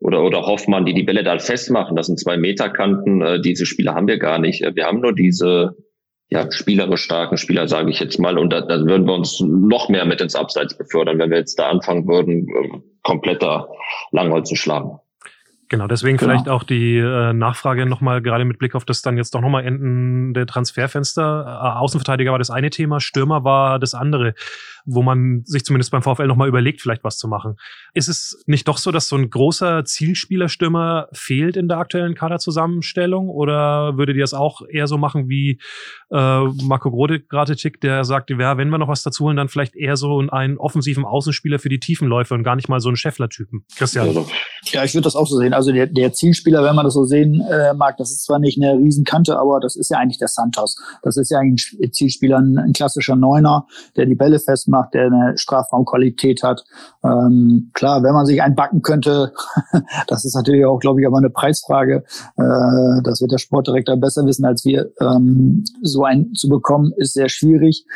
oder, 0.00 0.24
oder 0.24 0.44
Hoffmann, 0.44 0.84
die 0.84 0.92
die 0.92 1.04
Bälle 1.04 1.22
da 1.22 1.38
festmachen. 1.38 1.94
Das 1.94 2.06
sind 2.08 2.18
zwei 2.18 2.36
Meterkanten. 2.36 3.22
Äh, 3.22 3.40
diese 3.40 3.64
Spieler 3.64 3.94
haben 3.94 4.08
wir 4.08 4.18
gar 4.18 4.40
nicht. 4.40 4.60
Wir 4.74 4.86
haben 4.86 5.02
nur 5.02 5.14
diese 5.14 5.76
ja, 6.30 6.50
spielerisch 6.50 7.02
starken 7.02 7.36
Spieler, 7.36 7.68
sage 7.68 7.92
ich 7.92 8.00
jetzt 8.00 8.18
mal. 8.18 8.38
Und 8.38 8.50
da, 8.50 8.62
da 8.62 8.84
würden 8.84 9.06
wir 9.06 9.14
uns 9.14 9.38
noch 9.38 9.88
mehr 9.88 10.04
mit 10.04 10.20
ins 10.20 10.34
Abseits 10.34 10.76
befördern, 10.76 11.20
wenn 11.20 11.30
wir 11.30 11.38
jetzt 11.38 11.60
da 11.60 11.68
anfangen 11.68 12.08
würden, 12.08 12.48
äh, 12.48 12.80
kompletter 13.04 13.68
Langholz 14.10 14.48
zu 14.48 14.56
schlagen. 14.56 14.98
Genau, 15.68 15.86
deswegen 15.86 16.16
genau. 16.16 16.32
vielleicht 16.32 16.48
auch 16.48 16.62
die 16.62 16.98
äh, 16.98 17.32
Nachfrage 17.32 17.86
nochmal, 17.86 18.22
gerade 18.22 18.44
mit 18.44 18.58
Blick 18.58 18.74
auf 18.74 18.84
das 18.84 19.02
dann 19.02 19.16
jetzt 19.16 19.34
doch 19.34 19.40
nochmal 19.40 19.64
endende 19.64 20.46
Transferfenster. 20.46 21.44
Äh, 21.46 21.78
Außenverteidiger 21.78 22.32
war 22.32 22.38
das 22.38 22.50
eine 22.50 22.70
Thema, 22.70 23.00
Stürmer 23.00 23.44
war 23.44 23.78
das 23.78 23.94
andere 23.94 24.34
wo 24.86 25.02
man 25.02 25.42
sich 25.44 25.64
zumindest 25.64 25.90
beim 25.90 26.02
VfL 26.02 26.26
nochmal 26.26 26.48
überlegt, 26.48 26.82
vielleicht 26.82 27.04
was 27.04 27.16
zu 27.16 27.28
machen. 27.28 27.56
Ist 27.94 28.08
es 28.08 28.42
nicht 28.46 28.68
doch 28.68 28.78
so, 28.78 28.92
dass 28.92 29.08
so 29.08 29.16
ein 29.16 29.30
großer 29.30 29.84
Zielspielerstürmer 29.84 31.08
fehlt 31.12 31.56
in 31.56 31.68
der 31.68 31.78
aktuellen 31.78 32.14
Kaderzusammenstellung? 32.14 33.28
Oder 33.28 33.96
würdet 33.96 34.16
ihr 34.16 34.22
das 34.22 34.34
auch 34.34 34.62
eher 34.68 34.86
so 34.86 34.98
machen 34.98 35.28
wie 35.28 35.60
äh, 36.10 36.40
Marco 36.62 36.90
Gratetik, 37.28 37.80
der 37.80 38.04
sagt, 38.04 38.30
ja, 38.30 38.58
wenn 38.58 38.68
wir 38.68 38.78
noch 38.78 38.88
was 38.88 39.02
dazu 39.02 39.24
holen, 39.24 39.36
dann 39.36 39.48
vielleicht 39.48 39.74
eher 39.74 39.96
so 39.96 40.18
einen 40.28 40.58
offensiven 40.58 41.04
Außenspieler 41.04 41.58
für 41.58 41.68
die 41.68 41.80
Tiefenläufe 41.80 42.34
und 42.34 42.42
gar 42.42 42.56
nicht 42.56 42.68
mal 42.68 42.80
so 42.80 42.88
einen 42.88 42.96
Scheffler-Typen. 42.96 43.64
Christian. 43.76 44.26
Ja, 44.64 44.84
ich 44.84 44.94
würde 44.94 45.04
das 45.04 45.16
auch 45.16 45.26
so 45.26 45.38
sehen. 45.38 45.53
Also 45.54 45.72
der, 45.72 45.86
der 45.86 46.12
Zielspieler, 46.12 46.62
wenn 46.62 46.74
man 46.74 46.84
das 46.84 46.94
so 46.94 47.04
sehen 47.04 47.40
äh, 47.40 47.74
mag, 47.74 47.96
das 47.96 48.10
ist 48.10 48.24
zwar 48.24 48.38
nicht 48.38 48.62
eine 48.62 48.78
Riesenkante, 48.78 49.38
aber 49.38 49.60
das 49.60 49.76
ist 49.76 49.90
ja 49.90 49.98
eigentlich 49.98 50.18
der 50.18 50.28
Santos. 50.28 50.76
Das 51.02 51.16
ist 51.16 51.30
ja 51.30 51.38
ein 51.38 51.56
Zielspieler, 51.56 52.38
ein, 52.38 52.58
ein 52.58 52.72
klassischer 52.72 53.16
Neuner, 53.16 53.66
der 53.96 54.06
die 54.06 54.14
Bälle 54.14 54.38
festmacht 54.38 54.74
macht, 54.74 54.94
der 54.94 55.06
eine 55.06 55.38
Strafraumqualität 55.38 56.42
hat. 56.42 56.64
Ähm, 57.04 57.70
klar, 57.74 58.02
wenn 58.02 58.12
man 58.12 58.26
sich 58.26 58.42
einbacken 58.42 58.82
könnte, 58.82 59.32
das 60.08 60.24
ist 60.24 60.34
natürlich 60.34 60.64
auch, 60.66 60.78
glaube 60.80 61.00
ich, 61.00 61.06
aber 61.06 61.18
eine 61.18 61.30
Preisfrage. 61.30 62.04
Äh, 62.36 63.02
das 63.04 63.20
wird 63.20 63.32
der 63.32 63.38
Sportdirektor 63.38 63.96
besser 63.96 64.26
wissen 64.26 64.44
als 64.44 64.64
wir. 64.64 64.90
Ähm, 65.00 65.64
so 65.82 66.04
einen 66.04 66.34
zu 66.34 66.48
bekommen, 66.48 66.92
ist 66.96 67.14
sehr 67.14 67.28
schwierig. 67.28 67.86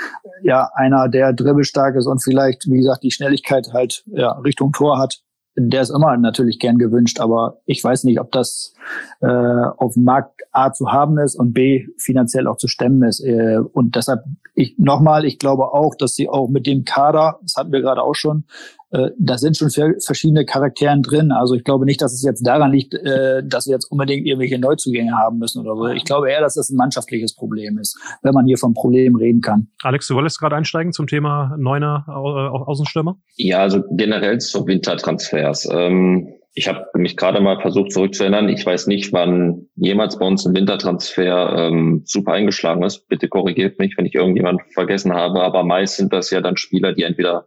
Ja, 0.42 0.70
einer, 0.74 1.08
der 1.08 1.32
dribbelstark 1.32 1.96
ist 1.96 2.06
und 2.06 2.22
vielleicht, 2.22 2.66
wie 2.70 2.78
gesagt, 2.78 3.02
die 3.02 3.10
Schnelligkeit 3.10 3.72
halt 3.72 4.04
ja, 4.06 4.32
Richtung 4.32 4.72
Tor 4.72 4.98
hat, 4.98 5.20
der 5.58 5.82
ist 5.82 5.90
immer 5.90 6.16
natürlich 6.16 6.58
gern 6.58 6.78
gewünscht, 6.78 7.20
aber 7.20 7.58
ich 7.66 7.82
weiß 7.82 8.04
nicht, 8.04 8.20
ob 8.20 8.30
das 8.32 8.74
äh, 9.20 9.26
auf 9.26 9.94
dem 9.94 10.04
Markt 10.04 10.42
A 10.52 10.72
zu 10.72 10.92
haben 10.92 11.18
ist 11.18 11.36
und 11.36 11.52
B 11.52 11.86
finanziell 11.96 12.46
auch 12.46 12.56
zu 12.56 12.68
stemmen 12.68 13.02
ist. 13.02 13.20
Äh, 13.20 13.58
und 13.58 13.96
deshalb, 13.96 14.24
ich 14.54 14.78
nochmal, 14.78 15.24
ich 15.24 15.38
glaube 15.38 15.72
auch, 15.72 15.94
dass 15.94 16.14
sie 16.14 16.28
auch 16.28 16.48
mit 16.48 16.66
dem 16.66 16.84
Kader, 16.84 17.38
das 17.42 17.56
hatten 17.56 17.72
wir 17.72 17.80
gerade 17.80 18.02
auch 18.02 18.14
schon, 18.14 18.44
äh, 18.90 19.10
da 19.18 19.36
sind 19.36 19.56
schon 19.56 19.70
verschiedene 19.70 20.44
Charakteren 20.44 21.02
drin. 21.02 21.30
Also 21.32 21.54
ich 21.54 21.64
glaube 21.64 21.84
nicht, 21.84 22.00
dass 22.00 22.12
es 22.12 22.22
jetzt 22.22 22.46
daran 22.46 22.72
liegt, 22.72 22.94
äh, 22.94 23.42
dass 23.44 23.66
wir 23.66 23.74
jetzt 23.74 23.90
unbedingt 23.90 24.26
irgendwelche 24.26 24.58
Neuzugänge 24.58 25.12
haben 25.12 25.38
müssen 25.38 25.60
oder 25.60 25.76
so. 25.76 25.86
Ich 25.88 26.04
glaube 26.04 26.30
eher, 26.30 26.40
dass 26.40 26.54
das 26.54 26.70
ein 26.70 26.76
mannschaftliches 26.76 27.34
Problem 27.34 27.78
ist, 27.78 27.98
wenn 28.22 28.32
man 28.32 28.46
hier 28.46 28.56
vom 28.56 28.74
Problem 28.74 29.16
reden 29.16 29.40
kann. 29.40 29.68
Alex, 29.82 30.06
du 30.08 30.14
wolltest 30.14 30.40
gerade 30.40 30.56
einsteigen 30.56 30.92
zum 30.92 31.06
Thema 31.06 31.54
Neuner 31.58 32.04
äh, 32.08 32.12
Außenstürmer? 32.12 33.18
Ja, 33.36 33.58
also 33.58 33.82
generell 33.90 34.38
zu 34.38 34.66
Wintertransfers. 34.66 35.68
Ähm 35.70 36.34
ich 36.54 36.66
habe 36.66 36.86
mich 36.94 37.16
gerade 37.16 37.40
mal 37.40 37.60
versucht 37.60 37.92
zurückzuerinnern. 37.92 38.48
Ich 38.48 38.66
weiß 38.66 38.88
nicht, 38.88 39.12
wann 39.12 39.68
jemals 39.76 40.18
bei 40.18 40.26
uns 40.26 40.44
ein 40.44 40.56
Wintertransfer 40.56 41.56
ähm, 41.56 42.02
super 42.04 42.32
eingeschlagen 42.32 42.82
ist. 42.82 43.06
Bitte 43.06 43.28
korrigiert 43.28 43.78
mich, 43.78 43.94
wenn 43.96 44.06
ich 44.06 44.16
irgendjemanden 44.16 44.64
vergessen 44.72 45.12
habe. 45.12 45.42
Aber 45.42 45.62
meist 45.62 45.98
sind 45.98 46.12
das 46.12 46.30
ja 46.30 46.40
dann 46.40 46.56
Spieler, 46.56 46.94
die 46.94 47.04
entweder 47.04 47.46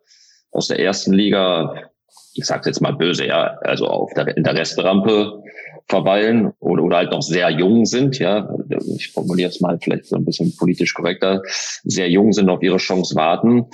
aus 0.51 0.67
der 0.67 0.79
ersten 0.79 1.13
Liga, 1.13 1.89
ich 2.33 2.45
sage 2.45 2.69
jetzt 2.69 2.81
mal 2.81 2.93
böse, 2.93 3.25
ja, 3.25 3.57
also 3.61 3.87
auf 3.87 4.13
der, 4.13 4.35
in 4.35 4.43
der 4.43 4.55
Restrampe 4.55 5.43
verweilen 5.87 6.53
oder, 6.59 6.83
oder 6.83 6.97
halt 6.97 7.11
noch 7.11 7.21
sehr 7.21 7.49
jung 7.49 7.85
sind, 7.85 8.19
ja, 8.19 8.49
ich 8.95 9.11
formuliere 9.11 9.49
es 9.49 9.59
mal 9.59 9.77
vielleicht 9.81 10.05
so 10.05 10.15
ein 10.15 10.25
bisschen 10.25 10.55
politisch 10.55 10.93
korrekter, 10.93 11.41
sehr 11.83 12.09
jung 12.09 12.31
sind, 12.31 12.49
auf 12.49 12.61
ihre 12.61 12.77
Chance 12.77 13.15
warten. 13.15 13.65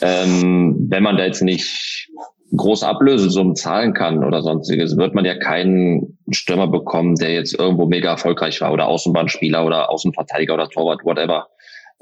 Ähm, 0.00 0.86
wenn 0.88 1.02
man 1.02 1.18
da 1.18 1.24
jetzt 1.26 1.42
nicht 1.42 2.08
große 2.56 2.86
Ablösesummen 2.86 3.54
zahlen 3.54 3.92
kann 3.92 4.24
oder 4.24 4.42
sonstiges, 4.42 4.96
wird 4.96 5.14
man 5.14 5.24
ja 5.24 5.36
keinen 5.36 6.18
Stürmer 6.30 6.66
bekommen, 6.66 7.14
der 7.16 7.32
jetzt 7.32 7.58
irgendwo 7.58 7.86
mega 7.86 8.10
erfolgreich 8.10 8.60
war 8.60 8.72
oder 8.72 8.88
Außenbahnspieler 8.88 9.64
oder 9.64 9.90
Außenverteidiger 9.90 10.54
oder 10.54 10.68
Torwart, 10.68 11.04
whatever. 11.04 11.48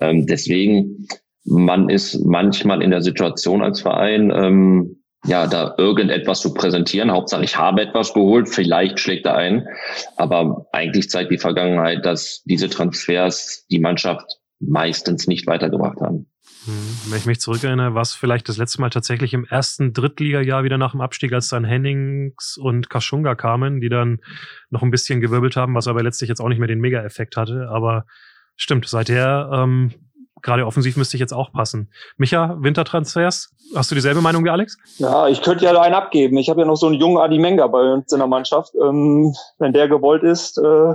Ähm, 0.01 0.27
deswegen 0.27 1.07
man 1.49 1.89
ist 1.89 2.25
manchmal 2.25 2.83
in 2.83 2.91
der 2.91 3.03
Situation 3.03 3.63
als 3.63 3.81
Verein, 3.81 4.31
ähm, 4.35 5.03
ja, 5.25 5.47
da 5.47 5.75
irgendetwas 5.79 6.41
zu 6.41 6.55
präsentieren. 6.55 7.11
Hauptsache, 7.11 7.45
ich 7.45 7.57
habe 7.57 7.83
etwas 7.83 8.15
geholt, 8.15 8.49
vielleicht 8.49 9.01
schlägt 9.01 9.27
er 9.27 9.35
ein. 9.35 9.67
Aber 10.17 10.67
eigentlich 10.73 11.11
zeigt 11.11 11.33
die 11.33 11.39
Vergangenheit, 11.39 12.07
dass 12.07 12.43
diese 12.45 12.69
Transfers 12.69 13.67
die 13.71 13.81
Mannschaft 13.81 14.39
meistens 14.61 15.27
nicht 15.27 15.47
weitergebracht 15.47 16.01
haben. 16.01 16.31
Hm, 16.65 17.11
wenn 17.11 17.19
ich 17.19 17.27
mich 17.27 17.41
zurückerinnere, 17.41 17.95
war 17.95 18.03
es 18.03 18.15
vielleicht 18.15 18.49
das 18.49 18.59
letzte 18.59 18.81
Mal 18.81 18.91
tatsächlich 18.91 19.35
im 19.35 19.45
ersten 19.45 19.93
Drittligajahr 19.93 20.65
wieder 20.65 20.79
nach 20.79 20.93
dem 20.93 21.01
Abstieg, 21.01 21.33
als 21.33 21.49
dann 21.49 21.65
Hennings 21.65 22.57
und 22.57 22.89
Kaschunga 22.89 23.35
kamen, 23.35 23.81
die 23.81 23.89
dann 23.89 24.21
noch 24.71 24.83
ein 24.83 24.91
bisschen 24.91 25.21
gewirbelt 25.21 25.57
haben, 25.57 25.75
was 25.75 25.89
aber 25.89 26.03
letztlich 26.03 26.29
jetzt 26.29 26.41
auch 26.41 26.49
nicht 26.49 26.59
mehr 26.59 26.69
den 26.69 26.81
Mega-Effekt 26.81 27.37
hatte. 27.37 27.69
Aber 27.71 28.05
stimmt, 28.57 28.87
seither 28.87 29.51
ähm, 29.53 29.93
gerade 30.43 30.67
offensiv 30.67 30.97
müsste 30.97 31.17
ich 31.17 31.21
jetzt 31.21 31.33
auch 31.33 31.53
passen. 31.53 31.91
Micha, 32.17 32.57
Wintertransfers, 32.59 33.51
hast 33.75 33.91
du 33.91 33.95
dieselbe 33.95 34.21
Meinung 34.21 34.45
wie 34.45 34.51
Alex? 34.51 34.77
Ja, 34.99 35.29
ich 35.29 35.43
könnte 35.43 35.65
ja 35.65 35.81
einen 35.81 35.95
abgeben. 35.95 36.37
Ich 36.39 36.49
habe 36.49 36.61
ja 36.61 36.67
noch 36.67 36.77
so 36.77 36.87
einen 36.87 36.97
jungen 36.97 37.19
Adi 37.19 37.39
Menga 37.39 37.67
bei 37.67 37.93
uns 37.93 38.13
in 38.13 38.19
der 38.19 38.29
Mannschaft. 38.29 38.73
Ähm, 38.81 39.35
wenn 39.59 39.73
der 39.73 39.89
gewollt 39.89 40.23
ist, 40.23 40.59
äh, 40.59 40.95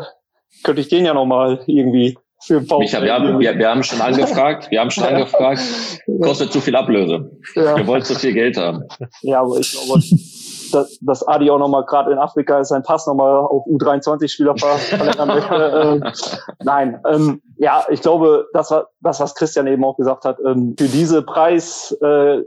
könnte 0.63 0.81
ich 0.81 0.89
den 0.89 1.05
ja 1.05 1.13
noch 1.13 1.25
mal 1.25 1.63
irgendwie 1.67 2.17
für 2.45 2.61
VfL. 2.61 2.79
Micha, 2.79 3.01
wir 3.01 3.13
haben, 3.13 3.39
wir, 3.39 3.57
wir 3.57 3.69
haben 3.69 3.83
schon 3.83 4.01
angefragt, 4.01 4.69
wir 4.69 4.79
haben 4.79 4.91
schon 4.91 5.05
angefragt, 5.05 5.61
kostet 6.21 6.51
zu 6.51 6.59
viel 6.61 6.75
Ablöse. 6.75 7.31
Ja. 7.55 7.77
Wir 7.77 7.87
wollen 7.87 8.03
zu 8.03 8.15
viel 8.15 8.33
Geld 8.33 8.57
haben. 8.57 8.83
Ja, 9.21 9.41
aber 9.41 9.59
ich 9.59 9.71
glaube, 9.71 10.01
dass, 10.73 10.97
dass 11.01 11.27
Adi 11.27 11.49
auch 11.49 11.59
nochmal 11.59 11.85
gerade 11.85 12.11
in 12.11 12.17
Afrika 12.17 12.63
sein 12.63 12.83
Pass 12.83 13.07
nochmal 13.07 13.37
auf 13.37 13.65
U23-Spieler 13.65 14.55
verlängern 14.57 15.27
möchte. 15.27 16.01
äh, 16.03 16.11
nein, 16.63 16.99
ähm, 17.07 17.41
ja, 17.57 17.85
ich 17.89 18.01
glaube, 18.01 18.47
das 18.53 18.71
war 18.71 18.89
das, 19.01 19.19
was 19.19 19.35
Christian 19.35 19.67
eben 19.67 19.83
auch 19.83 19.97
gesagt 19.97 20.25
hat. 20.25 20.37
Ähm, 20.45 20.75
für 20.77 20.87
diese 20.87 21.21
Preis 21.21 21.91
äh, 22.01 22.43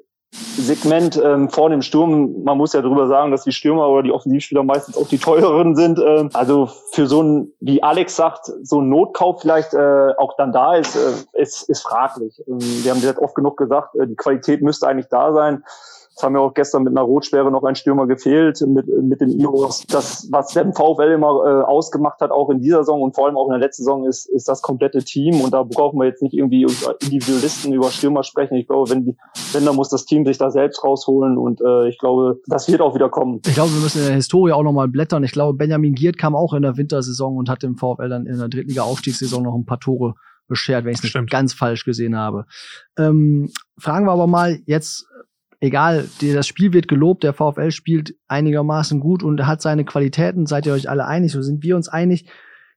Segment 0.58 1.20
ähm, 1.22 1.48
vor 1.48 1.70
dem 1.70 1.82
Sturm, 1.82 2.42
man 2.44 2.58
muss 2.58 2.72
ja 2.72 2.82
darüber 2.82 3.06
sagen, 3.06 3.30
dass 3.30 3.44
die 3.44 3.52
Stürmer 3.52 3.88
oder 3.88 4.02
die 4.02 4.12
Offensivspieler 4.12 4.64
meistens 4.64 4.96
auch 4.96 5.08
die 5.08 5.18
teureren 5.18 5.76
sind. 5.76 5.98
Ähm, 5.98 6.30
also 6.34 6.68
für 6.92 7.06
so 7.06 7.22
ein, 7.22 7.52
wie 7.60 7.82
Alex 7.82 8.16
sagt, 8.16 8.50
so 8.62 8.80
ein 8.80 8.88
Notkauf 8.88 9.40
vielleicht 9.40 9.72
äh, 9.74 10.12
auch 10.18 10.36
dann 10.36 10.52
da 10.52 10.74
ist, 10.76 10.96
äh, 10.96 11.40
ist, 11.40 11.68
ist 11.68 11.82
fraglich. 11.82 12.42
Ähm, 12.46 12.58
wir 12.60 12.90
haben 12.90 13.00
jetzt 13.00 13.18
oft 13.18 13.34
genug 13.34 13.56
gesagt, 13.56 13.94
äh, 13.96 14.06
die 14.06 14.16
Qualität 14.16 14.62
müsste 14.62 14.88
eigentlich 14.88 15.08
da 15.08 15.32
sein. 15.32 15.64
Es 16.16 16.22
haben 16.22 16.34
ja 16.34 16.40
auch 16.40 16.54
gestern 16.54 16.82
mit 16.82 16.96
einer 16.96 17.02
Rotsperre 17.02 17.50
noch 17.50 17.62
ein 17.64 17.74
Stürmer 17.74 18.06
gefehlt 18.06 18.62
mit, 18.66 18.86
mit 18.86 19.20
den 19.20 19.38
Iros. 19.38 19.84
Das, 19.86 20.26
was 20.30 20.48
der 20.54 20.72
VfL 20.72 21.12
immer 21.12 21.44
äh, 21.44 21.62
ausgemacht 21.64 22.20
hat, 22.20 22.30
auch 22.30 22.48
in 22.48 22.62
dieser 22.62 22.78
Saison 22.78 23.02
und 23.02 23.14
vor 23.14 23.26
allem 23.26 23.36
auch 23.36 23.48
in 23.48 23.50
der 23.50 23.60
letzten 23.60 23.82
Saison, 23.82 24.06
ist, 24.06 24.24
ist 24.30 24.48
das 24.48 24.62
komplette 24.62 25.04
Team. 25.04 25.42
Und 25.42 25.52
da 25.52 25.62
brauchen 25.62 25.98
wir 25.98 26.06
jetzt 26.06 26.22
nicht 26.22 26.32
irgendwie 26.32 26.62
über 26.62 26.96
Individualisten 27.02 27.74
über 27.74 27.90
Stürmer 27.90 28.22
sprechen. 28.22 28.54
Ich 28.54 28.66
glaube, 28.66 28.88
wenn, 28.88 29.04
die, 29.04 29.14
wenn 29.52 29.66
dann 29.66 29.76
muss 29.76 29.90
das 29.90 30.06
Team 30.06 30.24
sich 30.24 30.38
da 30.38 30.50
selbst 30.50 30.82
rausholen. 30.82 31.36
Und 31.36 31.60
äh, 31.60 31.88
ich 31.88 31.98
glaube, 31.98 32.40
das 32.46 32.66
wird 32.66 32.80
auch 32.80 32.94
wieder 32.94 33.10
kommen. 33.10 33.42
Ich 33.46 33.52
glaube, 33.52 33.74
wir 33.74 33.82
müssen 33.82 34.00
in 34.00 34.06
der 34.06 34.14
Historie 34.14 34.52
auch 34.52 34.62
nochmal 34.62 34.88
blättern. 34.88 35.22
Ich 35.22 35.32
glaube, 35.32 35.58
Benjamin 35.58 35.94
Giert 35.94 36.16
kam 36.16 36.34
auch 36.34 36.54
in 36.54 36.62
der 36.62 36.78
Wintersaison 36.78 37.36
und 37.36 37.50
hat 37.50 37.62
dem 37.62 37.76
VfL 37.76 38.08
dann 38.08 38.24
in 38.24 38.38
der 38.38 38.48
Drittliga-Aufstiegssaison 38.48 39.42
noch 39.42 39.54
ein 39.54 39.66
paar 39.66 39.80
Tore 39.80 40.14
beschert, 40.48 40.84
wenn 40.84 40.92
ich 40.92 40.98
es 40.98 41.14
nicht 41.14 41.30
ganz 41.30 41.52
falsch 41.52 41.84
gesehen 41.84 42.16
habe. 42.16 42.46
Ähm, 42.96 43.50
fragen 43.78 44.06
wir 44.06 44.12
aber 44.12 44.26
mal 44.26 44.60
jetzt 44.64 45.06
egal, 45.60 46.08
das 46.20 46.46
Spiel 46.46 46.72
wird 46.72 46.88
gelobt, 46.88 47.22
der 47.22 47.32
VfL 47.32 47.70
spielt 47.70 48.14
einigermaßen 48.28 49.00
gut 49.00 49.22
und 49.22 49.46
hat 49.46 49.62
seine 49.62 49.84
Qualitäten, 49.84 50.46
seid 50.46 50.66
ihr 50.66 50.72
euch 50.72 50.88
alle 50.88 51.06
einig, 51.06 51.32
so 51.32 51.42
sind 51.42 51.62
wir 51.62 51.76
uns 51.76 51.88
einig. 51.88 52.26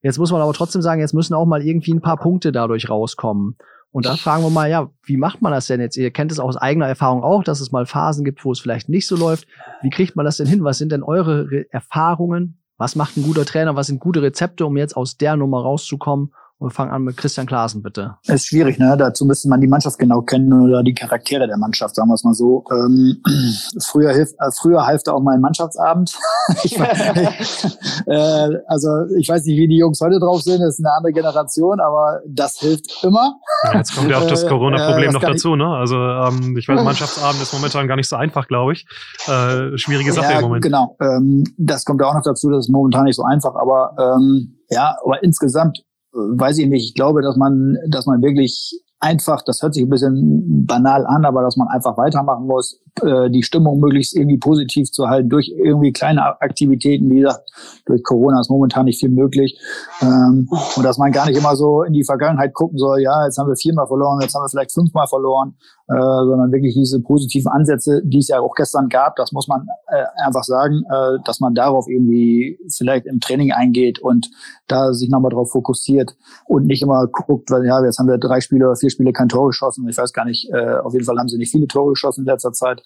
Jetzt 0.01 0.17
muss 0.17 0.31
man 0.31 0.41
aber 0.41 0.53
trotzdem 0.53 0.81
sagen, 0.81 1.01
jetzt 1.01 1.13
müssen 1.13 1.33
auch 1.33 1.45
mal 1.45 1.61
irgendwie 1.61 1.93
ein 1.93 2.01
paar 2.01 2.17
Punkte 2.17 2.51
dadurch 2.51 2.89
rauskommen. 2.89 3.57
Und 3.91 4.05
da 4.05 4.15
fragen 4.15 4.43
wir 4.43 4.51
mal, 4.51 4.69
ja, 4.69 4.91
wie 5.03 5.17
macht 5.17 5.41
man 5.41 5.51
das 5.51 5.65
denn 5.65 5.81
jetzt? 5.81 5.97
Ihr 5.97 6.11
kennt 6.11 6.31
es 6.31 6.39
aus 6.39 6.57
eigener 6.57 6.87
Erfahrung 6.87 7.23
auch, 7.23 7.43
dass 7.43 7.59
es 7.59 7.71
mal 7.71 7.87
Phasen 7.87 8.23
gibt, 8.23 8.45
wo 8.45 8.51
es 8.51 8.59
vielleicht 8.59 8.87
nicht 8.87 9.07
so 9.07 9.15
läuft. 9.15 9.47
Wie 9.81 9.89
kriegt 9.89 10.15
man 10.15 10.25
das 10.25 10.37
denn 10.37 10.47
hin? 10.47 10.63
Was 10.63 10.77
sind 10.77 10.91
denn 10.91 11.01
eure 11.01 11.49
Re 11.49 11.65
Erfahrungen? 11.71 12.61
Was 12.77 12.95
macht 12.95 13.17
ein 13.17 13.23
guter 13.23 13.45
Trainer? 13.45 13.75
Was 13.75 13.87
sind 13.87 13.99
gute 13.99 14.21
Rezepte, 14.21 14.65
um 14.65 14.77
jetzt 14.77 14.95
aus 14.95 15.17
der 15.17 15.35
Nummer 15.35 15.61
rauszukommen? 15.61 16.33
Und 16.59 16.71
wir 16.71 16.71
fangen 16.71 16.91
an 16.91 17.03
mit 17.03 17.15
Christian 17.15 17.47
Klaasen, 17.47 17.81
bitte. 17.81 18.17
Es 18.23 18.41
ist 18.41 18.47
schwierig, 18.47 18.79
ne? 18.79 18.97
Dazu 18.97 19.23
müsste 19.23 19.47
man 19.47 19.61
die 19.61 19.67
Mannschaft 19.67 19.97
genau 19.97 20.21
kennen 20.21 20.51
oder 20.51 20.83
die 20.83 20.93
Charaktere 20.93 21.47
der 21.47 21.55
Mannschaft, 21.57 21.95
sagen 21.95 22.09
wir 22.09 22.15
es 22.15 22.25
mal 22.25 22.33
so. 22.33 22.65
Ähm, 22.69 23.21
früher 23.81 24.11
hilft, 24.11 24.33
äh, 24.39 24.51
früher 24.51 24.85
half 24.85 25.01
da 25.03 25.13
auch 25.13 25.21
mal 25.21 25.35
ein 25.35 25.41
Mannschaftsabend. 25.41 26.13
ich, 26.63 26.77
äh, 26.77 28.49
also 28.67 28.89
ich 29.17 29.29
weiß 29.29 29.45
nicht, 29.45 29.55
wie 29.55 29.69
die 29.69 29.77
Jungs 29.77 30.01
heute 30.01 30.19
drauf 30.19 30.41
sind, 30.41 30.59
das 30.59 30.77
ist 30.77 30.85
eine 30.85 30.93
andere 30.93 31.13
Generation, 31.13 31.79
aber 31.79 32.19
das 32.27 32.57
hilft 32.59 33.03
immer. 33.03 33.35
Ja, 33.63 33.77
jetzt 33.77 33.95
kommt 33.95 34.11
ja 34.11 34.17
auch 34.17 34.27
das 34.27 34.43
äh, 34.43 34.49
Corona-Problem 34.49 35.11
äh, 35.11 35.13
noch 35.13 35.21
dazu, 35.21 35.55
ne? 35.55 35.65
Also 35.65 35.95
ähm, 35.95 36.57
ich 36.57 36.67
weiß, 36.67 36.83
Mannschaftsabend 36.83 37.41
ist 37.41 37.53
momentan 37.53 37.87
gar 37.87 37.95
nicht 37.95 38.09
so 38.09 38.17
einfach, 38.17 38.49
glaube 38.49 38.73
ich. 38.73 38.85
Äh, 39.27 39.77
schwierige 39.77 40.11
Sache 40.11 40.33
ja, 40.33 40.39
im 40.39 40.41
Moment. 40.41 40.63
Genau, 40.65 40.97
ähm, 40.99 41.45
das 41.57 41.85
kommt 41.85 42.01
ja 42.01 42.07
auch 42.07 42.15
noch 42.15 42.23
dazu, 42.23 42.49
das 42.49 42.65
ist 42.65 42.69
momentan 42.69 43.05
nicht 43.05 43.15
so 43.15 43.23
einfach, 43.23 43.55
aber 43.55 43.95
ähm, 43.97 44.57
ja, 44.69 44.97
aber 45.05 45.23
insgesamt 45.23 45.83
weiß 46.11 46.57
ich 46.59 46.67
nicht, 46.67 46.85
ich 46.85 46.93
glaube, 46.95 47.21
dass 47.21 47.37
man, 47.37 47.77
dass 47.87 48.05
man 48.05 48.21
wirklich 48.21 48.79
einfach, 48.99 49.41
das 49.41 49.61
hört 49.61 49.73
sich 49.73 49.83
ein 49.83 49.89
bisschen 49.89 50.65
banal 50.65 51.05
an, 51.05 51.25
aber 51.25 51.41
dass 51.41 51.57
man 51.57 51.67
einfach 51.69 51.97
weitermachen 51.97 52.45
muss, 52.45 52.81
äh, 53.01 53.29
die 53.29 53.43
Stimmung 53.43 53.79
möglichst 53.79 54.15
irgendwie 54.15 54.37
positiv 54.37 54.91
zu 54.91 55.07
halten 55.07 55.29
durch 55.29 55.49
irgendwie 55.49 55.91
kleine 55.91 56.41
Aktivitäten. 56.41 57.09
Wie 57.09 57.19
gesagt, 57.19 57.49
durch 57.85 58.03
Corona 58.03 58.39
ist 58.41 58.49
momentan 58.49 58.85
nicht 58.85 58.99
viel 58.99 59.09
möglich. 59.09 59.59
Ähm, 60.01 60.47
und 60.75 60.83
dass 60.83 60.97
man 60.97 61.11
gar 61.11 61.27
nicht 61.27 61.37
immer 61.37 61.55
so 61.55 61.83
in 61.83 61.93
die 61.93 62.03
Vergangenheit 62.03 62.53
gucken 62.53 62.77
soll, 62.77 63.01
ja, 63.01 63.25
jetzt 63.25 63.37
haben 63.37 63.47
wir 63.47 63.55
viermal 63.55 63.87
verloren, 63.87 64.19
jetzt 64.21 64.35
haben 64.35 64.43
wir 64.43 64.49
vielleicht 64.49 64.73
fünfmal 64.73 65.07
verloren, 65.07 65.55
äh, 65.87 65.95
sondern 65.95 66.51
wirklich 66.51 66.75
diese 66.75 66.99
positiven 66.99 67.51
Ansätze, 67.51 68.01
die 68.03 68.19
es 68.19 68.27
ja 68.27 68.39
auch 68.39 68.53
gestern 68.53 68.89
gab, 68.89 69.15
das 69.15 69.31
muss 69.31 69.47
man 69.47 69.67
äh, 69.87 70.05
einfach 70.23 70.43
sagen, 70.43 70.83
äh, 70.89 71.17
dass 71.25 71.39
man 71.39 71.55
darauf 71.55 71.87
irgendwie 71.87 72.59
vielleicht 72.69 73.05
im 73.05 73.19
Training 73.19 73.51
eingeht 73.51 73.99
und 73.99 74.29
da 74.67 74.93
sich 74.93 75.09
nochmal 75.09 75.31
drauf 75.31 75.51
fokussiert 75.51 76.15
und 76.45 76.67
nicht 76.67 76.83
immer 76.83 77.07
guckt, 77.07 77.49
weil 77.49 77.65
ja, 77.65 77.83
jetzt 77.83 77.97
haben 77.97 78.07
wir 78.07 78.17
drei 78.17 78.39
Spiele 78.39 78.67
oder 78.67 78.75
vier 78.75 78.89
Spiele 78.89 79.13
kein 79.13 79.29
Tor 79.29 79.47
geschossen. 79.47 79.87
Ich 79.89 79.97
weiß 79.97 80.13
gar 80.13 80.25
nicht, 80.25 80.49
äh, 80.51 80.75
auf 80.75 80.93
jeden 80.93 81.05
Fall 81.05 81.17
haben 81.17 81.27
sie 81.27 81.37
nicht 81.37 81.51
viele 81.51 81.67
Tore 81.67 81.91
geschossen 81.91 82.21
in 82.21 82.27
letzter 82.27 82.51
Zeit. 82.51 82.78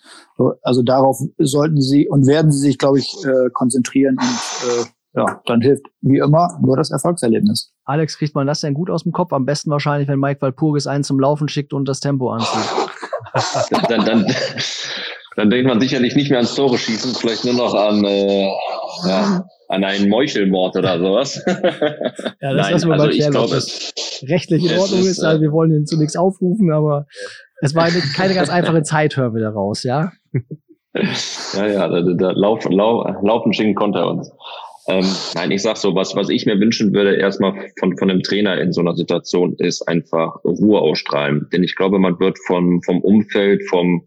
Also 0.61 0.83
darauf 0.83 1.17
sollten 1.37 1.81
sie 1.81 2.07
und 2.07 2.27
werden 2.27 2.51
sie 2.51 2.59
sich, 2.59 2.77
glaube 2.77 2.99
ich, 2.99 3.13
äh, 3.25 3.49
konzentrieren 3.51 4.17
und 4.19 4.69
äh, 4.69 4.85
ja, 5.15 5.41
dann 5.45 5.61
hilft 5.61 5.85
wie 6.01 6.17
immer 6.17 6.57
nur 6.61 6.75
das 6.75 6.89
Erfolgserlebnis. 6.91 7.71
Alex, 7.85 8.17
kriegt 8.17 8.33
man 8.33 8.47
das 8.47 8.61
denn 8.61 8.73
gut 8.73 8.89
aus 8.89 9.03
dem 9.03 9.11
Kopf? 9.11 9.31
Am 9.31 9.45
besten 9.45 9.69
wahrscheinlich, 9.69 10.07
wenn 10.07 10.19
Mike 10.19 10.41
Walpurgis 10.41 10.87
einen 10.87 11.03
zum 11.03 11.19
Laufen 11.19 11.47
schickt 11.47 11.73
und 11.73 11.87
das 11.87 11.99
Tempo 11.99 12.31
anzieht. 12.31 12.63
dann, 13.89 14.05
dann, 14.05 14.25
dann 15.35 15.49
denkt 15.49 15.67
man 15.67 15.79
sicherlich 15.79 16.15
nicht 16.15 16.29
mehr 16.29 16.39
ans 16.39 16.55
Tore 16.55 16.77
schießen, 16.77 17.13
vielleicht 17.13 17.45
nur 17.45 17.53
noch 17.53 17.75
an, 17.75 18.03
äh, 18.05 18.49
ja, 19.05 19.45
an 19.67 19.83
einen 19.83 20.09
Meuchelmord 20.09 20.75
oder 20.77 20.99
sowas. 20.99 21.41
ja, 21.47 22.53
das 22.53 22.71
lassen 22.71 22.87
wir 22.89 22.93
also 22.93 23.05
mal 23.05 23.09
klären, 23.09 23.37
ob 23.37 23.49
das 23.51 23.93
rechtlich 24.27 24.63
in 24.63 24.79
Ordnung 24.79 25.01
ist. 25.01 25.07
ist 25.07 25.23
also 25.23 25.41
wir 25.41 25.51
wollen 25.51 25.71
ihn 25.71 25.85
zunächst 25.85 26.17
aufrufen, 26.17 26.71
aber 26.71 27.05
es 27.63 27.73
war 27.75 27.85
eine, 27.85 28.01
keine 28.15 28.33
ganz 28.33 28.49
einfache 28.49 28.83
Zeit, 28.83 29.15
hören 29.15 29.33
wir 29.33 29.41
daraus, 29.41 29.83
ja? 29.83 30.11
ja, 30.93 31.67
ja, 31.67 31.87
da, 31.87 32.01
da 32.01 32.31
laufen, 32.31 32.73
laufen 32.73 33.53
schicken 33.53 33.73
konnte 33.73 33.99
er 33.99 34.09
uns. 34.09 34.31
Ähm, 34.87 35.05
nein, 35.35 35.51
ich 35.51 35.61
sag 35.61 35.77
so, 35.77 35.95
was, 35.95 36.13
was 36.15 36.27
ich 36.29 36.45
mir 36.45 36.59
wünschen 36.59 36.93
würde, 36.93 37.15
erstmal 37.15 37.53
von, 37.79 37.97
von 37.97 38.11
einem 38.11 38.21
Trainer 38.21 38.59
in 38.59 38.73
so 38.73 38.81
einer 38.81 38.95
Situation, 38.95 39.55
ist 39.57 39.87
einfach 39.87 40.43
Ruhe 40.43 40.81
ausstrahlen. 40.81 41.47
Denn 41.53 41.63
ich 41.63 41.75
glaube, 41.77 41.99
man 41.99 42.19
wird 42.19 42.37
vom, 42.45 42.81
vom 42.83 42.99
Umfeld, 42.99 43.63
vom, 43.69 44.03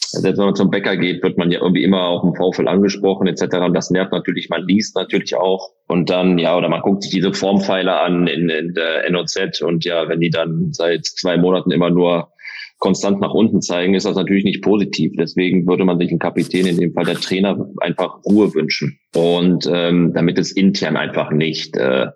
selbst 0.00 0.38
wenn 0.38 0.46
man 0.46 0.54
zum 0.54 0.70
Bäcker 0.70 0.96
geht, 0.96 1.22
wird 1.22 1.36
man 1.36 1.50
ja 1.50 1.60
irgendwie 1.60 1.82
immer 1.82 2.04
auf 2.04 2.22
dem 2.22 2.34
VfL 2.34 2.66
angesprochen, 2.66 3.26
etc. 3.26 3.56
Und 3.56 3.74
das 3.74 3.90
nervt 3.90 4.12
natürlich, 4.12 4.48
man 4.48 4.66
liest 4.66 4.96
natürlich 4.96 5.36
auch. 5.36 5.72
Und 5.86 6.08
dann, 6.08 6.38
ja, 6.38 6.56
oder 6.56 6.70
man 6.70 6.80
guckt 6.80 7.02
sich 7.02 7.12
diese 7.12 7.34
Formpfeiler 7.34 8.00
an 8.00 8.26
in, 8.26 8.48
in 8.48 8.72
der 8.72 9.10
NOZ 9.10 9.60
und 9.60 9.84
ja, 9.84 10.08
wenn 10.08 10.20
die 10.20 10.30
dann 10.30 10.72
seit 10.72 11.04
zwei 11.04 11.36
Monaten 11.36 11.72
immer 11.72 11.90
nur 11.90 12.32
konstant 12.78 13.20
nach 13.20 13.32
unten 13.32 13.62
zeigen, 13.62 13.94
ist 13.94 14.06
das 14.06 14.16
natürlich 14.16 14.44
nicht 14.44 14.62
positiv. 14.62 15.12
Deswegen 15.18 15.66
würde 15.66 15.84
man 15.84 15.98
sich 15.98 16.10
einen 16.10 16.18
Kapitän, 16.18 16.66
in 16.66 16.78
dem 16.78 16.92
Fall 16.92 17.04
der 17.04 17.16
Trainer, 17.16 17.68
einfach 17.80 18.18
Ruhe 18.24 18.52
wünschen. 18.54 18.98
Und 19.14 19.68
ähm, 19.72 20.12
damit 20.14 20.38
es 20.38 20.52
intern 20.52 20.96
einfach 20.96 21.30
nicht 21.30 21.76
äh, 21.76 22.06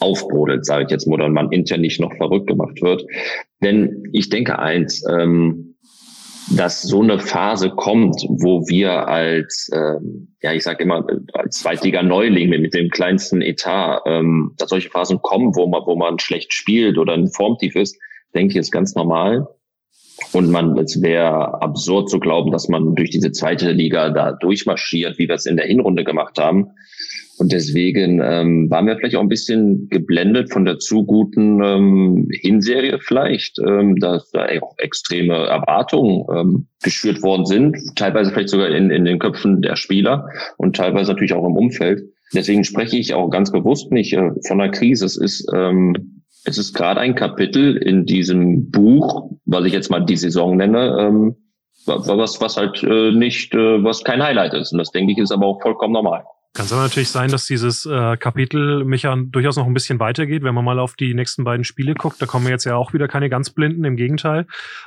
aufbrodelt, 0.00 0.64
sage 0.64 0.84
ich 0.84 0.90
jetzt 0.90 1.06
mal, 1.06 1.14
oder 1.14 1.28
man 1.28 1.52
intern 1.52 1.82
nicht 1.82 2.00
noch 2.00 2.14
verrückt 2.16 2.46
gemacht 2.46 2.80
wird. 2.80 3.04
Denn 3.62 4.04
ich 4.12 4.30
denke 4.30 4.58
eins, 4.58 5.04
ähm, 5.08 5.76
dass 6.56 6.82
so 6.82 7.02
eine 7.02 7.18
Phase 7.18 7.70
kommt, 7.70 8.26
wo 8.28 8.66
wir 8.68 9.08
als, 9.08 9.70
ähm, 9.72 10.34
ja, 10.42 10.52
ich 10.52 10.64
sage 10.64 10.82
immer, 10.82 11.06
als 11.34 11.60
Zweitliga-Neuling 11.60 12.48
mit 12.48 12.74
dem 12.74 12.90
kleinsten 12.90 13.42
Etat, 13.42 14.02
ähm, 14.06 14.54
dass 14.58 14.70
solche 14.70 14.90
Phasen 14.90 15.20
kommen, 15.22 15.54
wo 15.54 15.66
man, 15.68 15.82
wo 15.86 15.96
man 15.96 16.18
schlecht 16.18 16.52
spielt 16.52 16.98
oder 16.98 17.12
ein 17.14 17.28
Formtief 17.28 17.76
ist, 17.76 17.96
denke 18.34 18.52
ich, 18.52 18.58
ist 18.58 18.72
ganz 18.72 18.94
normal. 18.94 19.46
Und 20.32 20.50
man, 20.50 20.76
es 20.78 21.00
wäre 21.02 21.60
absurd 21.62 22.10
zu 22.10 22.18
glauben, 22.18 22.52
dass 22.52 22.68
man 22.68 22.94
durch 22.94 23.10
diese 23.10 23.32
zweite 23.32 23.72
Liga 23.72 24.10
da 24.10 24.32
durchmarschiert, 24.32 25.18
wie 25.18 25.28
wir 25.28 25.34
es 25.34 25.46
in 25.46 25.56
der 25.56 25.66
Hinrunde 25.66 26.04
gemacht 26.04 26.38
haben. 26.38 26.70
Und 27.38 27.50
deswegen 27.50 28.20
ähm, 28.22 28.70
waren 28.70 28.86
wir 28.86 28.96
vielleicht 28.96 29.16
auch 29.16 29.20
ein 29.20 29.28
bisschen 29.28 29.88
geblendet 29.88 30.52
von 30.52 30.64
der 30.64 30.78
zu 30.78 31.04
guten 31.04 31.62
ähm, 31.62 32.28
Hinserie 32.30 32.98
vielleicht, 33.00 33.58
ähm, 33.58 33.96
dass 33.96 34.30
da 34.30 34.46
auch 34.60 34.76
extreme 34.78 35.34
Erwartungen 35.34 36.24
ähm, 36.32 36.66
geschürt 36.82 37.22
worden 37.22 37.46
sind, 37.46 37.76
teilweise 37.96 38.30
vielleicht 38.30 38.50
sogar 38.50 38.68
in, 38.68 38.90
in 38.90 39.04
den 39.04 39.18
Köpfen 39.18 39.62
der 39.62 39.76
Spieler 39.76 40.28
und 40.56 40.76
teilweise 40.76 41.10
natürlich 41.10 41.32
auch 41.32 41.46
im 41.46 41.56
Umfeld. 41.56 42.02
Deswegen 42.34 42.64
spreche 42.64 42.96
ich 42.96 43.14
auch 43.14 43.28
ganz 43.28 43.50
bewusst 43.50 43.90
nicht 43.90 44.12
äh, 44.12 44.30
von 44.46 44.60
einer 44.60 44.70
Krise. 44.70 45.04
Es 45.04 45.16
ist 45.16 45.50
ähm, 45.54 46.21
es 46.44 46.58
ist 46.58 46.74
gerade 46.74 47.00
ein 47.00 47.14
Kapitel 47.14 47.76
in 47.76 48.04
diesem 48.04 48.70
Buch, 48.70 49.30
was 49.44 49.64
ich 49.64 49.72
jetzt 49.72 49.90
mal 49.90 50.04
die 50.04 50.16
Saison 50.16 50.56
nenne, 50.56 50.96
ähm, 50.98 51.36
was, 51.86 52.40
was 52.40 52.56
halt 52.56 52.82
äh, 52.82 53.12
nicht, 53.12 53.54
äh, 53.54 53.82
was 53.82 54.04
kein 54.04 54.22
Highlight 54.22 54.54
ist. 54.54 54.72
Und 54.72 54.78
das 54.78 54.90
denke 54.90 55.12
ich 55.12 55.18
ist 55.18 55.32
aber 55.32 55.46
auch 55.46 55.60
vollkommen 55.60 55.92
normal. 55.92 56.24
Kann 56.54 56.66
es 56.66 56.72
aber 56.74 56.82
natürlich 56.82 57.08
sein, 57.08 57.30
dass 57.30 57.46
dieses 57.46 57.86
äh, 57.86 58.18
Kapitel 58.18 58.84
mich 58.84 59.04
ja 59.04 59.16
durchaus 59.16 59.56
noch 59.56 59.64
ein 59.64 59.72
bisschen 59.72 59.98
weitergeht, 60.00 60.42
wenn 60.42 60.54
man 60.54 60.66
mal 60.66 60.78
auf 60.78 60.96
die 60.96 61.14
nächsten 61.14 61.44
beiden 61.44 61.64
Spiele 61.64 61.94
guckt. 61.94 62.20
Da 62.20 62.26
kommen 62.26 62.46
jetzt 62.46 62.64
ja 62.64 62.76
auch 62.76 62.92
wieder 62.92 63.08
keine 63.08 63.30
ganz 63.30 63.48
Blinden, 63.48 63.84
im 63.84 63.96
Gegenteil. 63.96 64.40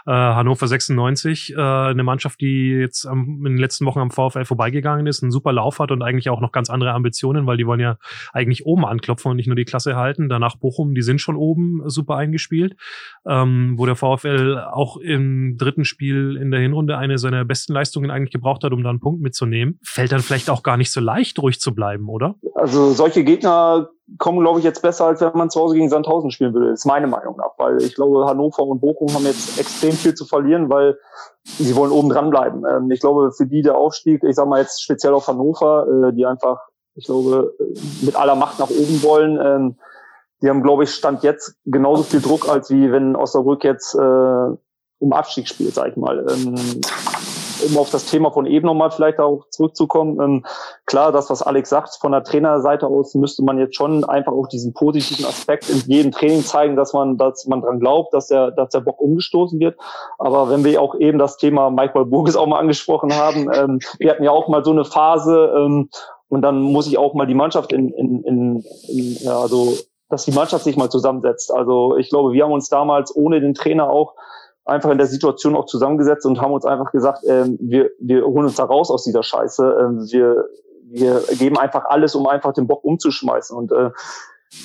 Äh, 0.05 0.11
Hannover 0.11 0.67
96, 0.67 1.53
äh, 1.53 1.59
eine 1.59 2.03
Mannschaft, 2.03 2.39
die 2.39 2.69
jetzt 2.69 3.07
am, 3.07 3.43
in 3.47 3.53
den 3.53 3.57
letzten 3.57 3.87
Wochen 3.87 3.97
am 3.97 4.11
VfL 4.11 4.45
vorbeigegangen 4.45 5.07
ist, 5.07 5.23
einen 5.23 5.31
super 5.31 5.53
Lauf 5.53 5.79
hat 5.79 5.89
und 5.89 6.03
eigentlich 6.03 6.29
auch 6.29 6.39
noch 6.39 6.51
ganz 6.51 6.69
andere 6.69 6.91
Ambitionen, 6.91 7.47
weil 7.47 7.57
die 7.57 7.65
wollen 7.65 7.79
ja 7.79 7.97
eigentlich 8.31 8.67
oben 8.67 8.85
anklopfen 8.85 9.31
und 9.31 9.37
nicht 9.37 9.47
nur 9.47 9.55
die 9.55 9.65
Klasse 9.65 9.95
halten. 9.95 10.29
Danach 10.29 10.57
Bochum, 10.57 10.93
die 10.93 11.01
sind 11.01 11.19
schon 11.19 11.35
oben 11.35 11.81
super 11.89 12.15
eingespielt, 12.15 12.75
ähm, 13.27 13.73
wo 13.77 13.87
der 13.87 13.95
VfL 13.95 14.59
auch 14.71 14.97
im 14.97 15.57
dritten 15.57 15.83
Spiel 15.83 16.37
in 16.39 16.51
der 16.51 16.59
Hinrunde 16.59 16.95
eine 16.99 17.17
seiner 17.17 17.43
besten 17.43 17.73
Leistungen 17.73 18.11
eigentlich 18.11 18.33
gebraucht 18.33 18.63
hat, 18.63 18.71
um 18.71 18.83
da 18.83 18.91
einen 18.91 18.99
Punkt 18.99 19.23
mitzunehmen. 19.23 19.79
Fällt 19.81 20.11
dann 20.11 20.21
vielleicht 20.21 20.51
auch 20.51 20.61
gar 20.61 20.77
nicht 20.77 20.91
so 20.91 21.01
leicht 21.01 21.41
ruhig 21.55 21.59
zu 21.59 21.73
bleiben, 21.73 22.09
oder? 22.09 22.35
Also 22.53 22.91
solche 22.91 23.23
Gegner 23.23 23.89
kommen, 24.17 24.39
glaube 24.39 24.59
ich, 24.59 24.65
jetzt 24.65 24.81
besser, 24.81 25.05
als 25.05 25.21
wenn 25.21 25.31
man 25.33 25.49
zu 25.49 25.59
Hause 25.59 25.75
gegen 25.75 25.89
Sandhausen 25.89 26.31
spielen 26.31 26.53
würde. 26.53 26.69
Das 26.69 26.81
ist 26.81 26.85
meine 26.85 27.07
Meinung 27.07 27.37
nach, 27.37 27.51
weil 27.57 27.81
ich 27.81 27.95
glaube, 27.95 28.25
Hannover 28.25 28.63
und 28.63 28.79
Bochum 28.79 29.13
haben 29.13 29.25
jetzt 29.25 29.59
extrem 29.59 29.93
viel 29.93 30.13
zu 30.13 30.25
verlieren, 30.25 30.69
weil 30.69 30.97
sie 31.43 31.75
wollen 31.75 31.91
oben 31.91 32.09
dran 32.09 32.29
bleiben. 32.29 32.63
Ähm, 32.69 32.91
ich 32.91 32.99
glaube, 32.99 33.31
für 33.31 33.47
die 33.47 33.61
der 33.61 33.77
Aufstieg, 33.77 34.23
ich 34.23 34.35
sage 34.35 34.49
mal 34.49 34.61
jetzt 34.61 34.83
speziell 34.83 35.13
auf 35.13 35.27
Hannover, 35.27 35.87
äh, 35.87 36.13
die 36.13 36.25
einfach, 36.25 36.59
ich 36.95 37.05
glaube, 37.05 37.53
mit 38.01 38.15
aller 38.15 38.35
Macht 38.35 38.59
nach 38.59 38.69
oben 38.69 39.01
wollen, 39.03 39.39
ähm, 39.41 39.75
die 40.41 40.49
haben, 40.49 40.63
glaube 40.63 40.83
ich, 40.83 40.91
Stand 40.91 41.23
jetzt 41.23 41.55
genauso 41.65 42.03
viel 42.03 42.21
Druck, 42.21 42.47
als 42.47 42.69
wie 42.69 42.91
wenn 42.91 43.15
Osnabrück 43.15 43.63
jetzt 43.63 43.95
äh, 43.95 44.47
um 44.99 45.13
Abstieg 45.13 45.47
spielt, 45.47 45.73
sag 45.73 45.89
ich 45.89 45.97
mal. 45.97 46.25
Ähm, 46.29 46.55
um 47.65 47.77
auf 47.77 47.89
das 47.89 48.05
Thema 48.05 48.31
von 48.31 48.45
eben 48.45 48.65
nochmal 48.65 48.91
vielleicht 48.91 49.19
auch 49.19 49.47
zurückzukommen, 49.49 50.19
ähm, 50.19 50.45
klar, 50.85 51.11
das, 51.11 51.29
was 51.29 51.41
Alex 51.41 51.69
sagt, 51.69 51.97
von 51.99 52.11
der 52.11 52.23
Trainerseite 52.23 52.87
aus 52.87 53.15
müsste 53.15 53.43
man 53.43 53.57
jetzt 53.57 53.75
schon 53.75 54.03
einfach 54.03 54.31
auch 54.31 54.47
diesen 54.47 54.73
positiven 54.73 55.25
Aspekt 55.25 55.69
in 55.69 55.79
jedem 55.87 56.11
Training 56.11 56.43
zeigen, 56.43 56.75
dass 56.75 56.93
man, 56.93 57.17
dass 57.17 57.45
man 57.47 57.61
dran 57.61 57.79
glaubt, 57.79 58.13
dass 58.13 58.27
der, 58.27 58.51
dass 58.51 58.69
der 58.69 58.81
Bock 58.81 58.99
umgestoßen 58.99 59.59
wird. 59.59 59.77
Aber 60.17 60.49
wenn 60.49 60.63
wir 60.63 60.81
auch 60.81 60.95
eben 60.95 61.19
das 61.19 61.37
Thema 61.37 61.69
Michael 61.69 62.05
Burges 62.05 62.35
auch 62.35 62.47
mal 62.47 62.59
angesprochen 62.59 63.13
haben, 63.13 63.49
ähm, 63.53 63.79
wir 63.99 64.11
hatten 64.11 64.23
ja 64.23 64.31
auch 64.31 64.47
mal 64.47 64.63
so 64.63 64.71
eine 64.71 64.85
Phase, 64.85 65.53
ähm, 65.55 65.89
und 66.27 66.41
dann 66.41 66.59
muss 66.59 66.87
ich 66.87 66.97
auch 66.97 67.13
mal 67.13 67.27
die 67.27 67.35
Mannschaft 67.35 67.71
in, 67.71 67.89
in, 67.91 68.23
in, 68.23 68.65
in 68.87 69.15
ja, 69.21 69.39
also 69.39 69.73
dass 70.09 70.25
die 70.25 70.31
Mannschaft 70.31 70.63
sich 70.63 70.77
mal 70.77 70.89
zusammensetzt. 70.89 71.53
Also 71.53 71.97
ich 71.97 72.09
glaube, 72.09 72.33
wir 72.33 72.43
haben 72.43 72.51
uns 72.51 72.69
damals 72.69 73.15
ohne 73.15 73.41
den 73.41 73.53
Trainer 73.53 73.89
auch 73.89 74.13
einfach 74.65 74.89
in 74.89 74.97
der 74.97 75.07
Situation 75.07 75.55
auch 75.55 75.65
zusammengesetzt 75.65 76.25
und 76.25 76.41
haben 76.41 76.53
uns 76.53 76.65
einfach 76.65 76.91
gesagt, 76.91 77.23
ähm, 77.27 77.57
wir, 77.61 77.91
wir 77.99 78.25
holen 78.25 78.45
uns 78.45 78.55
da 78.55 78.65
raus 78.65 78.89
aus 78.89 79.03
dieser 79.03 79.23
Scheiße. 79.23 79.77
Ähm, 79.79 80.07
wir, 80.11 80.47
wir 80.83 81.21
geben 81.37 81.57
einfach 81.57 81.85
alles, 81.85 82.15
um 82.15 82.27
einfach 82.27 82.53
den 82.53 82.67
Bock 82.67 82.83
umzuschmeißen. 82.83 83.55
Und 83.55 83.71
äh, 83.71 83.91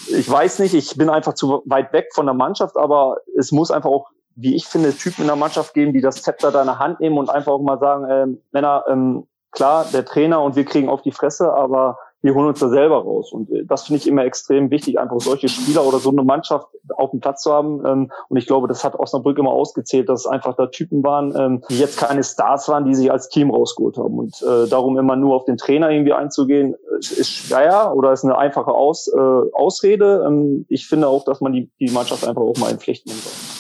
ich 0.09 0.31
weiß 0.31 0.61
nicht, 0.61 0.75
ich 0.75 0.97
bin 0.97 1.11
einfach 1.11 1.35
zu 1.35 1.63
weit 1.67 1.93
weg 1.93 2.09
von 2.15 2.27
der 2.27 2.35
Mannschaft, 2.35 2.77
aber 2.77 3.19
es 3.37 3.53
muss 3.53 3.71
einfach 3.71 3.91
auch, 3.91 4.09
wie 4.37 4.57
ich 4.57 4.67
finde, 4.67 4.95
Typen 4.95 5.23
in 5.23 5.27
der 5.27 5.37
Mannschaft 5.37 5.75
geben, 5.75 5.93
die 5.93 6.01
das 6.01 6.23
Zepter 6.23 6.51
deiner 6.51 6.79
Hand 6.79 7.01
nehmen 7.01 7.19
und 7.19 7.29
einfach 7.29 7.53
auch 7.53 7.63
mal 7.63 7.79
sagen, 7.79 8.05
äh, 8.05 8.27
Männer, 8.53 8.85
ähm, 8.89 9.27
klar, 9.51 9.85
der 9.93 10.05
Trainer 10.05 10.43
und 10.43 10.57
wir 10.57 10.65
kriegen 10.65 10.89
auf 10.89 11.03
die 11.03 11.13
Fresse, 11.13 11.53
aber 11.53 11.99
wir 12.23 12.35
holen 12.35 12.49
uns 12.49 12.61
da 12.61 12.69
selber 12.69 13.03
raus. 13.03 13.33
Und 13.33 13.51
äh, 13.51 13.65
das 13.65 13.85
finde 13.85 13.99
ich 13.99 14.07
immer 14.07 14.25
extrem 14.25 14.71
wichtig, 14.71 14.99
einfach 14.99 15.21
solche 15.21 15.49
Spieler 15.49 15.85
oder 15.87 15.99
so 15.99 16.11
eine 16.11 16.23
Mannschaft 16.23 16.69
auf 16.97 17.11
dem 17.11 17.21
Platz 17.21 17.43
zu 17.43 17.53
haben. 17.53 17.85
Ähm, 17.87 18.13
und 18.29 18.37
ich 18.37 18.47
glaube, 18.47 18.69
das 18.69 18.85
hat 18.85 18.99
Osnabrück 18.99 19.39
immer 19.39 19.51
ausgezählt, 19.51 20.09
dass 20.09 20.21
es 20.21 20.27
einfach 20.27 20.57
da 20.57 20.67
Typen 20.67 21.03
waren, 21.03 21.35
ähm, 21.37 21.65
die 21.71 21.79
jetzt 21.79 21.99
keine 21.99 22.23
Stars 22.23 22.69
waren, 22.69 22.85
die 22.85 22.95
sich 22.95 23.11
als 23.11 23.29
Team 23.29 23.51
rausgeholt 23.51 23.97
haben. 23.97 24.19
Und 24.19 24.43
äh, 24.43 24.69
darum 24.69 24.99
immer 24.99 25.17
nur 25.17 25.37
auf 25.37 25.45
den 25.45 25.57
Trainer 25.57 25.91
irgendwie 25.91 26.13
einzugehen, 26.13 26.75
ist 26.99 27.31
schwer 27.31 27.93
oder 27.95 28.13
ist 28.13 28.25
eine 28.25 28.37
einfache 28.37 28.73
Aus, 28.73 29.09
äh, 29.09 29.19
Ausrede. 29.19 30.25
Ähm, 30.27 30.67
ich 30.69 30.87
finde 30.87 31.09
auch, 31.09 31.25
dass 31.25 31.41
man 31.41 31.53
die, 31.53 31.71
die 31.81 31.91
Mannschaft 31.91 32.27
einfach 32.27 32.43
auch 32.43 32.57
mal 32.59 32.71
in 32.71 32.79
Pflicht 32.79 33.07
nehmen 33.07 33.21
soll. 33.21 33.60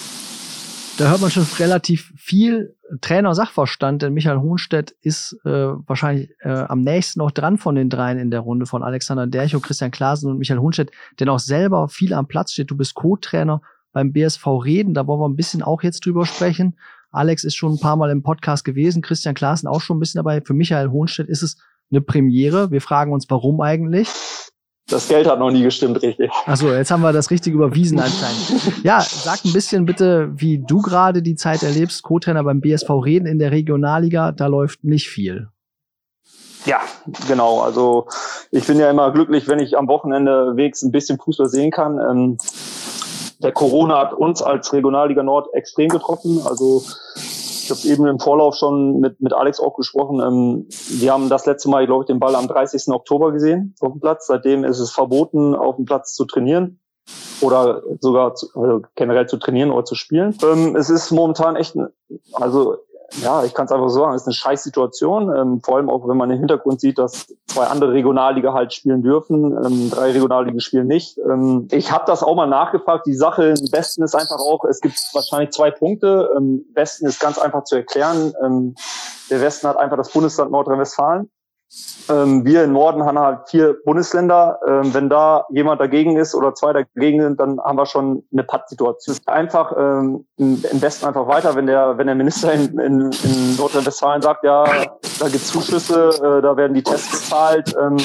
Da 1.00 1.08
hört 1.08 1.22
man 1.22 1.30
schon 1.30 1.46
relativ 1.58 2.12
viel 2.14 2.76
Trainer-Sachverstand, 3.00 4.02
denn 4.02 4.12
Michael 4.12 4.40
Hohnstedt 4.40 4.94
ist 5.00 5.32
äh, 5.46 5.48
wahrscheinlich 5.48 6.28
äh, 6.40 6.50
am 6.50 6.82
nächsten 6.82 7.20
noch 7.20 7.30
dran 7.30 7.56
von 7.56 7.74
den 7.74 7.88
dreien 7.88 8.18
in 8.18 8.30
der 8.30 8.40
Runde 8.40 8.66
von 8.66 8.82
Alexander 8.82 9.26
Dercho, 9.26 9.60
Christian 9.60 9.92
Klaasen 9.92 10.30
und 10.30 10.36
Michael 10.36 10.60
Hohnstedt, 10.60 10.90
der 11.18 11.32
auch 11.32 11.38
selber 11.38 11.88
viel 11.88 12.12
am 12.12 12.28
Platz 12.28 12.52
steht. 12.52 12.70
Du 12.70 12.76
bist 12.76 12.92
Co-Trainer 12.92 13.62
beim 13.94 14.12
BSV 14.12 14.46
Reden, 14.62 14.92
da 14.92 15.06
wollen 15.06 15.20
wir 15.20 15.28
ein 15.30 15.36
bisschen 15.36 15.62
auch 15.62 15.82
jetzt 15.82 16.04
drüber 16.04 16.26
sprechen. 16.26 16.76
Alex 17.10 17.44
ist 17.44 17.56
schon 17.56 17.72
ein 17.72 17.80
paar 17.80 17.96
Mal 17.96 18.10
im 18.10 18.22
Podcast 18.22 18.66
gewesen, 18.66 19.00
Christian 19.00 19.34
Klaasen 19.34 19.70
auch 19.70 19.80
schon 19.80 19.96
ein 19.96 20.00
bisschen 20.00 20.18
dabei. 20.18 20.42
Für 20.42 20.52
Michael 20.52 20.90
Hohnstedt 20.90 21.30
ist 21.30 21.42
es 21.42 21.56
eine 21.90 22.02
Premiere. 22.02 22.70
Wir 22.72 22.82
fragen 22.82 23.14
uns, 23.14 23.24
warum 23.30 23.62
eigentlich? 23.62 24.10
Das 24.90 25.08
Geld 25.08 25.28
hat 25.28 25.38
noch 25.38 25.50
nie 25.50 25.62
gestimmt, 25.62 26.02
richtig. 26.02 26.30
Achso, 26.46 26.72
jetzt 26.72 26.90
haben 26.90 27.02
wir 27.02 27.12
das 27.12 27.30
richtig 27.30 27.54
überwiesen 27.54 28.00
anscheinend. 28.00 28.84
ja, 28.84 29.00
sag 29.00 29.44
ein 29.44 29.52
bisschen 29.52 29.84
bitte, 29.84 30.30
wie 30.34 30.58
du 30.58 30.82
gerade 30.82 31.22
die 31.22 31.36
Zeit 31.36 31.62
erlebst. 31.62 32.02
Co-Trainer 32.02 32.42
beim 32.42 32.60
BSV 32.60 32.90
Reden 32.90 33.26
in 33.26 33.38
der 33.38 33.52
Regionalliga, 33.52 34.32
da 34.32 34.46
läuft 34.46 34.82
nicht 34.84 35.08
viel. 35.08 35.48
Ja, 36.66 36.80
genau. 37.28 37.60
Also 37.60 38.06
ich 38.50 38.66
bin 38.66 38.78
ja 38.78 38.90
immer 38.90 39.12
glücklich, 39.12 39.48
wenn 39.48 39.60
ich 39.60 39.78
am 39.78 39.88
Wochenende 39.88 40.56
wegs 40.56 40.82
ein 40.82 40.92
bisschen 40.92 41.18
Fußball 41.18 41.48
sehen 41.48 41.70
kann. 41.70 41.98
Ähm, 41.98 42.38
der 43.42 43.52
Corona 43.52 43.98
hat 43.98 44.12
uns 44.12 44.42
als 44.42 44.72
Regionalliga 44.72 45.22
Nord 45.22 45.48
extrem 45.54 45.88
getroffen. 45.88 46.40
Also 46.44 46.82
ich 47.70 47.78
habe 47.78 47.92
eben 47.92 48.06
im 48.06 48.18
Vorlauf 48.18 48.56
schon 48.56 49.00
mit, 49.00 49.20
mit 49.20 49.32
Alex 49.32 49.60
auch 49.60 49.76
gesprochen. 49.76 50.20
Ähm, 50.20 50.66
wir 50.88 51.12
haben 51.12 51.28
das 51.28 51.46
letzte 51.46 51.68
Mal, 51.68 51.86
glaube 51.86 52.04
ich, 52.04 52.06
den 52.06 52.20
Ball 52.20 52.34
am 52.34 52.48
30. 52.48 52.88
Oktober 52.88 53.32
gesehen 53.32 53.74
auf 53.80 53.92
dem 53.92 54.00
Platz. 54.00 54.26
Seitdem 54.26 54.64
ist 54.64 54.78
es 54.78 54.90
verboten, 54.90 55.54
auf 55.54 55.76
dem 55.76 55.84
Platz 55.84 56.14
zu 56.14 56.24
trainieren 56.24 56.80
oder 57.40 57.82
sogar 58.00 58.34
zu, 58.34 58.48
also 58.54 58.82
generell 58.94 59.26
zu 59.26 59.38
trainieren 59.38 59.70
oder 59.70 59.84
zu 59.84 59.94
spielen. 59.94 60.36
Ähm, 60.42 60.76
es 60.76 60.90
ist 60.90 61.10
momentan 61.10 61.56
echt, 61.56 61.76
also 62.32 62.76
ja, 63.22 63.44
ich 63.44 63.54
kann 63.54 63.66
es 63.66 63.72
einfach 63.72 63.88
so 63.88 64.00
sagen, 64.00 64.14
es 64.14 64.22
ist 64.22 64.28
eine 64.28 64.34
Scheißsituation. 64.34 65.34
Ähm, 65.36 65.60
vor 65.62 65.76
allem 65.76 65.90
auch, 65.90 66.06
wenn 66.08 66.16
man 66.16 66.30
im 66.30 66.38
Hintergrund 66.38 66.80
sieht, 66.80 66.98
dass 66.98 67.34
zwei 67.46 67.66
andere 67.66 67.92
Regionalliga 67.92 68.52
halt 68.52 68.72
spielen 68.72 69.02
dürfen, 69.02 69.56
ähm, 69.64 69.90
drei 69.90 70.12
Regionalligen 70.12 70.60
spielen 70.60 70.86
nicht. 70.86 71.18
Ähm, 71.18 71.68
ich 71.72 71.90
habe 71.90 72.04
das 72.06 72.22
auch 72.22 72.36
mal 72.36 72.46
nachgefragt. 72.46 73.06
Die 73.06 73.14
Sache 73.14 73.46
im 73.46 73.72
Westen 73.72 74.02
ist 74.02 74.14
einfach 74.14 74.38
auch, 74.38 74.64
es 74.64 74.80
gibt 74.80 74.96
wahrscheinlich 75.12 75.50
zwei 75.50 75.70
Punkte. 75.70 76.30
Ähm, 76.36 76.64
Westen 76.74 77.06
ist 77.06 77.20
ganz 77.20 77.38
einfach 77.38 77.64
zu 77.64 77.76
erklären. 77.76 78.32
Ähm, 78.44 78.74
der 79.28 79.40
Westen 79.40 79.66
hat 79.68 79.76
einfach 79.76 79.96
das 79.96 80.10
Bundesland 80.10 80.52
Nordrhein-Westfalen. 80.52 81.30
Ähm, 82.08 82.44
wir 82.44 82.64
im 82.64 82.72
Norden 82.72 83.04
haben 83.04 83.18
halt 83.18 83.48
vier 83.48 83.76
Bundesländer. 83.84 84.58
Ähm, 84.66 84.92
wenn 84.92 85.08
da 85.08 85.46
jemand 85.50 85.80
dagegen 85.80 86.16
ist 86.16 86.34
oder 86.34 86.54
zwei 86.54 86.72
dagegen 86.72 87.22
sind, 87.22 87.38
dann 87.38 87.60
haben 87.60 87.78
wir 87.78 87.86
schon 87.86 88.24
eine 88.32 88.42
Pattsituation. 88.42 89.16
Einfach 89.26 89.72
ähm, 89.78 90.26
im, 90.36 90.62
Westen 90.82 91.06
einfach 91.06 91.28
weiter, 91.28 91.54
wenn 91.54 91.66
der, 91.66 91.96
wenn 91.96 92.06
der 92.06 92.16
Minister 92.16 92.52
in, 92.52 92.76
in, 92.78 93.12
in 93.12 93.56
Nordrhein-Westfalen 93.56 94.22
sagt, 94.22 94.42
ja, 94.42 94.64
da 94.64 95.28
gibt 95.28 95.46
Zuschüsse, 95.46 96.08
äh, 96.08 96.42
da 96.42 96.56
werden 96.56 96.74
die 96.74 96.82
Tests 96.82 97.10
bezahlt, 97.10 97.74
ähm, 97.80 97.98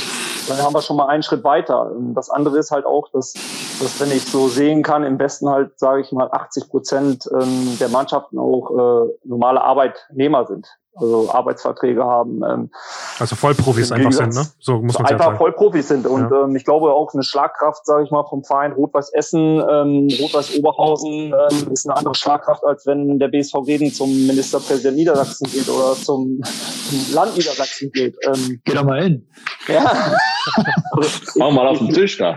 dann 0.48 0.58
haben 0.62 0.76
wir 0.76 0.82
schon 0.84 0.98
mal 0.98 1.08
einen 1.08 1.24
Schritt 1.24 1.44
weiter. 1.44 1.92
Das 2.14 2.30
andere 2.30 2.60
ist 2.60 2.70
halt 2.70 2.86
auch, 2.86 3.10
dass, 3.12 3.34
dass 3.34 4.00
wenn 4.00 4.12
ich 4.12 4.26
so 4.26 4.48
sehen 4.48 4.84
kann, 4.84 5.04
im 5.04 5.18
Westen 5.18 5.50
halt, 5.50 5.80
sage 5.80 6.02
ich 6.02 6.12
mal, 6.12 6.30
80 6.32 6.70
Prozent 6.70 7.30
ähm, 7.34 7.78
der 7.80 7.90
Mannschaften 7.90 8.38
auch 8.38 9.08
äh, 9.08 9.10
normale 9.24 9.62
Arbeitnehmer 9.62 10.46
sind 10.46 10.68
also 10.96 11.30
Arbeitsverträge 11.32 12.04
haben. 12.04 12.42
Ähm, 12.44 12.72
also 13.20 13.36
Vollprofis 13.36 13.92
einfach 13.92 14.12
sind, 14.12 14.34
ne? 14.34 14.46
So 14.60 14.82
muss 14.82 14.98
man 14.98 15.08
einfach 15.08 15.26
sagen. 15.26 15.38
Vollprofis 15.38 15.88
sind 15.88 16.08
und 16.08 16.32
ja. 16.32 16.44
ähm, 16.44 16.56
ich 16.56 16.66
glaube 16.66 16.94
auch 16.94 17.14
eine 17.14 17.24
Schlagkraft, 17.24 17.86
sage 17.86 18.04
ich 18.04 18.12
mal, 18.12 18.24
vom 18.24 18.44
Verein 18.44 18.72
Rot-Weiß 18.74 19.14
Essen, 19.14 19.60
ähm, 19.70 20.08
Rot-Weiß 20.20 20.58
Oberhausen 20.58 21.34
ähm, 21.34 21.72
ist 21.72 21.88
eine 21.88 21.98
andere 21.98 22.16
Schlagkraft 22.16 22.64
als 22.66 22.86
wenn 22.86 23.20
der 23.20 23.28
BSV 23.28 23.56
Reden 23.68 23.92
zum 23.92 24.10
Ministerpräsident 24.28 24.98
Niedersachsen 24.98 25.48
geht 25.52 25.68
oder 25.70 25.94
zum, 25.94 26.42
zum 26.44 27.14
Land 27.14 27.38
Niedersachsen 27.38 27.92
geht. 27.92 28.16
Ähm, 28.26 28.62
Geh 28.64 28.74
doch 28.74 28.84
mal 28.84 29.04
hin. 29.04 29.28
Ja. 29.68 30.16
Mach 31.36 31.52
mal 31.52 31.68
auf 31.68 31.80
den 31.80 31.90
Tisch 31.90 32.18
da. 32.18 32.36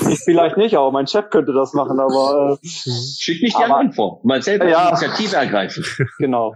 ich 0.00 0.20
vielleicht 0.24 0.56
nicht, 0.56 0.76
aber 0.76 0.90
mein 0.90 1.06
Chef 1.06 1.30
könnte 1.30 1.52
das 1.52 1.74
machen, 1.74 2.00
aber 2.00 2.58
äh, 2.62 2.66
schick 2.66 3.42
nicht 3.42 3.58
die 3.58 3.62
anderen 3.62 3.92
vor. 3.92 4.20
Mal 4.24 4.42
selber 4.42 4.68
ja, 4.68 4.88
Initiative 4.88 5.36
ergreifen. 5.36 5.84
Genau. 6.18 6.54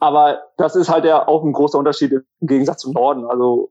Aber 0.00 0.42
das 0.56 0.76
ist 0.76 0.88
halt 0.88 1.04
ja 1.04 1.26
auch 1.26 1.42
ein 1.42 1.52
großer 1.52 1.78
Unterschied 1.78 2.12
im 2.12 2.24
Gegensatz 2.40 2.82
zum 2.82 2.92
Norden. 2.92 3.24
Also 3.24 3.70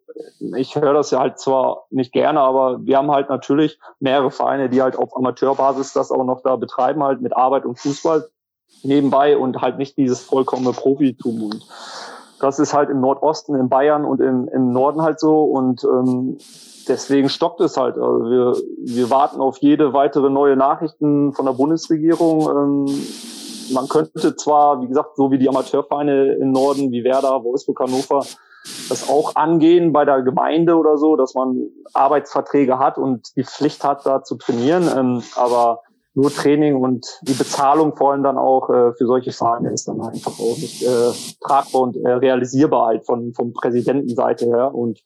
ich 0.55 0.75
höre 0.75 0.93
das 0.93 1.11
ja 1.11 1.19
halt 1.19 1.39
zwar 1.39 1.85
nicht 1.89 2.11
gerne, 2.11 2.41
aber 2.41 2.85
wir 2.85 2.97
haben 2.97 3.11
halt 3.11 3.29
natürlich 3.29 3.79
mehrere 3.99 4.31
Vereine, 4.31 4.69
die 4.69 4.81
halt 4.81 4.97
auf 4.97 5.15
Amateurbasis 5.15 5.93
das 5.93 6.11
auch 6.11 6.25
noch 6.25 6.41
da 6.41 6.57
betreiben, 6.57 7.03
halt 7.03 7.21
mit 7.21 7.35
Arbeit 7.35 7.65
und 7.65 7.79
Fußball 7.79 8.27
nebenbei 8.83 9.37
und 9.37 9.61
halt 9.61 9.77
nicht 9.77 9.97
dieses 9.97 10.21
vollkommene 10.21 10.73
Profitum. 10.73 11.43
Und 11.43 11.65
das 12.39 12.59
ist 12.59 12.73
halt 12.73 12.89
im 12.89 12.99
Nordosten, 12.99 13.55
in 13.55 13.69
Bayern 13.69 14.05
und 14.05 14.21
im, 14.21 14.47
im 14.49 14.73
Norden 14.73 15.01
halt 15.01 15.19
so. 15.19 15.43
Und 15.43 15.83
ähm, 15.83 16.37
deswegen 16.87 17.29
stockt 17.29 17.61
es 17.61 17.77
halt. 17.77 17.97
Also 17.97 18.25
wir, 18.25 18.55
wir 18.83 19.09
warten 19.09 19.39
auf 19.39 19.57
jede 19.59 19.93
weitere 19.93 20.29
neue 20.29 20.55
Nachrichten 20.55 21.33
von 21.33 21.45
der 21.45 21.53
Bundesregierung. 21.53 22.87
Ähm, 22.87 23.07
man 23.71 23.87
könnte 23.87 24.35
zwar, 24.35 24.81
wie 24.81 24.87
gesagt, 24.87 25.15
so 25.15 25.31
wie 25.31 25.37
die 25.37 25.49
Amateurvereine 25.49 26.33
im 26.35 26.51
Norden, 26.51 26.91
wie 26.91 27.03
Werder, 27.03 27.43
Wolfsburg, 27.43 27.79
Hannover, 27.79 28.25
das 28.89 29.09
auch 29.09 29.35
angehen 29.35 29.93
bei 29.93 30.05
der 30.05 30.21
Gemeinde 30.21 30.75
oder 30.75 30.97
so, 30.97 31.15
dass 31.15 31.33
man 31.35 31.69
Arbeitsverträge 31.93 32.79
hat 32.79 32.97
und 32.97 33.35
die 33.35 33.43
Pflicht 33.43 33.83
hat, 33.83 34.05
da 34.05 34.23
zu 34.23 34.35
trainieren. 34.35 34.89
Ähm, 34.93 35.23
aber 35.35 35.81
nur 36.17 36.33
Training 36.33 36.75
und 36.75 37.19
die 37.21 37.33
Bezahlung 37.33 37.95
vor 37.95 38.11
allem 38.11 38.23
dann 38.23 38.39
auch 38.39 38.69
äh, 38.69 38.91
für 38.93 39.05
solche 39.05 39.31
Vereine 39.31 39.71
ist 39.71 39.87
dann 39.87 40.01
einfach 40.01 40.33
auch 40.39 40.57
nicht 40.57 40.81
äh, 40.81 41.11
tragbar 41.45 41.81
und 41.81 41.95
äh, 41.95 42.09
realisierbar 42.09 42.87
halt 42.87 43.05
von 43.05 43.33
vom 43.35 43.53
Präsidentenseite 43.53 44.47
her 44.47 44.73
und 44.73 44.99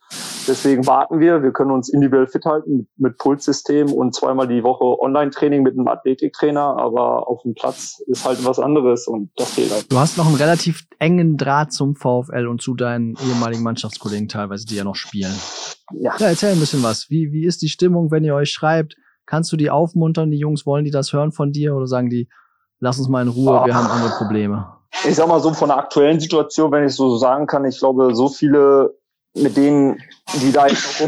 deswegen 0.48 0.86
warten 0.88 1.20
wir. 1.20 1.44
Wir 1.44 1.52
können 1.52 1.72
uns 1.72 1.90
individuell 1.90 2.28
fit 2.28 2.46
halten 2.46 2.88
mit, 2.98 3.18
Pulssystem 3.18 3.92
und 3.92 4.16
zweimal 4.16 4.48
die 4.48 4.64
Woche 4.64 4.84
Online-Training 4.84 5.64
mit 5.64 5.78
einem 5.78 5.88
Athletiktrainer, 5.88 6.78
aber 6.78 7.28
auf 7.28 7.42
dem 7.44 7.54
Platz 7.54 8.02
ist 8.08 8.26
halt 8.26 8.44
was 8.46 8.60
anderes 8.60 9.08
und 9.08 9.32
das 9.36 9.52
fehlt 9.52 9.72
halt. 9.72 9.92
Du 9.92 10.00
hast 10.00 10.18
noch 10.18 10.28
einen 10.28 10.36
relativ 10.36 10.86
engen 11.00 11.38
Draht 11.38 11.72
zum 11.72 11.96
VfL 11.96 12.48
und 12.48 12.62
zu 12.62 12.76
deinen 12.76 13.16
ehemaligen 13.28 13.64
Mannschaftskollegen 13.64 14.28
teilweise, 14.28 14.66
die 14.66 14.76
ja 14.76 14.84
noch 14.84 14.96
spielen. 14.96 15.34
Ja. 15.94 16.16
ja, 16.18 16.28
erzähl 16.28 16.52
ein 16.52 16.60
bisschen 16.60 16.84
was. 16.84 17.10
Wie, 17.10 17.32
wie 17.32 17.46
ist 17.46 17.62
die 17.62 17.70
Stimmung, 17.70 18.12
wenn 18.12 18.24
ihr 18.24 18.36
euch 18.36 18.50
schreibt? 18.50 18.96
Kannst 19.26 19.52
du 19.52 19.58
die 19.58 19.70
aufmuntern, 19.70 20.32
die 20.32 20.38
Jungs, 20.38 20.66
wollen 20.66 20.86
die 20.86 20.92
das 20.92 21.14
hören 21.14 21.32
von 21.32 21.52
dir 21.52 21.76
oder 21.76 21.88
sagen 21.88 22.10
die, 22.10 22.30
lass 22.80 23.00
uns 23.00 23.08
mal 23.08 23.22
in 23.22 23.30
Ruhe, 23.30 23.66
wir 23.66 23.76
haben 23.76 23.88
andere 23.88 24.18
Probleme? 24.18 24.68
Ich 25.08 25.16
sag 25.16 25.28
mal 25.28 25.40
so 25.40 25.54
von 25.54 25.70
der 25.70 25.78
aktuellen 25.78 26.20
Situation, 26.20 26.72
wenn 26.72 26.86
ich 26.86 26.94
so 26.94 27.16
sagen 27.18 27.48
kann, 27.48 27.66
ich 27.66 27.80
glaube, 27.80 28.14
so 28.14 28.28
viele 28.28 28.94
mit 29.34 29.56
denen, 29.56 30.02
die 30.42 30.52
da 30.52 30.68
jetzt 30.68 31.02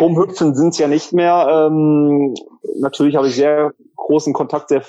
rumhüpfen, 0.00 0.54
sind 0.54 0.70
es 0.70 0.78
ja 0.78 0.88
nicht 0.88 1.12
mehr. 1.12 1.68
Ähm, 1.68 2.34
natürlich 2.80 3.16
habe 3.16 3.28
ich 3.28 3.36
sehr 3.36 3.72
großen 3.96 4.32
Kontakt, 4.32 4.70
sehr, 4.70 4.82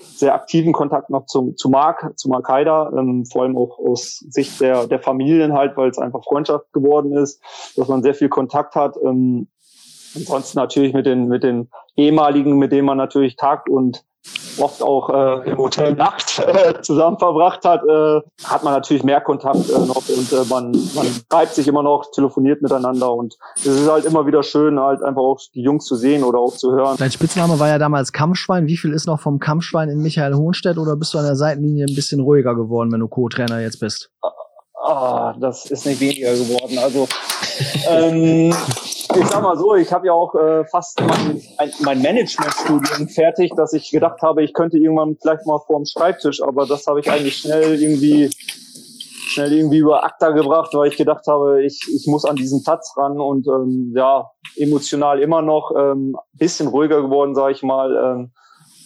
sehr 0.00 0.34
aktiven 0.34 0.72
Kontakt 0.72 1.10
noch 1.10 1.26
zum, 1.26 1.56
zu 1.56 1.68
Marc, 1.68 2.12
zu 2.16 2.28
Marc 2.28 2.48
Haider, 2.48 2.92
ähm, 2.96 3.26
vor 3.26 3.42
allem 3.42 3.56
auch 3.56 3.78
aus 3.78 4.24
Sicht 4.28 4.60
der, 4.60 4.86
der 4.86 5.00
Familien 5.00 5.52
halt, 5.52 5.76
weil 5.76 5.90
es 5.90 5.98
einfach 5.98 6.22
Freundschaft 6.24 6.72
geworden 6.72 7.16
ist, 7.16 7.42
dass 7.76 7.88
man 7.88 8.02
sehr 8.02 8.14
viel 8.14 8.28
Kontakt 8.28 8.76
hat. 8.76 8.96
Ähm, 9.04 9.48
ansonsten 10.14 10.58
natürlich 10.58 10.94
mit 10.94 11.06
den, 11.06 11.26
mit 11.26 11.42
den 11.42 11.70
ehemaligen, 11.96 12.56
mit 12.56 12.72
denen 12.72 12.86
man 12.86 12.98
natürlich 12.98 13.36
tagt 13.36 13.68
und 13.68 14.04
oft 14.60 14.82
auch 14.82 15.10
äh, 15.10 15.50
im 15.50 15.58
Hotel 15.58 15.94
Nacht 15.94 16.38
äh, 16.46 16.80
zusammen 16.82 17.18
verbracht 17.18 17.64
hat, 17.64 17.82
äh, 17.84 18.20
hat 18.44 18.64
man 18.64 18.74
natürlich 18.74 19.02
mehr 19.02 19.20
Kontakt 19.20 19.68
äh, 19.68 19.78
noch 19.78 20.08
und 20.08 20.32
äh, 20.32 20.44
man, 20.48 20.70
man 20.94 21.06
schreibt 21.30 21.54
sich 21.54 21.68
immer 21.68 21.82
noch, 21.82 22.10
telefoniert 22.10 22.62
miteinander 22.62 23.12
und 23.12 23.36
es 23.56 23.66
ist 23.66 23.90
halt 23.90 24.04
immer 24.04 24.26
wieder 24.26 24.42
schön, 24.42 24.78
halt 24.80 25.02
einfach 25.02 25.22
auch 25.22 25.38
die 25.54 25.62
Jungs 25.62 25.84
zu 25.84 25.96
sehen 25.96 26.24
oder 26.24 26.38
auch 26.38 26.56
zu 26.56 26.72
hören. 26.72 26.96
Dein 26.98 27.10
Spitzname 27.10 27.58
war 27.58 27.68
ja 27.68 27.78
damals 27.78 28.12
Kampfschwein. 28.12 28.66
Wie 28.66 28.76
viel 28.76 28.92
ist 28.92 29.06
noch 29.06 29.20
vom 29.20 29.38
Kampfschwein 29.38 29.88
in 29.88 30.02
Michael 30.02 30.34
Hohnstedt 30.34 30.78
oder 30.78 30.96
bist 30.96 31.14
du 31.14 31.18
an 31.18 31.24
der 31.24 31.36
Seitenlinie 31.36 31.86
ein 31.88 31.94
bisschen 31.94 32.20
ruhiger 32.20 32.54
geworden, 32.54 32.92
wenn 32.92 33.00
du 33.00 33.08
Co-Trainer 33.08 33.60
jetzt 33.60 33.80
bist? 33.80 34.10
Ah, 34.82 35.34
das 35.40 35.66
ist 35.66 35.86
nicht 35.86 36.00
weniger 36.00 36.32
geworden. 36.32 36.78
Also 36.78 37.08
ähm, 37.90 38.54
ich 39.18 39.26
sag 39.26 39.42
mal 39.42 39.56
so, 39.56 39.74
ich 39.74 39.92
habe 39.92 40.06
ja 40.06 40.12
auch 40.12 40.34
äh, 40.34 40.64
fast 40.66 41.00
mein, 41.00 41.42
mein 41.80 42.02
Managementstudium 42.02 43.08
fertig, 43.08 43.52
dass 43.56 43.72
ich 43.72 43.90
gedacht 43.90 44.22
habe, 44.22 44.42
ich 44.42 44.54
könnte 44.54 44.78
irgendwann 44.78 45.16
vielleicht 45.20 45.46
mal 45.46 45.58
vorm 45.66 45.84
Schreibtisch, 45.84 46.42
aber 46.42 46.66
das 46.66 46.86
habe 46.86 47.00
ich 47.00 47.10
eigentlich 47.10 47.36
schnell 47.36 47.80
irgendwie 47.80 48.30
schnell 49.28 49.52
irgendwie 49.52 49.78
über 49.78 50.04
ACTA 50.04 50.30
gebracht, 50.30 50.70
weil 50.72 50.88
ich 50.88 50.96
gedacht 50.96 51.26
habe, 51.26 51.62
ich, 51.62 51.80
ich 51.94 52.06
muss 52.06 52.24
an 52.24 52.36
diesen 52.36 52.62
Platz 52.64 52.94
ran 52.96 53.20
und 53.20 53.46
ähm, 53.46 53.92
ja, 53.94 54.30
emotional 54.56 55.20
immer 55.20 55.42
noch 55.42 55.72
ähm, 55.76 56.16
bisschen 56.32 56.68
ruhiger 56.68 57.02
geworden, 57.02 57.34
sage 57.34 57.52
ich 57.52 57.62
mal. 57.62 57.94
Ähm, 57.94 58.32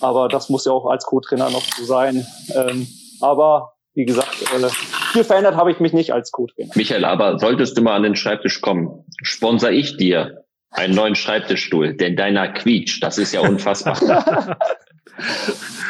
aber 0.01 0.28
das 0.28 0.49
muss 0.49 0.64
ja 0.64 0.72
auch 0.72 0.87
als 0.87 1.05
Co-Trainer 1.05 1.49
noch 1.51 1.62
so 1.62 1.85
sein. 1.85 2.26
Ähm, 2.55 2.89
aber 3.20 3.72
wie 3.95 4.05
gesagt, 4.05 4.43
äh, 4.43 4.68
viel 5.12 5.24
verändert 5.24 5.57
habe 5.57 5.70
ich 5.70 5.80
mich 5.80 5.93
nicht 5.93 6.12
als 6.12 6.30
Co-Trainer. 6.32 6.72
Michael, 6.74 7.05
aber 7.05 7.38
solltest 7.38 7.76
du 7.76 7.82
mal 7.82 7.97
an 7.97 8.03
den 8.03 8.16
Schreibtisch 8.16 8.61
kommen, 8.61 9.05
sponsor 9.22 9.70
ich 9.70 9.97
dir 9.97 10.45
einen 10.70 10.95
neuen 10.95 11.14
Schreibtischstuhl, 11.14 11.95
denn 11.95 12.16
deiner 12.16 12.49
quietscht. 12.49 13.03
Das 13.03 13.18
ist 13.18 13.32
ja 13.32 13.40
unfassbar. 13.40 14.59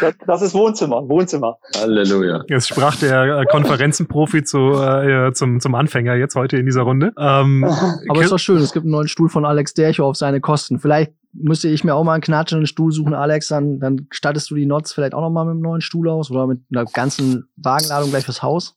Das, 0.01 0.15
das, 0.27 0.43
ist 0.43 0.55
Wohnzimmer, 0.55 1.09
Wohnzimmer. 1.09 1.57
Halleluja. 1.77 2.43
Jetzt 2.49 2.69
sprach 2.69 2.97
der 2.97 3.39
äh, 3.39 3.45
Konferenzenprofi 3.47 4.43
zu, 4.43 4.73
äh, 4.73 5.33
zum, 5.33 5.61
zum 5.61 5.75
Anfänger 5.77 6.17
jetzt 6.17 6.35
heute 6.35 6.57
in 6.57 6.67
dieser 6.67 6.83
Runde. 6.83 7.13
Ähm, 7.17 7.65
Aber 8.09 8.21
ist 8.21 8.33
doch 8.33 8.39
schön, 8.39 8.57
es 8.59 8.73
gibt 8.73 8.85
einen 8.85 8.91
neuen 8.91 9.07
Stuhl 9.07 9.29
von 9.29 9.45
Alex 9.45 9.75
Dercho 9.75 10.05
auf 10.09 10.17
seine 10.17 10.41
Kosten. 10.41 10.81
Vielleicht 10.81 11.13
müsste 11.33 11.69
ich 11.69 11.85
mir 11.85 11.95
auch 11.95 12.05
mal 12.05 12.15
einen 12.15 12.23
knatschenden 12.23 12.67
Stuhl 12.67 12.93
suchen, 12.93 13.15
Alex, 13.15 13.49
dann, 13.49 13.79
dann 13.79 14.07
stattest 14.11 14.51
du 14.51 14.55
die 14.55 14.67
Nots 14.67 14.93
vielleicht 14.93 15.15
auch 15.15 15.23
noch 15.23 15.31
mal 15.31 15.45
mit 15.45 15.53
einem 15.53 15.63
neuen 15.63 15.81
Stuhl 15.81 16.09
aus 16.09 16.31
oder 16.31 16.47
mit 16.47 16.61
einer 16.71 16.85
ganzen 16.85 17.49
Wagenladung 17.57 18.11
gleich 18.11 18.25
fürs 18.25 18.43
Haus? 18.43 18.77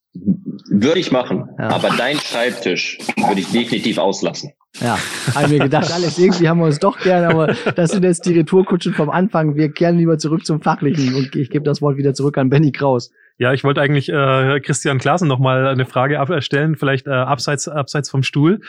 Würde 0.70 1.00
ich 1.00 1.12
machen, 1.12 1.50
ja. 1.60 1.70
aber 1.70 1.90
dein 1.90 2.18
Schreibtisch 2.18 2.98
würde 3.18 3.42
ich 3.42 3.52
definitiv 3.52 3.98
auslassen. 3.98 4.52
Ja, 4.80 4.98
habe 5.34 5.50
mir 5.50 5.60
gedacht, 5.60 5.92
Alex, 5.92 6.18
irgendwie 6.18 6.50
haben 6.50 6.60
wir 6.60 6.66
uns 6.66 6.80
doch 6.80 7.00
gern, 7.00 7.24
aber 7.26 7.56
das 7.76 7.92
sind 7.92 8.04
jetzt 8.04 8.26
die 8.26 8.34
Retourkutschen 8.34 8.94
vom 8.94 9.10
Anfang. 9.10 9.56
Wir 9.56 9.72
kehren 9.72 9.98
lieber 9.98 10.18
zurück 10.18 10.46
zum 10.46 10.62
Fachlichen 10.62 11.16
und 11.16 11.36
ich 11.36 11.50
gebe 11.50 11.64
das 11.64 11.82
Wort 11.82 11.98
wieder 11.98 12.14
zurück 12.14 12.38
an 12.38 12.50
Benny 12.50 12.72
Kraus. 12.72 13.12
Ja, 13.38 13.52
ich 13.52 13.66
wollte 13.66 13.82
eigentlich 13.82 14.08
äh, 14.08 14.62
Christian 14.62 14.98
Klaasen 14.98 15.28
noch 15.28 15.40
mal 15.40 15.68
eine 15.68 15.86
Frage 15.86 16.24
stellen, 16.42 16.78
vielleicht 16.78 17.06
äh, 17.06 17.12
abseits 17.12 17.68
abseits 17.68 18.10
vom 18.10 18.24
Stuhl. 18.24 18.62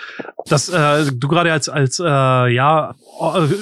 Dass 0.47 0.69
äh, 0.69 1.05
du 1.15 1.29
gerade 1.29 1.53
als 1.53 1.69
als 1.69 2.01
äh, 2.01 2.05
ja 2.05 2.97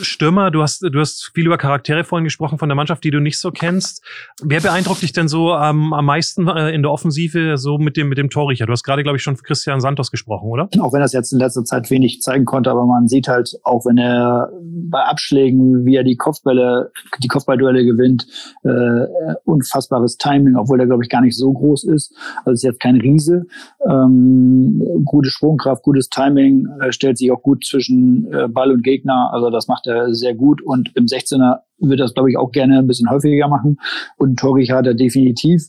Stürmer, 0.01 0.51
du 0.51 0.63
hast 0.63 0.83
du 0.83 0.99
hast 0.99 1.31
viel 1.35 1.45
über 1.45 1.59
Charaktere 1.59 2.05
vorhin 2.05 2.25
gesprochen 2.25 2.59
von 2.59 2.71
der 2.71 2.77
Mannschaft, 2.77 3.05
die 3.05 3.11
du 3.11 3.21
nicht 3.21 3.39
so 3.39 3.51
kennst. 3.51 4.03
Wer 4.43 4.63
beeindruckt 4.63 5.03
dich 5.03 5.13
denn 5.13 5.29
so 5.29 5.55
ähm, 5.55 5.93
am 5.93 6.07
meisten 6.07 6.49
äh, 6.49 6.71
in 6.71 6.81
der 6.81 6.91
Offensive 6.91 7.59
so 7.59 7.77
mit 7.77 7.99
dem 7.99 8.09
mit 8.09 8.17
dem 8.17 8.31
Torrichter? 8.31 8.65
Du 8.65 8.73
hast 8.73 8.83
gerade 8.83 9.03
glaube 9.03 9.19
ich 9.19 9.23
schon 9.23 9.37
Christian 9.37 9.83
Santos 9.83 10.11
gesprochen, 10.11 10.49
oder? 10.49 10.71
Auch 10.81 10.95
wenn 10.95 11.01
das 11.01 11.13
jetzt 11.13 11.35
in 11.35 11.39
letzter 11.39 11.65
Zeit 11.65 11.91
wenig 11.91 12.23
zeigen 12.23 12.47
konnte, 12.47 12.71
aber 12.71 12.87
man 12.87 13.09
sieht 13.09 13.29
halt 13.29 13.59
auch 13.63 13.85
wenn 13.85 13.99
er 13.99 14.51
bei 14.91 15.03
Abschlägen, 15.03 15.85
wie 15.85 15.97
er 15.97 16.05
die 16.05 16.17
Kopfbälle 16.17 16.93
die 17.23 17.29
Kopfballduelle 17.29 17.85
gewinnt, 17.85 18.27
äh, 18.63 19.35
unfassbares 19.45 20.17
Timing, 20.17 20.57
obwohl 20.57 20.81
er 20.81 20.94
glaube 20.95 21.05
ich, 21.05 21.11
gar 21.11 21.21
nicht 21.21 21.37
so 21.37 21.53
groß 21.53 21.85
ist. 21.85 22.15
Also 22.45 22.53
ist 22.53 22.63
jetzt 22.63 22.81
kein 22.81 23.01
Riese. 23.01 23.47
Ähm, 23.85 24.81
gute 25.05 25.29
Sprungkraft, 25.29 25.83
gutes 25.83 26.09
Timing, 26.09 26.69
äh, 26.81 26.93
stellt 26.93 27.19
sich 27.19 27.33
auch 27.33 27.43
gut 27.43 27.65
zwischen 27.65 28.33
äh, 28.33 28.47
Ball 28.49 28.71
und 28.71 28.85
Gegner. 28.85 29.31
Also 29.33 29.51
das 29.51 29.67
macht 29.67 29.89
er 29.89 30.15
sehr 30.15 30.35
gut. 30.35 30.63
Und 30.63 30.93
im 30.95 31.07
16er 31.07 31.59
wird 31.79 31.99
das, 31.99 32.15
glaube 32.15 32.31
ich, 32.31 32.39
auch 32.39 32.53
gerne 32.53 32.79
ein 32.79 32.87
bisschen 32.87 33.11
häufiger 33.11 33.49
machen. 33.49 33.79
Und 34.17 34.39
Torich 34.39 34.71
hat 34.71 34.87
er 34.87 34.95
definitiv. 34.95 35.63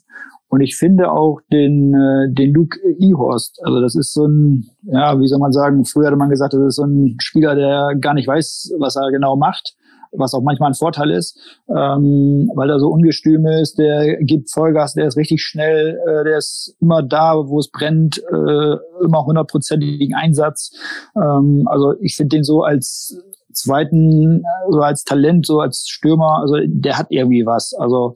Und 0.47 0.61
ich 0.61 0.76
finde 0.76 1.11
auch 1.11 1.39
den, 1.51 1.95
äh, 1.95 2.32
den 2.32 2.53
Luke 2.53 2.78
Ehorst, 2.99 3.59
also 3.63 3.82
das 3.82 3.95
ist 3.95 4.13
so 4.13 4.28
ein, 4.28 4.65
ja, 4.84 5.19
wie 5.19 5.28
soll 5.28 5.39
man 5.39 5.51
sagen, 5.51 5.86
früher 5.86 6.05
hatte 6.07 6.17
man 6.17 6.30
gesagt, 6.30 6.53
das 6.53 6.61
ist 6.61 6.76
so 6.76 6.84
ein 6.84 7.15
Spieler, 7.19 7.55
der 7.55 7.95
gar 7.99 8.13
nicht 8.13 8.28
weiß, 8.28 8.76
was 8.80 8.95
er 8.95 9.11
genau 9.11 9.36
macht 9.36 9.76
was 10.18 10.34
auch 10.34 10.41
manchmal 10.41 10.72
ein 10.72 10.76
Vorteil 10.76 11.11
ist, 11.11 11.38
ähm, 11.70 12.51
weil 12.55 12.70
er 12.70 12.80
so 12.80 12.89
ungestüm 12.89 13.45
ist, 13.45 13.78
der 13.78 14.18
gibt 14.24 14.51
Vollgas, 14.51 14.93
der 14.93 15.07
ist 15.07 15.18
richtig 15.18 15.41
schnell, 15.41 15.99
äh, 16.07 16.24
der 16.24 16.38
ist 16.38 16.76
immer 16.82 17.03
da, 17.03 17.36
wo 17.36 17.59
es 17.59 17.70
brennt, 17.70 18.18
äh, 18.18 18.76
immer 19.03 19.26
hundertprozentigen 19.26 20.16
Einsatz. 20.16 20.72
Ähm, 21.16 21.68
also 21.68 21.93
ich 22.01 22.16
finde 22.16 22.38
den 22.38 22.43
so 22.43 22.63
als 22.63 23.18
zweiten, 23.56 24.43
so 24.70 24.82
als 24.82 25.03
Talent, 25.03 25.45
so 25.45 25.60
als 25.60 25.88
Stürmer, 25.88 26.39
also 26.41 26.56
der 26.66 26.97
hat 26.97 27.08
irgendwie 27.10 27.45
was. 27.45 27.74
Also 27.74 28.16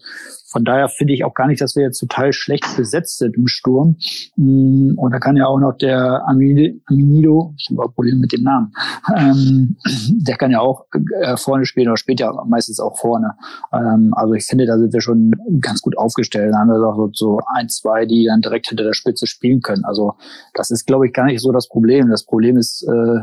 von 0.50 0.66
daher 0.66 0.90
finde 0.90 1.14
ich 1.14 1.24
auch 1.24 1.36
gar 1.36 1.48
nicht, 1.48 1.62
dass 1.62 1.76
wir 1.76 1.84
jetzt 1.84 2.00
total 2.00 2.34
schlecht 2.34 2.66
besetzt 2.76 3.20
sind 3.20 3.38
im 3.38 3.48
Sturm. 3.48 3.98
Mm, 4.36 4.94
und 4.98 5.12
da 5.12 5.20
kann 5.20 5.38
ja 5.38 5.46
auch 5.46 5.60
noch 5.60 5.78
der 5.78 6.28
Aminido, 6.28 7.54
ich 7.58 7.70
habe 7.70 7.84
auch 7.84 7.94
Probleme 7.94 8.20
mit 8.20 8.34
dem 8.34 8.44
Namen, 8.44 8.74
ähm, 9.16 9.78
der 10.10 10.38
kann 10.38 10.52
ja 10.52 10.60
auch 10.60 10.86
äh, 11.22 11.38
vorne 11.38 11.66
spielen 11.66 11.88
oder 11.88 11.98
spielt 11.98 12.20
ja 12.20 12.34
meistens 12.48 12.80
auch 12.80 12.98
vorne. 12.98 13.36
Ähm, 13.72 14.14
also 14.16 14.34
ich 14.34 14.46
finde, 14.46 14.66
da 14.66 14.78
sind 14.80 14.92
wir 14.92 15.02
schon 15.02 15.34
ganz 15.62 15.82
gut 15.82 15.98
aufgestellt. 15.98 16.52
Da 16.54 16.60
haben 16.60 16.70
wir 16.70 16.80
doch 16.80 17.10
so 17.14 17.40
ein, 17.54 17.70
zwei, 17.70 18.06
die 18.06 18.26
dann 18.26 18.42
direkt 18.42 18.70
hinter 18.70 18.84
der 18.84 18.94
Spitze 18.94 19.28
spielen 19.28 19.62
können. 19.62 19.86
Also 19.86 20.16
das 20.56 20.72
ist, 20.72 20.88
glaube 20.88 21.06
ich, 21.06 21.14
gar 21.14 21.26
nicht 21.26 21.42
so 21.42 21.52
das 21.52 21.68
Problem. 21.68 22.10
Das 22.10 22.24
Problem 22.24 22.58
ist, 22.58 22.84
äh, 22.84 23.22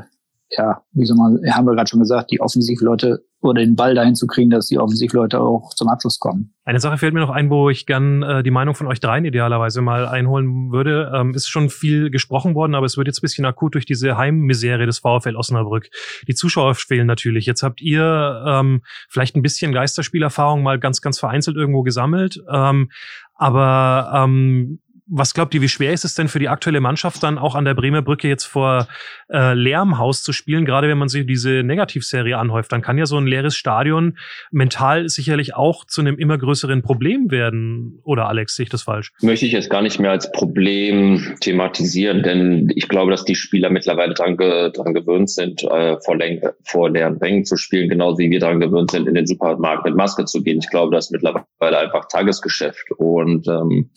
ja, 0.50 0.82
wie 0.92 1.04
soll 1.04 1.16
man, 1.16 1.38
haben 1.52 1.66
wir 1.66 1.74
gerade 1.74 1.88
schon 1.88 2.00
gesagt, 2.00 2.30
die 2.30 2.40
Offensivleute 2.40 3.24
oder 3.40 3.60
den 3.60 3.76
Ball 3.76 3.94
dahin 3.94 4.14
zu 4.14 4.26
kriegen, 4.26 4.50
dass 4.50 4.66
die 4.66 4.78
Offensivleute 4.78 5.40
auch 5.40 5.74
zum 5.74 5.88
Abschluss 5.88 6.18
kommen. 6.18 6.54
Eine 6.64 6.80
Sache 6.80 6.98
fällt 6.98 7.14
mir 7.14 7.20
noch 7.20 7.30
ein, 7.30 7.50
wo 7.50 7.70
ich 7.70 7.86
gern 7.86 8.22
äh, 8.22 8.42
die 8.42 8.50
Meinung 8.50 8.74
von 8.74 8.86
euch 8.86 9.00
dreien 9.00 9.24
idealerweise 9.24 9.82
mal 9.82 10.06
einholen 10.06 10.72
würde. 10.72 11.12
Ähm, 11.14 11.32
ist 11.34 11.48
schon 11.48 11.68
viel 11.68 12.10
gesprochen 12.10 12.54
worden, 12.54 12.74
aber 12.74 12.86
es 12.86 12.96
wird 12.96 13.06
jetzt 13.06 13.18
ein 13.18 13.22
bisschen 13.22 13.44
akut 13.44 13.74
durch 13.74 13.86
diese 13.86 14.16
Heimmisere 14.16 14.86
des 14.86 14.98
VfL 14.98 15.36
Osnabrück. 15.36 15.88
Die 16.26 16.34
Zuschauer 16.34 16.74
fehlen 16.74 17.06
natürlich. 17.06 17.46
Jetzt 17.46 17.62
habt 17.62 17.80
ihr 17.80 18.42
ähm, 18.46 18.82
vielleicht 19.08 19.36
ein 19.36 19.42
bisschen 19.42 19.72
Geisterspielerfahrung 19.72 20.62
mal 20.62 20.78
ganz, 20.78 21.00
ganz 21.00 21.18
vereinzelt 21.18 21.56
irgendwo 21.56 21.82
gesammelt. 21.82 22.42
Ähm, 22.50 22.90
aber 23.34 24.12
ähm, 24.14 24.80
was 25.08 25.34
glaubt 25.34 25.54
ihr, 25.54 25.62
wie 25.62 25.68
schwer 25.68 25.92
ist 25.92 26.04
es 26.04 26.14
denn 26.14 26.28
für 26.28 26.40
die 26.40 26.48
aktuelle 26.48 26.80
Mannschaft 26.80 27.22
dann 27.22 27.38
auch 27.38 27.54
an 27.54 27.64
der 27.64 27.74
Bremer 27.74 28.02
Brücke 28.02 28.28
jetzt 28.28 28.44
vor 28.44 28.88
äh, 29.28 29.54
leerem 29.54 29.94
zu 30.12 30.32
spielen, 30.32 30.64
gerade 30.64 30.88
wenn 30.88 30.98
man 30.98 31.08
sich 31.08 31.26
diese 31.26 31.62
Negativserie 31.62 32.36
anhäuft? 32.36 32.72
Dann 32.72 32.82
kann 32.82 32.98
ja 32.98 33.06
so 33.06 33.16
ein 33.16 33.26
leeres 33.26 33.56
Stadion 33.56 34.18
mental 34.50 35.08
sicherlich 35.08 35.54
auch 35.54 35.84
zu 35.84 36.00
einem 36.00 36.18
immer 36.18 36.38
größeren 36.38 36.82
Problem 36.82 37.30
werden. 37.30 38.00
Oder 38.02 38.28
Alex, 38.28 38.56
sehe 38.56 38.64
ich 38.64 38.70
das 38.70 38.82
falsch? 38.82 39.12
Möchte 39.22 39.46
ich 39.46 39.52
jetzt 39.52 39.70
gar 39.70 39.82
nicht 39.82 40.00
mehr 40.00 40.10
als 40.10 40.32
Problem 40.32 41.36
thematisieren, 41.40 42.22
denn 42.22 42.72
ich 42.74 42.88
glaube, 42.88 43.12
dass 43.12 43.24
die 43.24 43.36
Spieler 43.36 43.70
mittlerweile 43.70 44.14
dran, 44.14 44.36
ge 44.36 44.72
gewöhnt 44.72 45.30
sind, 45.30 45.62
äh, 45.62 45.96
vor, 46.04 46.18
vor 46.64 46.90
leeren 46.90 47.16
Rängen 47.18 47.44
zu 47.44 47.56
spielen, 47.56 47.88
genauso 47.88 48.18
wie 48.18 48.30
wir 48.30 48.40
dran 48.40 48.60
gewöhnt 48.60 48.90
sind, 48.90 49.06
in 49.06 49.14
den 49.14 49.26
Supermarkt 49.26 49.84
mit 49.84 49.94
Maske 49.94 50.24
zu 50.24 50.42
gehen. 50.42 50.58
Ich 50.58 50.70
glaube, 50.70 50.94
das 50.94 51.06
ist 51.06 51.10
mittlerweile 51.12 51.78
einfach 51.78 52.06
Tagesgeschäft. 52.08 52.90
Und 52.96 53.46
ähm, 53.46 53.90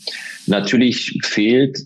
natürlich 0.45 0.98
fehlt, 1.23 1.79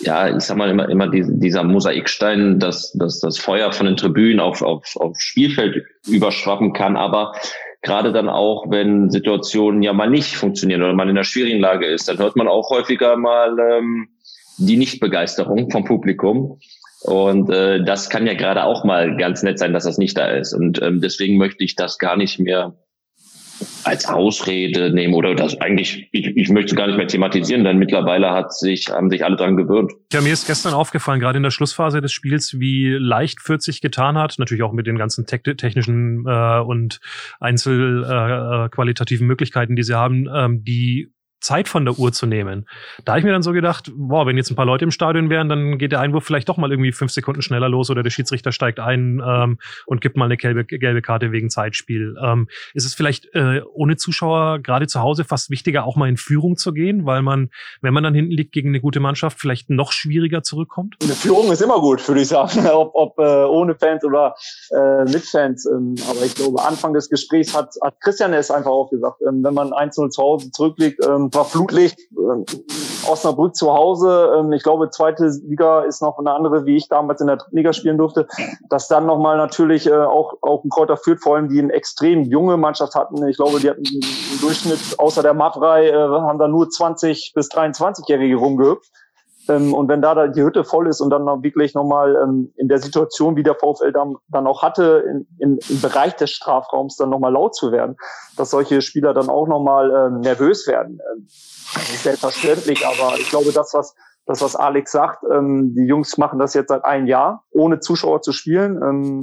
ja, 0.00 0.36
ich 0.36 0.42
sag 0.42 0.56
mal 0.56 0.70
immer, 0.70 0.88
immer 0.88 1.08
dieser 1.08 1.62
Mosaikstein, 1.62 2.58
dass, 2.58 2.92
dass 2.92 3.20
das 3.20 3.38
Feuer 3.38 3.72
von 3.72 3.86
den 3.86 3.96
Tribünen 3.96 4.40
auf, 4.40 4.62
auf, 4.62 4.96
auf 4.96 5.16
Spielfeld 5.20 5.84
überschwappen 6.06 6.72
kann, 6.72 6.96
aber 6.96 7.34
gerade 7.82 8.12
dann 8.12 8.28
auch, 8.28 8.70
wenn 8.70 9.10
Situationen 9.10 9.82
ja 9.82 9.92
mal 9.92 10.10
nicht 10.10 10.36
funktionieren 10.36 10.82
oder 10.82 10.94
man 10.94 11.08
in 11.08 11.16
einer 11.16 11.24
schwierigen 11.24 11.60
Lage 11.60 11.86
ist, 11.86 12.08
dann 12.08 12.18
hört 12.18 12.36
man 12.36 12.48
auch 12.48 12.70
häufiger 12.70 13.16
mal 13.16 13.56
ähm, 13.58 14.08
die 14.58 14.76
Nichtbegeisterung 14.76 15.70
vom 15.70 15.84
Publikum. 15.84 16.58
Und 17.02 17.50
äh, 17.50 17.84
das 17.84 18.08
kann 18.10 18.26
ja 18.28 18.34
gerade 18.34 18.62
auch 18.64 18.84
mal 18.84 19.16
ganz 19.16 19.42
nett 19.42 19.58
sein, 19.58 19.72
dass 19.72 19.84
das 19.84 19.98
nicht 19.98 20.16
da 20.16 20.26
ist. 20.26 20.52
Und 20.52 20.80
ähm, 20.80 21.00
deswegen 21.00 21.36
möchte 21.36 21.64
ich 21.64 21.74
das 21.74 21.98
gar 21.98 22.16
nicht 22.16 22.38
mehr 22.38 22.76
als 23.84 24.06
Ausrede 24.06 24.92
nehmen 24.92 25.14
oder 25.14 25.34
das 25.34 25.60
eigentlich, 25.60 26.08
ich, 26.12 26.26
ich 26.36 26.48
möchte 26.50 26.74
gar 26.74 26.86
nicht 26.86 26.96
mehr 26.96 27.06
thematisieren, 27.06 27.64
denn 27.64 27.78
mittlerweile 27.78 28.30
hat 28.30 28.52
sich, 28.54 28.88
haben 28.90 29.10
sich 29.10 29.24
alle 29.24 29.36
dran 29.36 29.56
gewöhnt. 29.56 29.92
Ja, 30.12 30.20
mir 30.20 30.32
ist 30.32 30.46
gestern 30.46 30.74
aufgefallen, 30.74 31.20
gerade 31.20 31.36
in 31.36 31.42
der 31.42 31.50
Schlussphase 31.50 32.00
des 32.00 32.12
Spiels, 32.12 32.58
wie 32.58 32.88
leicht 32.88 33.40
Fürth 33.40 33.62
sich 33.62 33.80
getan 33.80 34.18
hat, 34.18 34.38
natürlich 34.38 34.62
auch 34.62 34.72
mit 34.72 34.86
den 34.86 34.98
ganzen 34.98 35.26
te 35.26 35.40
technischen 35.42 36.24
äh, 36.26 36.60
und 36.60 37.00
einzelqualitativen 37.40 39.24
äh, 39.24 39.28
Möglichkeiten, 39.28 39.76
die 39.76 39.82
sie 39.82 39.96
haben, 39.96 40.28
ähm, 40.32 40.64
die 40.64 41.12
Zeit 41.42 41.68
von 41.68 41.84
der 41.84 41.98
Uhr 41.98 42.12
zu 42.12 42.26
nehmen. 42.26 42.66
Da 43.04 43.12
habe 43.12 43.20
ich 43.20 43.24
mir 43.24 43.32
dann 43.32 43.42
so 43.42 43.52
gedacht, 43.52 43.90
boah, 43.94 44.26
wenn 44.26 44.36
jetzt 44.36 44.50
ein 44.50 44.56
paar 44.56 44.66
Leute 44.66 44.84
im 44.84 44.90
Stadion 44.90 45.28
wären, 45.28 45.48
dann 45.48 45.78
geht 45.78 45.92
der 45.92 46.00
Einwurf 46.00 46.24
vielleicht 46.24 46.48
doch 46.48 46.56
mal 46.56 46.70
irgendwie 46.70 46.92
fünf 46.92 47.12
Sekunden 47.12 47.42
schneller 47.42 47.68
los 47.68 47.90
oder 47.90 48.02
der 48.02 48.10
Schiedsrichter 48.10 48.52
steigt 48.52 48.80
ein 48.80 49.22
ähm, 49.24 49.58
und 49.86 50.00
gibt 50.00 50.16
mal 50.16 50.26
eine 50.26 50.36
gelbe, 50.36 50.64
gelbe 50.64 51.02
Karte 51.02 51.32
wegen 51.32 51.50
Zeitspiel. 51.50 52.16
Ähm, 52.22 52.48
ist 52.74 52.86
es 52.86 52.94
vielleicht 52.94 53.34
äh, 53.34 53.60
ohne 53.74 53.96
Zuschauer 53.96 54.60
gerade 54.60 54.86
zu 54.86 55.00
Hause 55.00 55.24
fast 55.24 55.50
wichtiger, 55.50 55.84
auch 55.84 55.96
mal 55.96 56.08
in 56.08 56.16
Führung 56.16 56.56
zu 56.56 56.72
gehen, 56.72 57.06
weil 57.06 57.22
man, 57.22 57.50
wenn 57.80 57.92
man 57.92 58.04
dann 58.04 58.14
hinten 58.14 58.32
liegt 58.32 58.52
gegen 58.52 58.68
eine 58.68 58.80
gute 58.80 59.00
Mannschaft, 59.00 59.40
vielleicht 59.40 59.68
noch 59.68 59.92
schwieriger 59.92 60.42
zurückkommt? 60.42 60.96
Eine 61.02 61.14
Führung 61.14 61.50
ist 61.50 61.60
immer 61.60 61.80
gut, 61.80 62.06
würde 62.06 62.20
ich 62.20 62.28
sagen, 62.28 62.66
ob, 62.72 62.92
ob 62.94 63.18
äh, 63.18 63.44
ohne 63.44 63.74
Fans 63.74 64.04
oder 64.04 64.34
äh, 64.70 65.04
mit 65.04 65.24
Fans. 65.24 65.66
Ähm, 65.66 65.96
aber 66.08 66.24
ich 66.24 66.34
glaube, 66.34 66.62
Anfang 66.64 66.94
des 66.94 67.08
Gesprächs 67.08 67.54
hat, 67.56 67.74
hat 67.82 68.00
Christian 68.00 68.32
es 68.32 68.50
einfach 68.50 68.70
auch 68.70 68.90
gesagt, 68.90 69.20
ähm, 69.28 69.42
wenn 69.42 69.54
man 69.54 69.72
1-0 69.72 70.10
zu 70.10 70.22
Hause 70.22 70.50
zurückliegt, 70.50 71.04
ähm, 71.04 71.31
war 71.32 71.44
Flutlicht, 71.44 71.98
äh, 71.98 73.08
Osnabrück 73.08 73.56
zu 73.56 73.72
Hause. 73.72 74.36
Ähm, 74.38 74.52
ich 74.52 74.62
glaube, 74.62 74.90
zweite 74.90 75.26
Liga 75.44 75.82
ist 75.82 76.02
noch 76.02 76.18
eine 76.18 76.32
andere, 76.32 76.66
wie 76.66 76.76
ich 76.76 76.88
damals 76.88 77.20
in 77.20 77.26
der 77.26 77.36
dritten 77.36 77.56
Liga 77.56 77.72
spielen 77.72 77.98
durfte. 77.98 78.26
Dass 78.68 78.88
dann 78.88 79.06
nochmal 79.06 79.36
natürlich 79.36 79.86
äh, 79.86 79.94
auch, 79.94 80.34
auch 80.42 80.64
ein 80.64 80.70
Kräuter 80.70 80.96
führt, 80.96 81.22
vor 81.22 81.36
allem 81.36 81.48
die 81.48 81.58
eine 81.58 81.72
extrem 81.72 82.22
junge 82.22 82.56
Mannschaft 82.56 82.94
hatten. 82.94 83.26
Ich 83.26 83.36
glaube, 83.36 83.60
die 83.60 83.70
hatten 83.70 83.84
im 83.84 84.40
Durchschnitt, 84.40 84.98
außer 84.98 85.22
der 85.22 85.34
Mavrei, 85.34 85.88
äh, 85.88 85.94
haben 85.94 86.38
da 86.38 86.48
nur 86.48 86.68
20 86.68 87.32
bis 87.34 87.50
23-Jährige 87.50 88.36
rumgehüpft. 88.36 88.90
Ähm, 89.48 89.74
und 89.74 89.88
wenn 89.88 90.02
da, 90.02 90.28
die 90.28 90.42
Hütte 90.42 90.64
voll 90.64 90.88
ist 90.88 91.00
und 91.00 91.10
dann 91.10 91.24
noch 91.24 91.42
wirklich 91.42 91.74
nochmal 91.74 92.16
ähm, 92.16 92.52
in 92.56 92.68
der 92.68 92.78
Situation, 92.78 93.36
wie 93.36 93.42
der 93.42 93.54
VfL 93.54 93.92
dann, 93.92 94.16
dann 94.28 94.46
auch 94.46 94.62
hatte, 94.62 95.04
in, 95.08 95.26
in, 95.38 95.58
im 95.68 95.80
Bereich 95.80 96.14
des 96.16 96.30
Strafraums 96.30 96.96
dann 96.96 97.10
nochmal 97.10 97.32
laut 97.32 97.54
zu 97.54 97.72
werden, 97.72 97.96
dass 98.36 98.50
solche 98.50 98.82
Spieler 98.82 99.14
dann 99.14 99.28
auch 99.28 99.46
nochmal 99.46 99.90
ähm, 99.90 100.20
nervös 100.20 100.66
werden. 100.66 101.00
Ähm, 101.12 101.26
selbstverständlich, 101.28 102.86
aber 102.86 103.18
ich 103.18 103.30
glaube, 103.30 103.52
das, 103.52 103.72
was 103.74 103.94
das, 104.26 104.40
was 104.40 104.54
Alex 104.54 104.92
sagt, 104.92 105.24
ähm, 105.32 105.74
die 105.74 105.84
Jungs 105.84 106.16
machen 106.16 106.38
das 106.38 106.54
jetzt 106.54 106.68
seit 106.68 106.84
einem 106.84 107.06
Jahr, 107.06 107.44
ohne 107.50 107.80
Zuschauer 107.80 108.22
zu 108.22 108.32
spielen. 108.32 108.80
Ähm, 108.82 109.20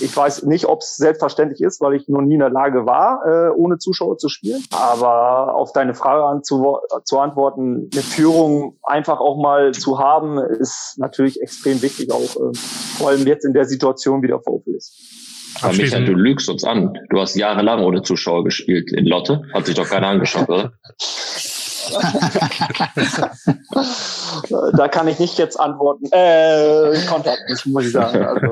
ich 0.00 0.16
weiß 0.16 0.44
nicht, 0.44 0.66
ob 0.66 0.80
es 0.80 0.96
selbstverständlich 0.96 1.60
ist, 1.60 1.80
weil 1.80 1.94
ich 1.94 2.08
noch 2.08 2.22
nie 2.22 2.34
in 2.34 2.40
der 2.40 2.50
Lage 2.50 2.84
war, 2.84 3.20
äh, 3.24 3.50
ohne 3.50 3.78
Zuschauer 3.78 4.18
zu 4.18 4.28
spielen. 4.28 4.62
Aber 4.72 5.54
auf 5.54 5.72
deine 5.72 5.94
Frage 5.94 6.24
an 6.24 6.42
zu, 6.42 6.78
zu 7.04 7.20
antworten, 7.20 7.88
eine 7.92 8.02
Führung 8.02 8.78
einfach 8.82 9.20
auch 9.20 9.40
mal 9.40 9.72
zu 9.72 10.00
haben, 10.00 10.38
ist 10.38 10.96
natürlich 10.98 11.40
extrem 11.40 11.80
wichtig, 11.80 12.10
auch 12.10 12.36
äh, 12.36 12.52
vor 12.98 13.10
allem 13.10 13.26
jetzt 13.26 13.44
in 13.44 13.52
der 13.52 13.64
Situation, 13.64 14.22
wie 14.22 14.28
der 14.28 14.40
VfL 14.40 14.74
ist. 14.76 14.98
Aber 15.60 15.74
Michael, 15.74 16.04
du 16.04 16.14
lügst 16.14 16.48
uns 16.48 16.64
an. 16.64 16.92
Du 17.10 17.20
hast 17.20 17.36
jahrelang 17.36 17.84
ohne 17.84 18.02
Zuschauer 18.02 18.42
gespielt 18.42 18.90
in 18.92 19.06
Lotte. 19.06 19.42
Hat 19.54 19.66
sich 19.66 19.76
doch 19.76 19.88
keiner 19.88 20.08
angeschaut, 20.08 20.48
oder? 20.48 20.72
da 24.76 24.88
kann 24.88 25.08
ich 25.08 25.18
nicht 25.18 25.38
jetzt 25.38 25.58
antworten. 25.58 26.04
Äh, 26.10 27.06
Kontakt 27.06 27.48
nicht, 27.48 27.64
muss 27.66 27.86
ich 27.86 27.92
sagen. 27.92 28.22
Also. 28.24 28.48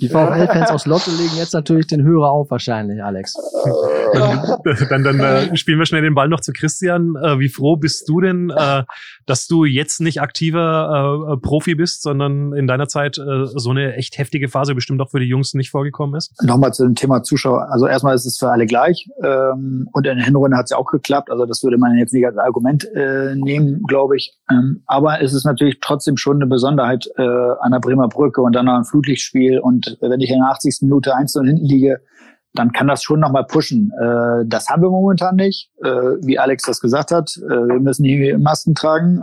Die 0.00 0.08
VfL-Fans 0.08 0.70
aus 0.70 0.86
Lotte 0.86 1.10
legen 1.10 1.36
jetzt 1.36 1.54
natürlich 1.54 1.86
den 1.86 2.02
Hörer 2.02 2.30
auf, 2.30 2.50
wahrscheinlich, 2.50 3.02
Alex. 3.02 3.34
dann 4.90 5.04
dann 5.04 5.20
äh, 5.20 5.56
spielen 5.56 5.78
wir 5.78 5.86
schnell 5.86 6.02
den 6.02 6.14
Ball 6.14 6.28
noch 6.28 6.40
zu 6.40 6.52
Christian. 6.52 7.14
Äh, 7.16 7.38
wie 7.38 7.48
froh 7.48 7.76
bist 7.76 8.08
du 8.08 8.20
denn, 8.20 8.50
äh, 8.50 8.84
dass 9.26 9.46
du 9.46 9.64
jetzt 9.64 10.00
nicht 10.00 10.20
aktiver 10.20 11.32
äh, 11.32 11.36
Profi 11.36 11.74
bist, 11.74 12.02
sondern 12.02 12.52
in 12.52 12.66
deiner 12.66 12.88
Zeit 12.88 13.18
äh, 13.18 13.46
so 13.46 13.70
eine 13.70 13.94
echt 13.94 14.18
heftige 14.18 14.48
Phase 14.48 14.74
bestimmt 14.74 15.00
auch 15.00 15.10
für 15.10 15.20
die 15.20 15.26
Jungs 15.26 15.54
nicht 15.54 15.70
vorgekommen 15.70 16.16
ist? 16.16 16.32
Nochmal 16.42 16.74
zu 16.74 16.84
dem 16.84 16.94
Thema 16.94 17.22
Zuschauer. 17.22 17.68
Also 17.70 17.86
erstmal 17.86 18.14
ist 18.14 18.26
es 18.26 18.38
für 18.38 18.50
alle 18.50 18.66
gleich. 18.66 19.08
Ähm, 19.22 19.88
und 19.92 20.06
in 20.06 20.16
der 20.16 20.24
Hinrunde 20.24 20.56
hat 20.56 20.64
es 20.64 20.70
ja 20.70 20.76
auch 20.76 20.90
geklappt. 20.90 21.30
Also 21.30 21.46
das 21.46 21.62
würde 21.62 21.78
man 21.78 21.96
jetzt 21.96 22.12
nicht 22.12 22.26
als 22.26 22.36
Argument 22.44 22.84
äh, 22.94 23.34
nehmen, 23.34 23.82
glaube 23.86 24.16
ich. 24.16 24.36
Ähm, 24.50 24.82
aber 24.86 25.20
es 25.22 25.32
ist 25.32 25.44
natürlich 25.44 25.78
trotzdem 25.80 26.16
schon 26.16 26.36
eine 26.36 26.46
Besonderheit 26.46 27.08
äh, 27.16 27.22
an 27.22 27.72
der 27.72 27.80
Bremer 27.80 28.08
Brücke 28.08 28.42
und 28.42 28.54
dann 28.54 28.66
noch 28.66 28.74
ein 28.74 28.84
Flutlichtspiel. 28.84 29.58
Und 29.58 29.96
wenn 30.00 30.20
ich 30.20 30.30
in 30.30 30.38
der 30.38 30.50
80. 30.50 30.78
Minute 30.82 31.14
1 31.14 31.36
und 31.36 31.46
hinten 31.46 31.64
liege, 31.64 32.00
dann 32.54 32.72
kann 32.72 32.86
das 32.86 33.02
schon 33.02 33.20
nochmal 33.20 33.44
pushen. 33.46 33.90
Äh, 34.00 34.44
das 34.46 34.68
haben 34.68 34.82
wir 34.82 34.90
momentan 34.90 35.36
nicht, 35.36 35.70
äh, 35.82 35.88
wie 35.88 36.38
Alex 36.38 36.64
das 36.64 36.80
gesagt 36.80 37.10
hat. 37.10 37.36
Äh, 37.36 37.68
wir 37.68 37.80
müssen 37.80 38.04
die 38.04 38.36
Masken 38.38 38.74
tragen, 38.74 39.22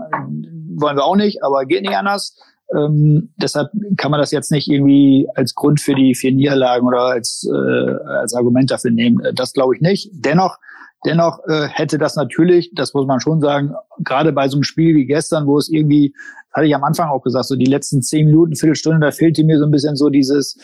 wollen 0.76 0.98
wir 0.98 1.06
auch 1.06 1.16
nicht, 1.16 1.44
aber 1.44 1.66
geht 1.66 1.82
nicht 1.82 1.96
anders. 1.96 2.38
Ähm, 2.76 3.34
deshalb 3.38 3.70
kann 3.98 4.12
man 4.12 4.20
das 4.20 4.32
jetzt 4.32 4.52
nicht 4.52 4.70
irgendwie 4.70 5.28
als 5.36 5.56
Grund 5.56 5.82
für 5.82 5.96
die 5.96 6.16
vier 6.16 6.34
Niederlagen 6.34 6.88
oder 6.88 7.02
als, 7.02 7.48
äh, 7.50 7.94
als 8.08 8.34
Argument 8.34 8.72
dafür 8.72 8.92
nehmen. 8.92 9.22
Das 9.34 9.54
glaube 9.54 9.76
ich 9.76 9.82
nicht. 9.82 10.10
Dennoch 10.14 10.58
Dennoch 11.06 11.40
äh, 11.48 11.68
hätte 11.68 11.98
das 11.98 12.16
natürlich, 12.16 12.72
das 12.76 12.94
muss 12.94 13.08
man 13.08 13.20
schon 13.20 13.42
sagen, 13.42 13.74
gerade 14.00 14.32
bei 14.32 14.48
so 14.48 14.58
einem 14.58 14.64
Spiel 14.64 14.96
wie 14.96 15.06
gestern, 15.06 15.48
wo 15.48 15.58
es 15.58 15.68
irgendwie, 15.70 16.14
hatte 16.52 16.68
ich 16.68 16.76
am 16.76 16.84
Anfang 16.84 17.10
auch 17.10 17.24
gesagt, 17.24 17.46
so 17.46 17.56
die 17.56 17.66
letzten 17.66 18.02
zehn 18.02 18.28
Minuten, 18.28 18.56
Viertelstunde, 18.56 19.00
da 19.00 19.12
fehlte 19.12 19.44
mir 19.44 19.58
so 19.58 19.66
ein 19.66 19.72
bisschen 19.72 19.96
so 19.96 20.10
dieses, 20.10 20.58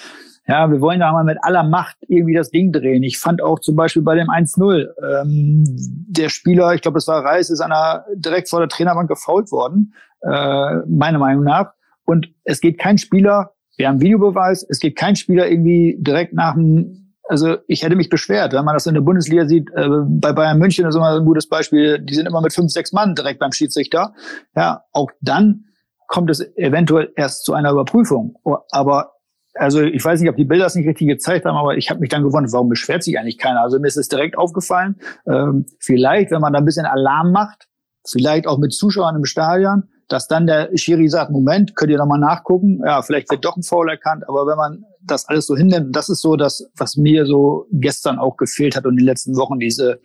ja, 0.48 0.72
wir 0.72 0.80
wollen 0.80 1.00
da 1.00 1.12
mal 1.12 1.24
mit 1.24 1.38
aller 1.42 1.64
Macht 1.64 1.98
irgendwie 2.08 2.36
das 2.36 2.52
Ding 2.52 2.72
drehen. 2.72 3.04
Ich 3.04 3.18
fand 3.18 3.42
auch 3.42 3.60
zum 3.60 3.76
Beispiel 3.76 4.04
bei 4.04 4.16
dem 4.16 4.30
1-0, 4.30 4.88
ähm, 5.22 5.64
der 6.08 6.30
Spieler, 6.30 6.74
ich 6.74 6.82
glaube, 6.82 6.98
das 6.98 7.08
war 7.08 7.26
Reis, 7.26 7.50
ist 7.50 7.60
einer 7.60 8.06
direkt 8.16 8.50
vor 8.50 8.60
der 8.60 8.70
Trainerbank 8.70 9.10
gefault 9.10 9.52
worden, 9.52 9.94
äh, 10.22 10.76
meiner 10.88 11.20
Meinung 11.20 11.44
nach. 11.44 11.72
Und 12.06 12.30
es 12.44 12.62
geht 12.62 12.78
kein 12.80 12.98
Spieler, 12.98 13.54
wir 13.76 13.88
haben 13.88 14.02
Videobeweis, 14.02 14.66
es 14.70 14.80
geht 14.80 14.96
kein 14.96 15.16
Spieler 15.16 15.50
irgendwie 15.50 15.98
direkt 16.00 16.34
nach 16.34 16.54
dem 16.54 17.07
also 17.30 17.58
ich 17.68 17.84
hätte 17.84 17.96
mich 17.96 18.10
beschwert, 18.10 18.54
wenn 18.54 18.66
man 18.66 18.74
das 18.74 18.88
in 18.88 18.94
der 18.94 19.02
Bundesliga 19.02 19.48
sieht, 19.48 19.70
äh, 19.76 19.88
bei 20.08 20.34
Bayern 20.34 20.58
München 20.58 20.86
ist 20.86 20.96
immer 20.96 21.18
ein 21.18 21.26
gutes 21.26 21.48
Beispiel, 21.48 22.00
die 22.00 22.14
sind 22.14 22.26
immer 22.26 22.42
mit 22.42 22.54
fünf, 22.54 22.72
sechs 22.72 22.94
Mann 22.94 23.16
direkt 23.16 23.40
beim 23.40 23.52
Schiedsrichter. 23.52 24.14
Ja, 24.56 24.84
auch 24.92 25.12
dann 25.22 25.66
kommt 26.08 26.30
es 26.30 26.42
eventuell 26.56 27.12
erst 27.16 27.46
zu 27.46 27.54
einer 27.54 27.72
Überprüfung. 27.72 28.38
Aber 28.72 29.14
also 29.54 29.82
ich 29.82 30.04
weiß 30.04 30.22
nicht, 30.22 30.30
ob 30.30 30.36
die 30.36 30.46
Bilder 30.46 30.68
es 30.68 30.76
nicht 30.76 30.88
richtig 30.88 31.08
gezeigt 31.08 31.46
haben, 31.46 31.58
aber 31.58 31.78
ich 31.78 31.90
habe 31.90 32.00
mich 32.00 32.10
dann 32.10 32.24
gewundert, 32.24 32.54
warum 32.54 32.70
beschwert 32.70 33.04
sich 33.04 33.18
eigentlich 33.20 33.38
keiner? 33.38 33.62
Also 33.62 33.80
mir 33.80 33.88
ist 33.88 33.98
es 33.98 34.08
direkt 34.08 34.38
aufgefallen. 34.38 34.96
Ähm, 35.28 35.66
vielleicht, 35.80 36.32
wenn 36.32 36.42
man 36.42 36.54
da 36.54 36.60
ein 36.60 36.66
bisschen 36.66 36.86
Alarm 36.86 37.32
macht, 37.32 37.68
vielleicht 38.08 38.48
auch 38.48 38.58
mit 38.58 38.74
Zuschauern 38.74 39.16
im 39.16 39.26
Stadion, 39.26 39.90
dass 40.08 40.28
dann 40.28 40.48
der 40.48 40.70
Schiri 40.76 41.10
sagt, 41.10 41.32
Moment, 41.32 41.76
könnt 41.76 41.92
ihr 41.92 41.98
nochmal 41.98 42.20
nachgucken, 42.20 42.82
ja, 42.86 43.02
vielleicht 43.02 43.30
wird 43.30 43.44
doch 43.44 43.58
ein 43.58 43.64
Foul 43.64 43.90
erkannt, 43.90 44.24
aber 44.28 44.48
wenn 44.48 44.58
man 44.58 44.86
das 45.02 45.28
alles 45.28 45.48
so 45.48 45.56
hinnimmt, 45.56 45.96
das 45.96 46.10
ist 46.10 46.22
so 46.22 46.36
das, 46.36 46.70
was 46.78 46.96
mir 46.96 47.26
so 47.26 47.66
gestern 47.72 48.18
auch 48.18 48.38
gefehlt 48.38 48.76
hat 48.76 48.86
und 48.86 48.94
in 48.94 48.98
den 48.98 49.06
letzten 49.06 49.36
Wochen, 49.36 49.60
diese, 49.60 50.00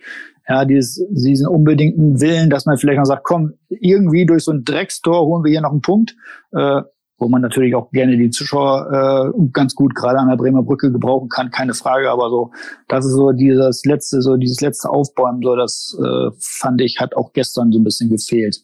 ja, 0.48 0.64
dieses, 0.64 1.04
diesen 1.10 1.46
unbedingten 1.46 2.20
Willen, 2.20 2.50
dass 2.50 2.66
man 2.66 2.78
vielleicht 2.78 2.98
noch 2.98 3.06
sagt, 3.06 3.24
komm, 3.24 3.54
irgendwie 3.68 4.26
durch 4.26 4.44
so 4.44 4.52
ein 4.52 4.64
Dreckstor 4.64 5.24
holen 5.24 5.44
wir 5.44 5.50
hier 5.50 5.60
noch 5.60 5.72
einen 5.72 5.82
Punkt, 5.82 6.16
äh, 6.52 6.82
wo 7.18 7.28
man 7.28 7.40
natürlich 7.40 7.76
auch 7.76 7.90
gerne 7.92 8.16
die 8.16 8.30
Zuschauer 8.30 9.32
äh, 9.32 9.48
ganz 9.52 9.76
gut 9.76 9.94
gerade 9.94 10.18
an 10.18 10.28
der 10.28 10.36
Bremer 10.36 10.64
Brücke 10.64 10.90
gebrauchen 10.90 11.28
kann, 11.28 11.52
keine 11.52 11.74
Frage, 11.74 12.10
aber 12.10 12.28
so, 12.28 12.50
das 12.88 13.06
ist 13.06 13.12
so 13.12 13.30
dieses 13.30 13.84
letzte, 13.84 14.20
so 14.20 14.36
dieses 14.36 14.60
letzte 14.60 14.90
Aufbäumen, 14.90 15.40
so 15.42 15.54
das 15.54 15.96
äh, 16.02 16.30
fand 16.40 16.80
ich, 16.80 16.98
hat 16.98 17.14
auch 17.14 17.32
gestern 17.32 17.70
so 17.70 17.78
ein 17.78 17.84
bisschen 17.84 18.10
gefehlt. 18.10 18.60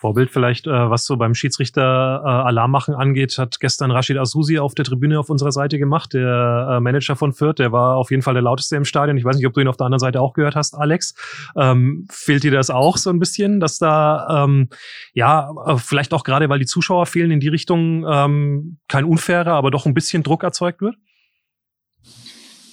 Vorbild 0.00 0.30
vielleicht, 0.30 0.66
äh, 0.66 0.70
was 0.70 1.04
so 1.04 1.18
beim 1.18 1.34
Schiedsrichter 1.34 2.22
äh, 2.24 2.28
Alarm 2.28 2.70
machen 2.70 2.94
angeht, 2.94 3.36
hat 3.36 3.60
gestern 3.60 3.90
Rashid 3.90 4.16
Asusi 4.16 4.58
auf 4.58 4.74
der 4.74 4.86
Tribüne 4.86 5.20
auf 5.20 5.28
unserer 5.28 5.52
Seite 5.52 5.78
gemacht, 5.78 6.14
der 6.14 6.68
äh, 6.70 6.80
Manager 6.80 7.16
von 7.16 7.34
Fürth, 7.34 7.58
der 7.58 7.70
war 7.70 7.96
auf 7.96 8.10
jeden 8.10 8.22
Fall 8.22 8.32
der 8.32 8.42
lauteste 8.42 8.76
im 8.76 8.86
Stadion. 8.86 9.18
Ich 9.18 9.24
weiß 9.24 9.36
nicht, 9.36 9.46
ob 9.46 9.52
du 9.52 9.60
ihn 9.60 9.68
auf 9.68 9.76
der 9.76 9.84
anderen 9.84 10.00
Seite 10.00 10.22
auch 10.22 10.32
gehört 10.32 10.56
hast, 10.56 10.74
Alex. 10.74 11.14
Ähm, 11.54 12.06
fehlt 12.10 12.44
dir 12.44 12.50
das 12.50 12.70
auch 12.70 12.96
so 12.96 13.10
ein 13.10 13.18
bisschen, 13.18 13.60
dass 13.60 13.78
da 13.78 14.44
ähm, 14.44 14.70
ja 15.12 15.50
äh, 15.66 15.76
vielleicht 15.76 16.14
auch 16.14 16.24
gerade, 16.24 16.48
weil 16.48 16.58
die 16.58 16.66
Zuschauer 16.66 17.04
fehlen 17.04 17.30
in 17.30 17.40
die 17.40 17.48
Richtung 17.48 18.06
ähm, 18.10 18.78
kein 18.88 19.04
unfairer, 19.04 19.52
aber 19.52 19.70
doch 19.70 19.84
ein 19.84 19.92
bisschen 19.92 20.22
Druck 20.22 20.44
erzeugt 20.44 20.80
wird? 20.80 20.96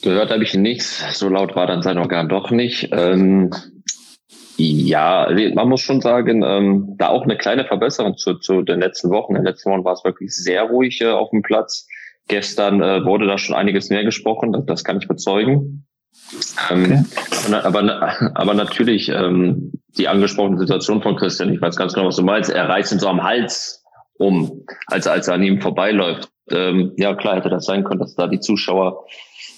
Gehört 0.02 0.32
habe 0.32 0.44
ich 0.44 0.54
nichts. 0.54 1.20
So 1.20 1.28
laut 1.28 1.58
war 1.58 1.68
dann 1.68 1.82
sein 1.82 1.98
Organ 1.98 2.30
doch 2.30 2.52
nicht. 2.52 2.88
Ähm, 2.94 3.52
ja, 4.58 5.30
man 5.54 5.70
muss 5.70 5.82
schon 5.82 6.02
sagen, 6.02 6.44
ähm, 6.44 6.96
da 6.98 7.10
auch 7.10 7.24
eine 7.24 7.38
kleine 7.38 7.66
Verbesserung 7.66 8.18
zu, 8.18 8.36
zu 8.36 8.64
den 8.64 8.80
letzten 8.80 9.12
Wochen. 9.12 9.36
In 9.36 9.44
den 9.44 9.46
letzten 9.46 9.72
Wochen 9.72 9.86
war 9.86 9.94
es 9.94 10.04
wirklich 10.04 10.36
sehr 10.36 10.64
ruhig 10.64 11.00
äh, 11.02 11.10
auf 11.10 11.30
dem 11.30 11.44
Platz. 11.44 11.88
Gestern 12.28 12.82
äh, 12.82 13.06
wurde 13.06 13.28
da 13.28 13.38
schon 13.38 13.56
einiges 13.56 13.90
mehr 13.90 14.04
gesprochen, 14.04 14.66
das, 14.66 14.84
kann 14.84 14.98
ich 14.98 15.08
bezeugen. 15.08 15.86
Ähm, 16.70 17.06
okay. 17.46 17.56
aber, 17.64 18.34
aber 18.36 18.54
natürlich 18.54 19.10
ähm, 19.10 19.72
die 19.98 20.08
angesprochene 20.08 20.58
Situation 20.58 21.02
von 21.02 21.16
Christian, 21.16 21.54
ich 21.54 21.62
weiß 21.62 21.76
ganz 21.76 21.94
genau, 21.94 22.08
was 22.08 22.16
du 22.18 22.24
meinst, 22.24 22.50
er 22.50 22.68
reißt 22.68 22.92
ihn 22.92 23.00
so 23.00 23.08
am 23.08 23.24
Hals 23.24 23.86
um, 24.18 24.66
als, 24.88 25.08
als 25.08 25.28
er 25.28 25.36
an 25.36 25.44
ihm 25.44 25.62
vorbeiläuft. 25.62 26.30
Ähm, 26.50 26.94
ja, 26.98 27.14
klar 27.14 27.36
hätte 27.36 27.50
das 27.50 27.66
sein 27.66 27.84
können, 27.84 28.00
dass 28.00 28.16
da 28.16 28.28
die 28.28 28.40
Zuschauer 28.40 29.06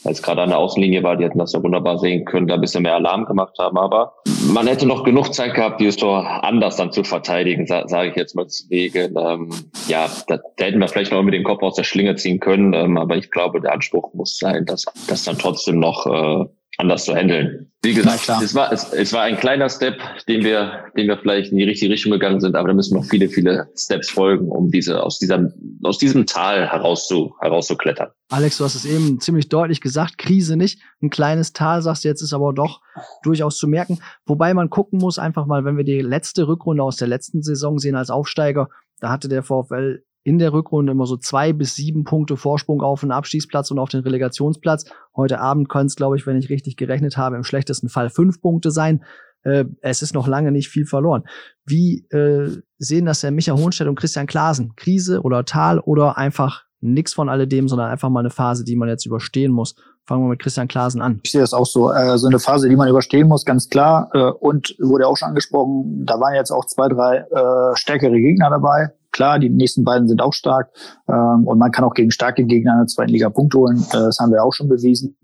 als 0.04 0.22
gerade 0.22 0.41
an 0.41 0.50
der 0.50 0.60
Außenlinie 0.60 1.04
war, 1.04 1.18
die 1.18 1.26
hätten 1.26 1.39
das 1.39 1.54
ja 1.54 1.62
wunderbar 1.62 1.97
sehen 1.97 2.26
können, 2.26 2.47
da 2.47 2.56
ein 2.56 2.62
bisschen 2.62 2.84
mehr 2.84 2.95
Alarm 2.95 3.26
gemacht 3.26 3.58
haben. 3.60 3.78
Aber 3.78 4.14
man 4.47 4.68
hätte 4.68 4.86
noch 4.86 5.04
genug 5.04 5.34
Zeit 5.34 5.54
gehabt, 5.54 5.80
dieses 5.80 5.97
Tor 5.97 6.43
anders 6.43 6.78
dann 6.78 6.91
zu 6.91 7.04
verteidigen, 7.04 7.68
sa 7.68 7.88
sage 7.88 8.10
ich 8.10 8.16
jetzt 8.16 8.36
mal 8.36 8.45
deswegen. 8.45 9.16
Ähm, 9.18 9.50
ja, 9.88 10.10
da, 10.28 10.39
da 10.58 10.66
hätten 10.66 10.80
wir 10.80 10.88
vielleicht 10.88 11.12
noch 11.12 11.24
mit 11.24 11.34
dem 11.34 11.43
Kopf 11.43 11.62
aus 11.62 11.76
der 11.76 11.84
Schlinge 11.84 12.16
ziehen 12.16 12.39
können. 12.39 12.74
Ähm, 12.74 12.97
aber 12.97 13.18
ich 13.18 13.32
glaube, 13.32 13.62
der 13.62 13.74
Anspruch 13.74 14.14
muss 14.14 14.38
sein, 14.38 14.66
dass 14.66 14.86
das 15.08 15.24
dann 15.24 15.38
trotzdem 15.38 15.80
noch 15.80 16.06
äh, 16.06 16.45
anders 16.80 17.05
zu 17.05 17.13
handeln. 17.13 17.71
Wie 17.82 17.93
gesagt, 17.93 18.27
es 18.41 18.55
war, 18.55 18.73
es, 18.73 18.91
es 18.91 19.13
war 19.13 19.23
ein 19.23 19.38
kleiner 19.38 19.69
Step, 19.69 19.99
den 20.27 20.43
wir, 20.43 20.86
den 20.97 21.07
wir 21.07 21.17
vielleicht 21.17 21.51
in 21.51 21.57
die 21.57 21.63
richtige 21.63 21.93
Richtung 21.93 22.11
gegangen 22.11 22.41
sind, 22.41 22.55
aber 22.55 22.69
da 22.69 22.73
müssen 22.73 22.97
noch 22.97 23.05
viele, 23.05 23.30
viele 23.30 23.69
Steps 23.77 24.09
folgen, 24.09 24.49
um 24.49 24.69
diese, 24.69 25.01
aus 25.01 25.17
dieser, 25.17 25.49
aus 25.84 25.97
diesem 25.97 26.25
Tal 26.25 26.67
herauszu, 26.67 27.36
herauszuklettern. 27.39 28.09
Alex, 28.30 28.57
du 28.57 28.65
hast 28.65 28.75
es 28.75 28.86
eben 28.86 29.19
ziemlich 29.21 29.47
deutlich 29.47 29.80
gesagt, 29.80 30.17
Krise 30.17 30.57
nicht. 30.57 30.82
Ein 31.01 31.09
kleines 31.09 31.53
Tal, 31.53 31.82
sagst 31.82 32.03
du 32.03 32.09
jetzt, 32.09 32.21
ist 32.21 32.34
aber 32.34 32.53
doch 32.53 32.82
durchaus 33.23 33.57
zu 33.57 33.67
merken. 33.67 33.99
Wobei 34.25 34.53
man 34.53 34.69
gucken 34.69 34.99
muss, 34.99 35.19
einfach 35.19 35.45
mal, 35.45 35.63
wenn 35.63 35.77
wir 35.77 35.86
die 35.86 36.01
letzte 36.01 36.47
Rückrunde 36.47 36.84
aus 36.84 36.97
der 36.97 37.07
letzten 37.07 37.41
Saison 37.41 37.80
sehen 37.80 37.95
als 37.95 38.09
Aufsteiger, 38.09 38.67
da 38.99 39.09
hatte 39.09 39.30
der 39.30 39.43
VfL 39.43 40.03
in 40.24 40.39
der 40.39 40.53
Rückrunde 40.53 40.91
immer 40.91 41.05
so 41.05 41.17
zwei 41.17 41.53
bis 41.53 41.76
sieben 41.76 42.03
Punkte 42.03 42.38
Vorsprung 42.38 42.82
auf 42.82 43.01
den 43.01 43.11
Abstiegsplatz 43.11 43.72
und 43.72 43.80
auf 43.80 43.89
den 43.89 44.01
Relegationsplatz. 44.01 44.86
Heute 45.15 45.39
Abend 45.39 45.70
können 45.70 45.88
es, 45.88 45.95
glaube 45.95 46.17
ich, 46.17 46.28
wenn 46.28 46.38
ich 46.38 46.49
richtig 46.49 46.76
gerechnet 46.78 47.17
habe, 47.17 47.36
im 47.36 47.43
schlechtesten 47.43 47.89
Fall 47.89 48.09
fünf 48.09 48.41
Punkte 48.41 48.72
sein. 48.72 49.03
äh, 49.43 49.65
es 49.82 50.01
ist 50.01 50.13
noch 50.13 50.28
lange 50.28 50.51
nicht 50.51 50.70
viel 50.70 50.86
verloren. 50.86 51.24
Wie 51.65 52.05
äh, 52.09 52.49
sehen 52.78 53.05
das 53.05 53.22
der 53.22 53.32
Micha 53.32 53.55
Hohenstedt 53.55 53.88
und 53.88 53.95
Christian 53.95 54.28
Klaasen? 54.28 54.74
Krise 54.76 55.22
oder 55.22 55.45
Tal 55.45 55.80
oder 55.80 56.17
einfach 56.17 56.63
nichts 56.82 57.13
von 57.13 57.30
alledem, 57.30 57.67
sondern 57.67 57.89
einfach 57.89 58.09
mal 58.09 58.22
eine 58.22 58.30
Phase, 58.30 58.63
die 58.63 58.76
man 58.76 58.89
jetzt 58.89 59.05
überstehen 59.05 59.51
muss. 59.51 59.76
Fangen 60.05 60.24
wir 60.24 60.30
mit 60.30 60.41
Christian 60.41 60.67
Klaasen 60.67 61.01
an. 61.01 61.20
Ich 61.24 61.32
sehe 61.32 61.41
das 61.41 61.53
auch 61.53 61.65
so. 61.65 61.91
Äh, 61.91 62.17
so 62.17 62.28
eine 62.28 62.39
Phase, 62.39 62.67
die 62.67 62.76
man 62.76 62.89
überstehen 62.89 63.28
muss, 63.28 63.45
ganz 63.45 63.70
klar. 63.70 64.09
Äh, 64.13 64.32
und 64.32 64.76
wurde 64.80 65.07
auch 65.07 65.15
schon 65.15 65.30
angesprochen, 65.30 66.05
da 66.05 66.20
waren 66.20 66.34
jetzt 66.36 66.51
auch 66.51 66.65
zwei, 66.65 66.88
drei 66.88 67.17
äh, 67.17 67.76
stärkere 67.76 68.20
Gegner 68.20 68.49
dabei. 68.49 68.91
Klar, 69.12 69.39
die 69.39 69.49
nächsten 69.49 69.84
beiden 69.84 70.07
sind 70.07 70.22
auch 70.22 70.34
stark. 70.34 70.72
Ähm, 71.07 71.47
und 71.47 71.57
man 71.57 71.72
kann 71.72 71.84
auch 71.84 71.93
gegen 71.93 72.12
starke 72.12 72.45
Gegner 72.45 72.74
in 72.74 72.80
der 72.80 72.88
zweiten 72.88 73.12
Liga 73.12 73.30
Punkte 73.30 73.57
holen. 73.57 73.78
Äh, 73.91 73.97
das 73.97 74.20
haben 74.20 74.32
wir 74.32 74.43
auch 74.43 74.53
schon 74.53 74.70
bewiesen. 74.70 75.18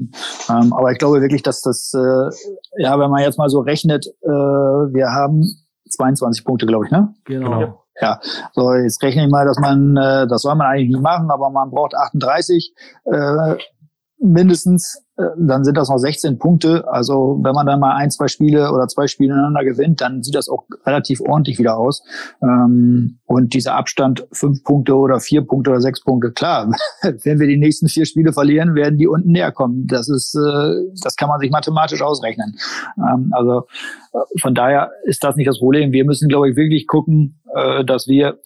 Ähm, 0.50 0.74
aber 0.74 0.92
ich 0.92 0.98
glaube 0.98 1.22
wirklich, 1.22 1.44
dass 1.44 1.62
das, 1.62 1.94
äh, 1.94 2.82
ja, 2.82 3.00
wenn 3.00 3.12
man 3.12 3.22
jetzt 3.22 3.38
mal 3.38 3.50
so 3.50 3.60
rechnet, 3.60 4.08
äh, 4.24 4.28
wir 4.28 5.10
haben 5.12 5.44
22 5.90 6.44
Punkte, 6.44 6.66
glaube 6.66 6.86
ich, 6.86 6.92
ne? 6.92 7.14
Genau. 7.26 7.86
Ja, 8.02 8.20
so 8.54 8.74
jetzt 8.74 9.02
rechne 9.04 9.24
ich 9.24 9.32
mal, 9.32 9.46
dass 9.46 9.58
man, 9.58 9.96
äh, 9.96 10.28
das 10.28 10.42
soll 10.42 10.56
man 10.56 10.68
eigentlich 10.68 10.90
nicht 10.90 11.02
machen, 11.02 11.32
aber 11.32 11.50
man 11.50 11.70
braucht 11.70 11.96
38 11.96 12.74
äh, 13.06 13.56
mindestens, 14.20 15.05
dann 15.38 15.64
sind 15.64 15.78
das 15.78 15.90
noch 15.90 15.98
16 15.98 16.40
Punkte. 16.40 16.86
Also 16.92 17.40
wenn 17.42 17.54
man 17.54 17.66
dann 17.66 17.80
mal 17.80 17.96
ein, 17.96 18.12
zwei 18.12 18.28
Spiele 18.28 18.72
oder 18.74 18.88
zwei 18.88 19.08
Spiele 19.08 19.34
ineinander 19.34 19.64
gewinnt, 19.64 20.02
dann 20.02 20.24
sieht 20.24 20.36
das 20.36 20.50
auch 20.50 20.66
relativ 20.86 21.22
ordentlich 21.22 21.58
wieder 21.58 21.78
aus. 21.78 22.04
Ähm, 22.42 23.20
und 23.26 23.54
dieser 23.54 23.76
Abstand 23.76 24.28
fünf 24.34 24.64
Punkte 24.64 24.96
oder 24.96 25.22
vier 25.22 25.42
Punkte 25.42 25.72
oder 25.72 25.80
sechs 25.80 26.04
Punkte, 26.04 26.32
klar, 26.32 26.70
wenn 27.02 27.40
wir 27.40 27.48
die 27.48 27.58
nächsten 27.58 27.88
vier 27.88 28.06
Spiele 28.06 28.34
verlieren, 28.34 28.76
werden 28.76 28.98
die 28.98 29.08
unten 29.08 29.32
näher 29.32 29.54
kommen. 29.54 29.88
Das 29.88 30.10
ist, 30.10 30.36
äh, 30.36 30.74
das 31.02 31.16
kann 31.16 31.30
man 31.30 31.40
sich 31.40 31.50
mathematisch 31.50 32.02
ausrechnen. 32.02 32.58
Ähm, 32.98 33.30
also 33.32 33.68
äh, 34.12 34.40
von 34.42 34.54
daher 34.54 34.92
ist 35.06 35.24
das 35.24 35.38
nicht 35.38 35.48
das 35.48 35.60
Problem. 35.60 35.94
Wir 35.94 36.04
müssen, 36.04 36.28
glaube 36.28 36.50
ich, 36.50 36.58
wirklich 36.58 36.88
gucken, 36.88 37.42
äh, 37.54 37.86
dass 37.86 38.08
wir 38.08 38.40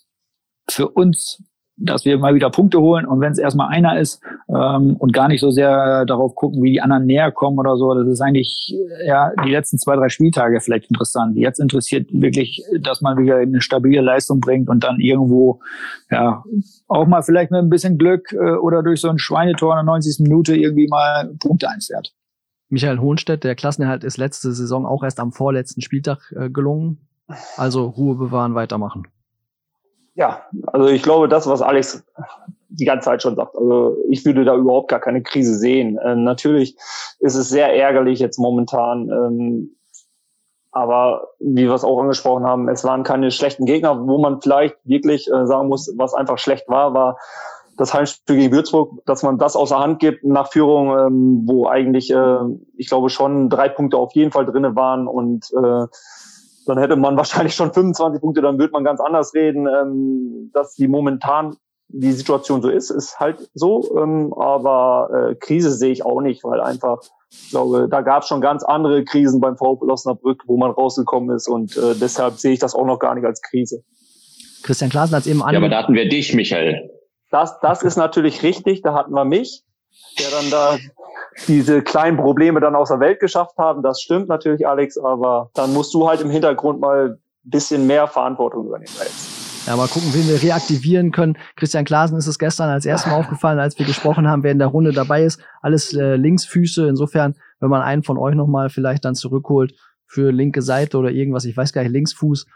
für 0.69 0.87
uns 0.89 1.41
dass 1.79 2.05
wir 2.05 2.17
mal 2.17 2.35
wieder 2.35 2.49
Punkte 2.49 2.79
holen 2.79 3.05
und 3.05 3.21
wenn 3.21 3.31
es 3.31 3.37
erstmal 3.37 3.69
einer 3.69 3.99
ist 3.99 4.21
ähm, 4.49 4.95
und 4.97 5.13
gar 5.13 5.27
nicht 5.27 5.41
so 5.41 5.49
sehr 5.49 6.05
darauf 6.05 6.35
gucken, 6.35 6.61
wie 6.61 6.71
die 6.71 6.81
anderen 6.81 7.05
näher 7.05 7.31
kommen 7.31 7.57
oder 7.57 7.77
so, 7.77 7.93
das 7.93 8.07
ist 8.07 8.21
eigentlich 8.21 8.75
ja 9.05 9.31
die 9.45 9.51
letzten 9.51 9.77
zwei, 9.77 9.95
drei 9.95 10.09
Spieltage 10.09 10.59
vielleicht 10.61 10.89
interessant. 10.89 11.37
Jetzt 11.37 11.59
interessiert 11.59 12.07
wirklich, 12.11 12.63
dass 12.79 13.01
man 13.01 13.17
wieder 13.17 13.37
eine 13.37 13.61
stabile 13.61 14.01
Leistung 14.01 14.39
bringt 14.39 14.69
und 14.69 14.83
dann 14.83 14.99
irgendwo 14.99 15.61
ja 16.11 16.43
auch 16.87 17.07
mal 17.07 17.21
vielleicht 17.21 17.51
mit 17.51 17.59
ein 17.59 17.69
bisschen 17.69 17.97
Glück 17.97 18.33
äh, 18.33 18.55
oder 18.55 18.83
durch 18.83 19.01
so 19.01 19.09
ein 19.09 19.19
Schweinetor 19.19 19.73
in 19.73 19.77
der 19.77 19.83
90. 19.83 20.19
Minute 20.19 20.55
irgendwie 20.55 20.87
mal 20.87 21.33
Punkte 21.39 21.69
einfährt. 21.69 22.13
Michael 22.69 22.99
Hohnstedt, 22.99 23.43
der 23.43 23.55
Klassenerhalt 23.55 24.03
ist 24.03 24.17
letzte 24.17 24.53
Saison 24.53 24.85
auch 24.85 25.03
erst 25.03 25.19
am 25.19 25.31
vorletzten 25.31 25.81
Spieltag 25.81 26.33
äh, 26.35 26.49
gelungen. 26.49 26.99
Also 27.57 27.85
Ruhe 27.85 28.15
bewahren, 28.15 28.55
weitermachen. 28.55 29.07
Ja, 30.19 30.41
also 30.67 30.89
ich 30.89 31.01
glaube, 31.01 31.29
das, 31.29 31.47
was 31.47 31.61
Alex 31.61 32.03
die 32.67 32.83
ganze 32.83 33.05
Zeit 33.05 33.21
schon 33.21 33.37
sagt. 33.37 33.55
Also 33.55 33.95
ich 34.09 34.25
würde 34.25 34.43
da 34.43 34.53
überhaupt 34.53 34.89
gar 34.89 34.99
keine 34.99 35.23
Krise 35.23 35.55
sehen. 35.55 35.97
Äh, 35.97 36.15
natürlich 36.17 36.75
ist 37.19 37.35
es 37.35 37.47
sehr 37.47 37.73
ärgerlich 37.73 38.19
jetzt 38.19 38.37
momentan. 38.37 39.09
Ähm, 39.09 39.75
aber 40.71 41.29
wie 41.39 41.67
wir 41.67 41.73
es 41.73 41.85
auch 41.85 42.01
angesprochen 42.01 42.43
haben, 42.43 42.67
es 42.67 42.83
waren 42.83 43.03
keine 43.03 43.31
schlechten 43.31 43.65
Gegner, 43.65 44.07
wo 44.07 44.17
man 44.17 44.41
vielleicht 44.41 44.75
wirklich 44.83 45.31
äh, 45.31 45.47
sagen 45.47 45.69
muss, 45.69 45.93
was 45.95 46.13
einfach 46.13 46.37
schlecht 46.37 46.67
war, 46.67 46.93
war 46.93 47.17
das 47.77 47.93
Heimspiel 47.93 48.35
gegen 48.35 48.53
Würzburg, 48.53 49.01
dass 49.05 49.23
man 49.23 49.37
das 49.37 49.55
außer 49.55 49.79
Hand 49.79 49.99
gibt 49.99 50.25
nach 50.25 50.51
Führung, 50.51 50.97
ähm, 50.99 51.43
wo 51.45 51.65
eigentlich, 51.65 52.11
äh, 52.11 52.39
ich 52.75 52.89
glaube, 52.89 53.09
schon 53.09 53.49
drei 53.49 53.69
Punkte 53.69 53.95
auf 53.95 54.13
jeden 54.15 54.31
Fall 54.31 54.45
drinne 54.45 54.75
waren 54.75 55.07
und 55.07 55.49
äh, 55.53 55.87
dann 56.69 56.77
hätte 56.77 56.95
man 56.95 57.17
wahrscheinlich 57.17 57.55
schon 57.55 57.73
25 57.73 58.21
Punkte, 58.21 58.41
dann 58.41 58.59
würde 58.59 58.71
man 58.71 58.83
ganz 58.83 58.99
anders 58.99 59.33
reden. 59.33 59.67
Ähm, 59.67 60.51
dass 60.53 60.75
die 60.75 60.87
momentan 60.87 61.57
die 61.89 62.11
Situation 62.11 62.61
so 62.61 62.69
ist, 62.69 62.91
ist 62.91 63.19
halt 63.19 63.49
so. 63.53 63.97
Ähm, 63.97 64.33
aber 64.33 65.31
äh, 65.31 65.35
Krise 65.35 65.71
sehe 65.71 65.91
ich 65.91 66.05
auch 66.05 66.21
nicht, 66.21 66.43
weil 66.43 66.61
einfach, 66.61 66.99
ich 67.31 67.49
glaube, 67.49 67.87
da 67.89 68.01
gab 68.01 68.21
es 68.21 68.27
schon 68.27 68.41
ganz 68.41 68.63
andere 68.63 69.03
Krisen 69.03 69.41
beim 69.41 69.57
VfL 69.57 69.89
Osnabrück, 69.89 70.43
wo 70.45 70.57
man 70.57 70.71
rausgekommen 70.71 71.35
ist 71.35 71.47
und 71.47 71.75
äh, 71.77 71.95
deshalb 71.99 72.35
sehe 72.35 72.53
ich 72.53 72.59
das 72.59 72.75
auch 72.75 72.85
noch 72.85 72.99
gar 72.99 73.15
nicht 73.15 73.25
als 73.25 73.41
Krise. 73.41 73.83
Christian 74.61 74.89
Klaasen 74.89 75.15
hat 75.15 75.21
es 75.21 75.27
eben 75.27 75.41
an. 75.41 75.53
Ja, 75.53 75.59
aber 75.59 75.69
da 75.69 75.79
hatten 75.79 75.93
wir 75.93 76.07
dich, 76.07 76.33
Michael. 76.33 76.89
Das, 77.31 77.59
das 77.59 77.81
ist 77.83 77.95
natürlich 77.95 78.43
richtig, 78.43 78.81
da 78.81 78.93
hatten 78.93 79.13
wir 79.13 79.25
mich, 79.25 79.63
der 80.19 80.29
dann 80.29 80.49
da 80.49 80.77
diese 81.47 81.81
kleinen 81.81 82.17
Probleme 82.17 82.59
dann 82.59 82.75
aus 82.75 82.89
der 82.89 82.99
Welt 82.99 83.19
geschafft 83.19 83.57
haben. 83.57 83.81
Das 83.83 84.01
stimmt 84.01 84.27
natürlich, 84.27 84.67
Alex, 84.67 84.97
aber 84.97 85.49
dann 85.53 85.73
musst 85.73 85.93
du 85.93 86.07
halt 86.07 86.21
im 86.21 86.29
Hintergrund 86.29 86.79
mal 86.79 87.17
ein 87.17 87.49
bisschen 87.49 87.87
mehr 87.87 88.07
Verantwortung 88.07 88.67
übernehmen 88.67 88.95
als 88.99 89.39
ja, 89.69 89.75
mal 89.75 89.87
gucken, 89.87 90.09
wen 90.13 90.27
wir 90.27 90.41
reaktivieren 90.41 91.11
können. 91.11 91.37
Christian 91.55 91.85
Klaasen 91.85 92.17
ist 92.17 92.25
es 92.25 92.39
gestern 92.39 92.69
als 92.69 92.85
erstes 92.85 93.11
Mal 93.11 93.19
aufgefallen, 93.19 93.59
als 93.59 93.77
wir 93.77 93.85
gesprochen 93.85 94.27
haben, 94.27 94.41
wer 94.41 94.51
in 94.51 94.57
der 94.57 94.69
Runde 94.69 94.93
dabei 94.93 95.23
ist. 95.23 95.41
Alles 95.61 95.93
äh, 95.93 96.15
Linksfüße. 96.15 96.87
Insofern, 96.87 97.35
wenn 97.59 97.69
man 97.69 97.83
einen 97.83 98.01
von 98.01 98.17
euch 98.17 98.33
nochmal 98.33 98.69
vielleicht 98.69 99.05
dann 99.05 99.13
zurückholt 99.13 99.75
für 100.07 100.31
linke 100.31 100.63
Seite 100.63 100.97
oder 100.97 101.11
irgendwas, 101.11 101.45
ich 101.45 101.55
weiß 101.55 101.71
gar 101.71 101.83
nicht, 101.83 101.91
Linksfuß, 101.91 102.47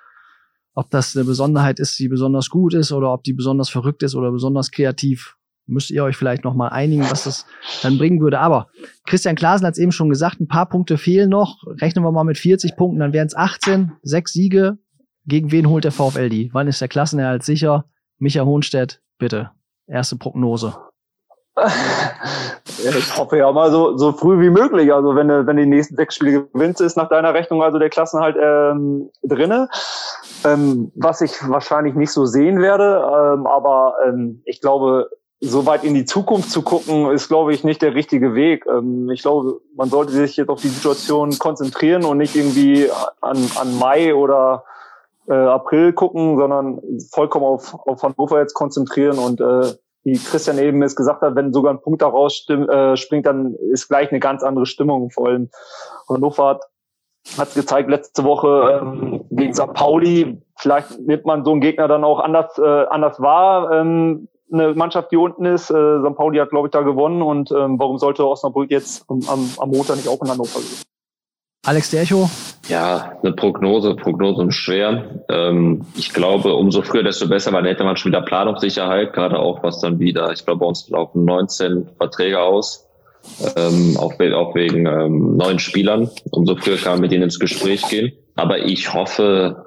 ob 0.74 0.90
das 0.90 1.16
eine 1.16 1.26
Besonderheit 1.26 1.80
ist, 1.80 2.00
die 2.00 2.08
besonders 2.08 2.50
gut 2.50 2.74
ist 2.74 2.92
oder 2.92 3.14
ob 3.14 3.24
die 3.24 3.34
besonders 3.34 3.70
verrückt 3.70 4.02
ist 4.02 4.16
oder 4.16 4.32
besonders 4.32 4.72
kreativ 4.72 5.36
müsst 5.66 5.92
ihr 5.92 6.04
euch 6.04 6.18
vielleicht 6.18 6.44
noch 6.44 6.56
mal 6.56 6.70
einigen, 6.70 7.10
was 7.10 7.24
das 7.24 7.46
dann 7.82 7.98
bringen 7.98 8.22
würde. 8.22 8.40
Aber 8.40 8.68
Christian 9.06 9.36
Klaasen 9.36 9.66
hat 9.66 9.74
es 9.74 9.80
eben 9.80 9.92
schon 9.92 10.10
gesagt, 10.10 10.40
ein 10.40 10.48
paar 10.48 10.68
Punkte 10.68 10.98
fehlen 10.98 11.30
noch. 11.30 11.58
Rechnen 11.82 12.04
wir 12.04 12.12
mal 12.12 12.24
mit 12.24 12.38
40 12.38 12.76
Punkten, 12.76 13.00
dann 13.00 13.14
wären 13.14 13.28
es 13.28 13.36
18, 13.36 13.94
sechs 14.02 14.34
Siege. 14.34 14.78
Gegen 15.26 15.52
wen 15.52 15.70
holt 15.70 15.86
der 15.86 15.92
VfL 15.92 16.30
die? 16.30 16.50
Wann 16.54 16.68
ist 16.68 16.82
der 16.82 16.90
Klassenerhalt 16.90 17.44
sicher? 17.44 17.86
Micha 18.18 18.44
Hohnstedt, 18.44 19.02
bitte. 19.18 19.52
Erste 19.88 20.18
Prognose. 20.18 20.76
Ich 22.86 23.18
hoffe 23.18 23.38
ja 23.38 23.52
mal 23.52 23.72
so, 23.72 23.98
so 23.98 24.12
früh 24.12 24.40
wie 24.42 24.50
möglich. 24.50 24.92
Also 24.94 25.16
wenn 25.16 25.28
du, 25.28 25.46
wenn 25.46 25.58
die 25.58 25.66
nächsten 25.66 25.96
sechs 25.96 26.16
Spiele 26.16 26.48
gewinnst, 26.48 26.82
ist 26.82 26.98
nach 26.98 27.08
deiner 27.08 27.34
Rechnung 27.34 27.64
also 27.64 27.80
der 27.80 27.90
Klassenhalt 27.90 28.36
ähm, 28.42 29.10
drinne. 29.24 29.70
Ähm, 30.44 30.92
was 30.96 31.22
ich 31.22 31.32
wahrscheinlich 31.48 31.96
nicht 31.96 32.12
so 32.12 32.26
sehen 32.26 32.60
werde. 32.60 32.96
Ähm, 32.96 33.48
aber 33.48 33.96
ähm, 34.06 34.42
ich 34.46 34.60
glaube, 34.60 35.10
so 35.46 35.66
weit 35.66 35.84
in 35.84 35.94
die 35.94 36.06
Zukunft 36.06 36.52
zu 36.52 36.62
gucken, 36.62 37.12
ist, 37.12 37.28
glaube 37.28 37.54
ich, 37.54 37.66
nicht 37.66 37.82
der 37.82 37.96
richtige 37.96 38.34
Weg. 38.34 38.66
Ähm, 38.66 39.10
ich 39.12 39.22
glaube, 39.22 39.60
man 39.76 39.90
sollte 39.90 40.14
sich 40.14 40.38
jetzt 40.38 40.50
auf 40.50 40.62
die 40.62 40.70
Situation 40.70 41.38
konzentrieren 41.38 42.06
und 42.06 42.18
nicht 42.18 42.36
irgendwie 42.36 42.90
an, 43.20 43.38
an 43.60 43.78
Mai 43.78 44.16
oder 44.16 44.64
äh, 45.28 45.34
April 45.34 45.92
gucken, 45.94 46.38
sondern 46.38 46.82
vollkommen 47.12 47.46
auf, 47.46 47.74
auf 47.74 48.04
Hannover 48.04 48.40
jetzt 48.40 48.54
konzentrieren 48.54 49.20
und 49.20 49.42
äh, 49.42 49.74
wie 50.06 50.18
Christian 50.18 50.58
eben 50.58 50.82
es 50.82 50.96
gesagt 50.96 51.22
hat, 51.22 51.36
wenn 51.36 51.54
sogar 51.54 51.74
ein 51.74 51.82
Punkt 51.82 52.02
daraus 52.02 52.46
äh, 52.50 52.98
springt, 52.98 53.26
dann 53.26 53.56
ist 53.56 53.88
gleich 53.88 54.12
eine 54.12 54.20
ganz 54.20 54.44
andere 54.44 54.66
Stimmung. 54.66 55.12
Vor 55.12 55.28
allem 55.28 55.50
Hannover 56.10 56.48
hat 56.48 56.62
hat 57.38 57.54
gezeigt 57.54 57.90
letzte 57.90 58.26
Woche 58.26 58.82
ähm, 58.82 59.26
gegen 59.32 59.54
St. 59.54 59.74
Pauli. 59.74 60.42
Vielleicht 60.58 61.00
nimmt 61.00 61.26
man 61.26 61.46
so 61.46 61.52
einen 61.52 61.62
Gegner 61.62 61.88
dann 61.88 62.04
auch 62.04 62.20
anders 62.20 62.58
äh, 62.58 62.86
anders 62.90 63.20
wahr, 63.22 63.72
ähm, 63.72 64.28
eine 64.54 64.74
Mannschaft, 64.74 65.12
die 65.12 65.18
unten 65.18 65.46
ist. 65.46 65.70
Äh, 65.70 66.00
St. 66.00 66.16
Pauli 66.16 66.40
hat, 66.40 66.52
glaube 66.52 66.68
ich, 66.68 66.72
da 66.72 66.82
gewonnen. 66.82 67.22
Und 67.22 67.52
ähm, 67.52 67.80
warum 67.80 67.98
sollte 67.98 68.28
Osnabrück 68.28 68.72
jetzt 68.72 69.06
am, 69.10 69.22
am, 69.28 69.50
am 69.58 69.70
Montag 69.70 69.98
nicht 69.98 70.08
auch 70.08 70.22
in 70.22 70.30
Hannover 70.30 70.60
gewinnen? 70.60 70.84
Alex 71.66 71.92
Dercho? 71.92 72.30
Ja, 72.68 73.18
eine 73.22 73.32
Prognose, 73.32 73.96
Prognose 73.96 74.44
ist 74.44 74.56
schwer. 74.56 75.24
Ähm, 75.30 75.86
ich 75.96 76.14
glaube, 76.14 76.54
umso 76.56 76.82
früher, 76.82 77.04
desto 77.04 77.28
besser, 77.28 77.54
weil 77.54 77.64
dann 77.64 77.72
hätte 77.72 77.86
man 77.86 77.96
schon 77.96 78.12
wieder 78.12 78.22
Planungssicherheit, 78.22 79.14
gerade 79.14 79.40
auch 79.40 79.64
was 79.64 79.80
dann 79.80 79.98
wieder, 79.98 80.32
ich 80.34 80.46
glaube, 80.46 80.60
bei 80.60 80.66
uns 80.66 80.90
laufen 80.90 81.24
19 81.24 81.88
Verträge 81.98 82.42
aus, 82.42 82.86
ähm, 83.56 83.98
auch, 83.98 84.14
auch 84.14 84.56
wegen 84.56 84.86
ähm, 84.86 85.38
neuen 85.38 85.60
Spielern. 85.60 86.10
Umso 86.32 86.56
früher 86.58 86.76
kann 86.78 86.94
man 86.94 87.02
mit 87.02 87.12
denen 87.12 87.24
ins 87.24 87.40
Gespräch 87.40 87.88
gehen. 87.88 88.12
Aber 88.36 88.60
ich 88.60 88.94
hoffe, 88.94 89.66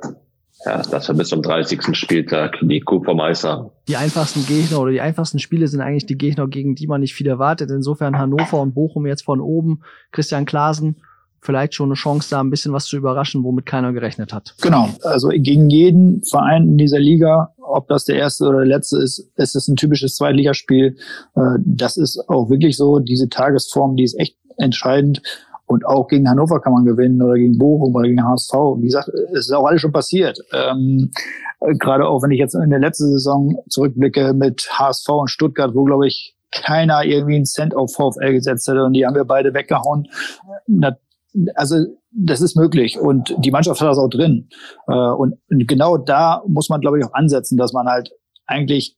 ja, 0.64 0.82
dass 0.82 1.08
wir 1.08 1.14
bis 1.14 1.28
zum 1.28 1.42
30. 1.42 1.96
Spieltag 1.96 2.56
die 2.62 2.80
Kuh 2.80 3.02
vom 3.02 3.20
Eis 3.20 3.44
haben. 3.44 3.70
Die 3.88 3.96
einfachsten 3.96 4.46
Gegner 4.46 4.80
oder 4.80 4.90
die 4.90 5.00
einfachsten 5.00 5.38
Spiele 5.38 5.68
sind 5.68 5.80
eigentlich 5.80 6.06
die 6.06 6.18
Gegner, 6.18 6.48
gegen 6.48 6.74
die 6.74 6.86
man 6.86 7.00
nicht 7.00 7.14
viel 7.14 7.26
erwartet. 7.26 7.70
Insofern 7.70 8.18
Hannover 8.18 8.60
und 8.60 8.74
Bochum 8.74 9.06
jetzt 9.06 9.22
von 9.22 9.40
oben. 9.40 9.82
Christian 10.12 10.44
Klaasen 10.44 10.96
vielleicht 11.46 11.74
schon 11.74 11.88
eine 11.88 11.94
Chance, 11.94 12.28
da 12.30 12.40
ein 12.40 12.50
bisschen 12.50 12.72
was 12.72 12.86
zu 12.86 12.96
überraschen, 12.96 13.44
womit 13.44 13.66
keiner 13.66 13.92
gerechnet 13.92 14.32
hat. 14.32 14.54
Genau. 14.60 14.88
Also 15.02 15.28
gegen 15.28 15.70
jeden 15.70 16.22
Verein 16.24 16.64
in 16.64 16.78
dieser 16.78 16.98
Liga, 16.98 17.54
ob 17.58 17.88
das 17.88 18.04
der 18.04 18.16
erste 18.16 18.44
oder 18.44 18.58
der 18.58 18.66
letzte 18.66 18.98
ist, 18.98 19.30
ist 19.36 19.54
es 19.54 19.68
ein 19.68 19.76
typisches 19.76 20.16
Zweitligaspiel. 20.16 20.96
Äh, 21.36 21.58
das 21.64 21.96
ist 21.96 22.28
auch 22.28 22.50
wirklich 22.50 22.76
so. 22.76 22.98
Diese 22.98 23.28
Tagesform, 23.28 23.96
die 23.96 24.04
ist 24.04 24.18
echt 24.18 24.36
entscheidend. 24.58 25.22
Und 25.66 25.84
auch 25.84 26.06
gegen 26.06 26.28
Hannover 26.28 26.60
kann 26.60 26.72
man 26.72 26.84
gewinnen 26.84 27.20
oder 27.20 27.34
gegen 27.34 27.58
Bochum 27.58 27.94
oder 27.94 28.08
gegen 28.08 28.22
HSV. 28.22 28.52
Wie 28.78 28.86
gesagt, 28.86 29.08
es 29.08 29.46
ist 29.46 29.52
auch 29.52 29.66
alles 29.66 29.80
schon 29.80 29.92
passiert. 29.92 30.38
Ähm, 30.52 31.10
Gerade 31.60 32.06
auch 32.06 32.22
wenn 32.22 32.30
ich 32.30 32.38
jetzt 32.38 32.54
in 32.54 32.70
der 32.70 32.78
letzten 32.78 33.10
Saison 33.10 33.56
zurückblicke 33.68 34.32
mit 34.32 34.68
HSV 34.70 35.08
und 35.08 35.30
Stuttgart, 35.30 35.74
wo, 35.74 35.84
glaube 35.84 36.06
ich, 36.06 36.36
keiner 36.52 37.04
irgendwie 37.04 37.36
einen 37.36 37.44
Cent 37.44 37.74
auf 37.74 37.92
VfL 37.94 38.32
gesetzt 38.32 38.68
hätte 38.68 38.84
und 38.84 38.92
die 38.92 39.04
haben 39.04 39.14
wir 39.14 39.24
beide 39.24 39.54
weggehauen. 39.54 40.06
Also 41.54 41.84
das 42.12 42.40
ist 42.40 42.56
möglich 42.56 42.98
und 42.98 43.34
die 43.38 43.50
Mannschaft 43.50 43.80
hat 43.80 43.88
das 43.88 43.98
auch 43.98 44.08
drin. 44.08 44.48
Äh, 44.86 44.94
und 44.94 45.34
genau 45.48 45.98
da 45.98 46.42
muss 46.46 46.68
man, 46.68 46.80
glaube 46.80 46.98
ich, 46.98 47.04
auch 47.04 47.12
ansetzen, 47.12 47.58
dass 47.58 47.72
man 47.72 47.86
halt 47.86 48.10
eigentlich, 48.46 48.96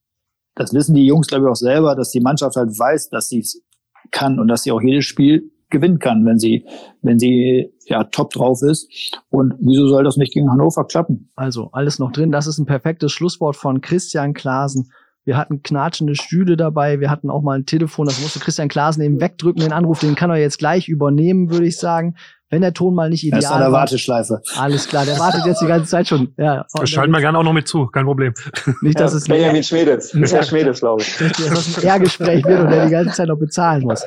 das 0.55 0.73
wissen 0.75 0.95
die 0.95 1.07
Jungs, 1.07 1.27
glaube 1.27 1.47
ich, 1.47 1.51
auch 1.51 1.57
selber, 1.57 1.97
dass 1.97 2.11
die 2.11 2.21
Mannschaft 2.21 2.57
halt 2.57 2.79
weiß, 2.79 3.09
dass 3.09 3.29
sie 3.29 3.41
es 3.41 3.63
kann 4.11 4.39
und 4.39 4.49
dass 4.49 4.63
sie 4.63 4.73
auch 4.73 4.81
jedes 4.81 5.05
Spiel 5.05 5.51
gewinnen 5.71 5.99
kann, 5.99 6.25
wenn 6.25 6.39
sie, 6.39 6.65
wenn 7.03 7.19
sie 7.19 7.73
ja 7.87 8.05
top 8.05 8.31
drauf 8.31 8.63
ist. 8.63 8.89
Und 9.31 9.55
wieso 9.61 9.89
soll 9.89 10.05
das 10.05 10.17
nicht 10.17 10.33
gegen 10.33 10.51
Hannover 10.51 10.87
klappen? 10.87 11.31
Also 11.37 11.71
alles 11.73 11.99
noch 11.99 12.13
drin. 12.13 12.33
Das 12.33 12.47
ist 12.47 12.59
ein 12.59 12.67
perfektes 12.67 13.13
Schlusswort 13.13 13.57
von 13.57 13.81
Christian 13.81 14.35
Klasen. 14.35 14.91
Wir 15.25 15.37
hatten 15.37 15.63
knatschende 15.63 16.15
Stühle 16.15 16.57
dabei. 16.57 17.01
Wir 17.01 17.11
hatten 17.11 17.29
auch 17.29 17.43
mal 17.43 17.59
ein 17.59 17.67
Telefon. 17.67 18.07
Das 18.07 18.21
musste 18.23 18.41
Christian 18.41 18.69
Klasen 18.69 19.03
eben 19.03 19.21
wegdrücken, 19.21 19.63
den 19.63 19.73
Anruf. 19.73 20.01
Den 20.01 20.15
kann 20.15 20.31
er 20.31 20.37
jetzt 20.37 20.59
gleich 20.59 20.89
übernehmen, 20.89 21.51
würde 21.51 21.67
ich 21.67 21.77
sagen 21.77 22.15
wenn 22.51 22.63
der 22.63 22.73
Ton 22.73 22.95
mal 22.95 23.11
nicht 23.11 23.25
ideal 23.25 23.41
ist. 23.41 23.51
an 23.51 23.61
der 23.61 23.73
Warteschleife. 23.73 24.41
Alles 24.57 24.89
klar, 24.89 25.05
der 25.05 25.19
wartet 25.19 25.45
jetzt 25.45 25.61
die 25.61 25.67
ganze 25.67 25.91
Zeit 25.91 26.09
schon. 26.09 26.33
Ja, 26.37 26.67
Schalten 26.85 27.13
wir 27.13 27.21
gerne 27.21 27.39
auch 27.39 27.43
noch 27.43 27.53
mit 27.53 27.69
zu, 27.69 27.87
kein 27.87 28.05
Problem. 28.05 28.33
Nicht, 28.83 28.99
dass 28.99 29.13
ja, 29.13 29.19
es 29.19 29.25
Benjamin 29.27 29.63
Schmedes. 29.63 30.11
Das 30.13 30.21
ist 30.21 30.33
Herr 30.33 30.43
Schmedes, 30.43 30.81
glaube 30.81 31.03
ich. 31.03 31.17
Dass 31.17 31.37
das 31.37 31.79
ein 31.79 31.85
Ehrgespräch 31.85 32.45
wird 32.45 32.61
und 32.61 32.71
der 32.71 32.87
die 32.87 32.93
ganze 32.93 33.15
Zeit 33.15 33.29
noch 33.29 33.39
bezahlen 33.39 33.83
muss. 33.83 34.05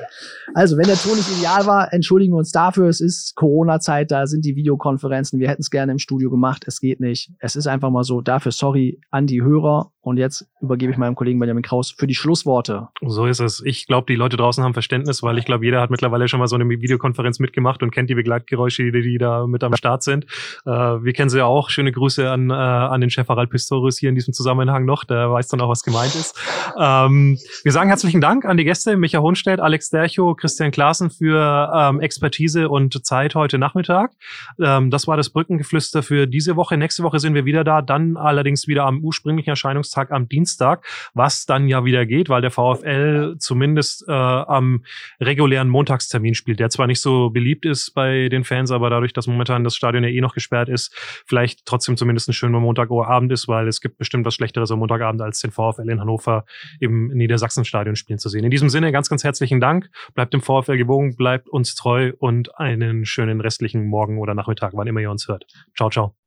Also, 0.53 0.77
wenn 0.77 0.85
der 0.85 0.97
Ton 0.97 1.15
nicht 1.15 1.29
ideal 1.37 1.65
war, 1.65 1.93
entschuldigen 1.93 2.33
wir 2.33 2.39
uns 2.39 2.51
dafür. 2.51 2.87
Es 2.89 2.99
ist 2.99 3.35
Corona-Zeit, 3.35 4.11
da 4.11 4.27
sind 4.27 4.43
die 4.43 4.55
Videokonferenzen. 4.55 5.39
Wir 5.39 5.49
hätten 5.49 5.61
es 5.61 5.69
gerne 5.69 5.91
im 5.93 5.99
Studio 5.99 6.29
gemacht. 6.29 6.63
Es 6.67 6.79
geht 6.79 6.99
nicht. 6.99 7.31
Es 7.39 7.55
ist 7.55 7.67
einfach 7.67 7.89
mal 7.89 8.03
so. 8.03 8.21
Dafür 8.21 8.51
sorry 8.51 8.99
an 9.11 9.27
die 9.27 9.41
Hörer. 9.41 9.91
Und 10.01 10.17
jetzt 10.17 10.47
übergebe 10.61 10.91
ich 10.91 10.97
meinem 10.97 11.15
Kollegen 11.15 11.39
Benjamin 11.39 11.61
Kraus 11.61 11.91
für 11.91 12.07
die 12.07 12.15
Schlussworte. 12.15 12.87
So 13.05 13.27
ist 13.27 13.39
es. 13.39 13.61
Ich 13.63 13.85
glaube, 13.85 14.07
die 14.09 14.15
Leute 14.15 14.35
draußen 14.35 14.63
haben 14.63 14.73
Verständnis, 14.73 15.21
weil 15.21 15.37
ich 15.37 15.45
glaube, 15.45 15.63
jeder 15.63 15.79
hat 15.79 15.91
mittlerweile 15.91 16.27
schon 16.27 16.39
mal 16.39 16.47
so 16.47 16.55
eine 16.55 16.67
Videokonferenz 16.67 17.39
mitgemacht 17.39 17.83
und 17.83 17.91
kennt 17.91 18.09
die 18.09 18.17
Begleitgeräusche, 18.31 18.91
die, 18.91 19.01
die 19.01 19.17
da 19.17 19.45
mit 19.45 19.63
am 19.63 19.75
Start 19.75 20.03
sind. 20.03 20.25
Äh, 20.65 20.71
wir 20.71 21.13
kennen 21.13 21.29
sie 21.29 21.37
ja 21.37 21.45
auch. 21.45 21.69
Schöne 21.69 21.91
Grüße 21.91 22.29
an, 22.29 22.49
äh, 22.49 22.53
an 22.53 23.01
den 23.01 23.09
Chef 23.09 23.27
Harald 23.27 23.49
Pistorius 23.49 23.99
hier 23.99 24.09
in 24.09 24.15
diesem 24.15 24.33
Zusammenhang 24.33 24.85
noch. 24.85 25.03
Der 25.03 25.31
weiß 25.31 25.47
dann 25.49 25.61
auch, 25.61 25.69
was 25.69 25.83
gemeint 25.83 26.15
ist. 26.15 26.35
Ähm, 26.79 27.37
wir 27.63 27.71
sagen 27.71 27.89
herzlichen 27.89 28.21
Dank 28.21 28.45
an 28.45 28.57
die 28.57 28.63
Gäste, 28.63 28.97
Micha 28.97 29.19
Hohnstedt, 29.19 29.59
Alex 29.59 29.89
Dercho, 29.89 30.33
Christian 30.33 30.71
Klaassen 30.71 31.09
für 31.11 31.71
ähm, 31.75 31.99
Expertise 31.99 32.69
und 32.69 33.05
Zeit 33.05 33.35
heute 33.35 33.57
Nachmittag. 33.57 34.11
Ähm, 34.59 34.89
das 34.89 35.07
war 35.07 35.17
das 35.17 35.29
Brückengeflüster 35.29 36.01
für 36.01 36.25
diese 36.25 36.55
Woche. 36.55 36.77
Nächste 36.77 37.03
Woche 37.03 37.19
sind 37.19 37.35
wir 37.35 37.45
wieder 37.45 37.63
da, 37.63 37.81
dann 37.81 38.17
allerdings 38.17 38.67
wieder 38.67 38.85
am 38.85 39.03
ursprünglichen 39.03 39.49
Erscheinungs 39.49 39.91
Eröffnungstag 39.91 40.11
am 40.11 40.27
Dienstag, 40.27 40.85
was 41.13 41.45
dann 41.45 41.67
ja 41.67 41.83
wieder 41.85 42.05
geht, 42.05 42.29
weil 42.29 42.41
der 42.41 42.51
VfL 42.51 43.35
zumindest 43.39 44.05
äh, 44.07 44.11
am 44.11 44.83
regulären 45.19 45.69
Montagstermin 45.69 46.35
spielt, 46.35 46.59
der 46.59 46.69
zwar 46.69 46.87
nicht 46.87 47.01
so 47.01 47.29
beliebt 47.29 47.65
ist 47.65 47.93
den 48.29 48.43
Fans, 48.43 48.71
aber 48.71 48.89
dadurch, 48.89 49.13
dass 49.13 49.27
momentan 49.27 49.63
das 49.63 49.75
Stadion 49.75 50.03
ja 50.03 50.09
eh 50.09 50.21
noch 50.21 50.33
gesperrt 50.33 50.69
ist, 50.69 50.93
vielleicht 51.25 51.65
trotzdem 51.65 51.97
zumindest 51.97 52.29
ein 52.29 52.33
schöner 52.33 52.59
Montagabend 52.59 53.31
ist, 53.31 53.47
weil 53.47 53.67
es 53.67 53.81
gibt 53.81 53.97
bestimmt 53.97 54.25
was 54.25 54.35
Schlechteres 54.35 54.71
am 54.71 54.79
Montagabend, 54.79 55.21
als 55.21 55.39
den 55.39 55.51
VfL 55.51 55.89
in 55.89 55.99
Hannover 55.99 56.45
im 56.79 57.07
Niedersachsenstadion 57.09 57.95
spielen 57.95 58.19
zu 58.19 58.29
sehen. 58.29 58.43
In 58.43 58.51
diesem 58.51 58.69
Sinne 58.69 58.91
ganz, 58.91 59.09
ganz 59.09 59.23
herzlichen 59.23 59.59
Dank. 59.59 59.89
Bleibt 60.13 60.33
dem 60.33 60.41
VfL 60.41 60.77
gewogen, 60.77 61.15
bleibt 61.15 61.49
uns 61.49 61.75
treu 61.75 62.13
und 62.19 62.57
einen 62.59 63.05
schönen 63.05 63.41
restlichen 63.41 63.85
Morgen 63.85 64.19
oder 64.19 64.33
Nachmittag, 64.33 64.73
wann 64.75 64.87
immer 64.87 65.01
ihr 65.01 65.11
uns 65.11 65.27
hört. 65.27 65.45
Ciao, 65.75 65.89
ciao. 65.89 66.20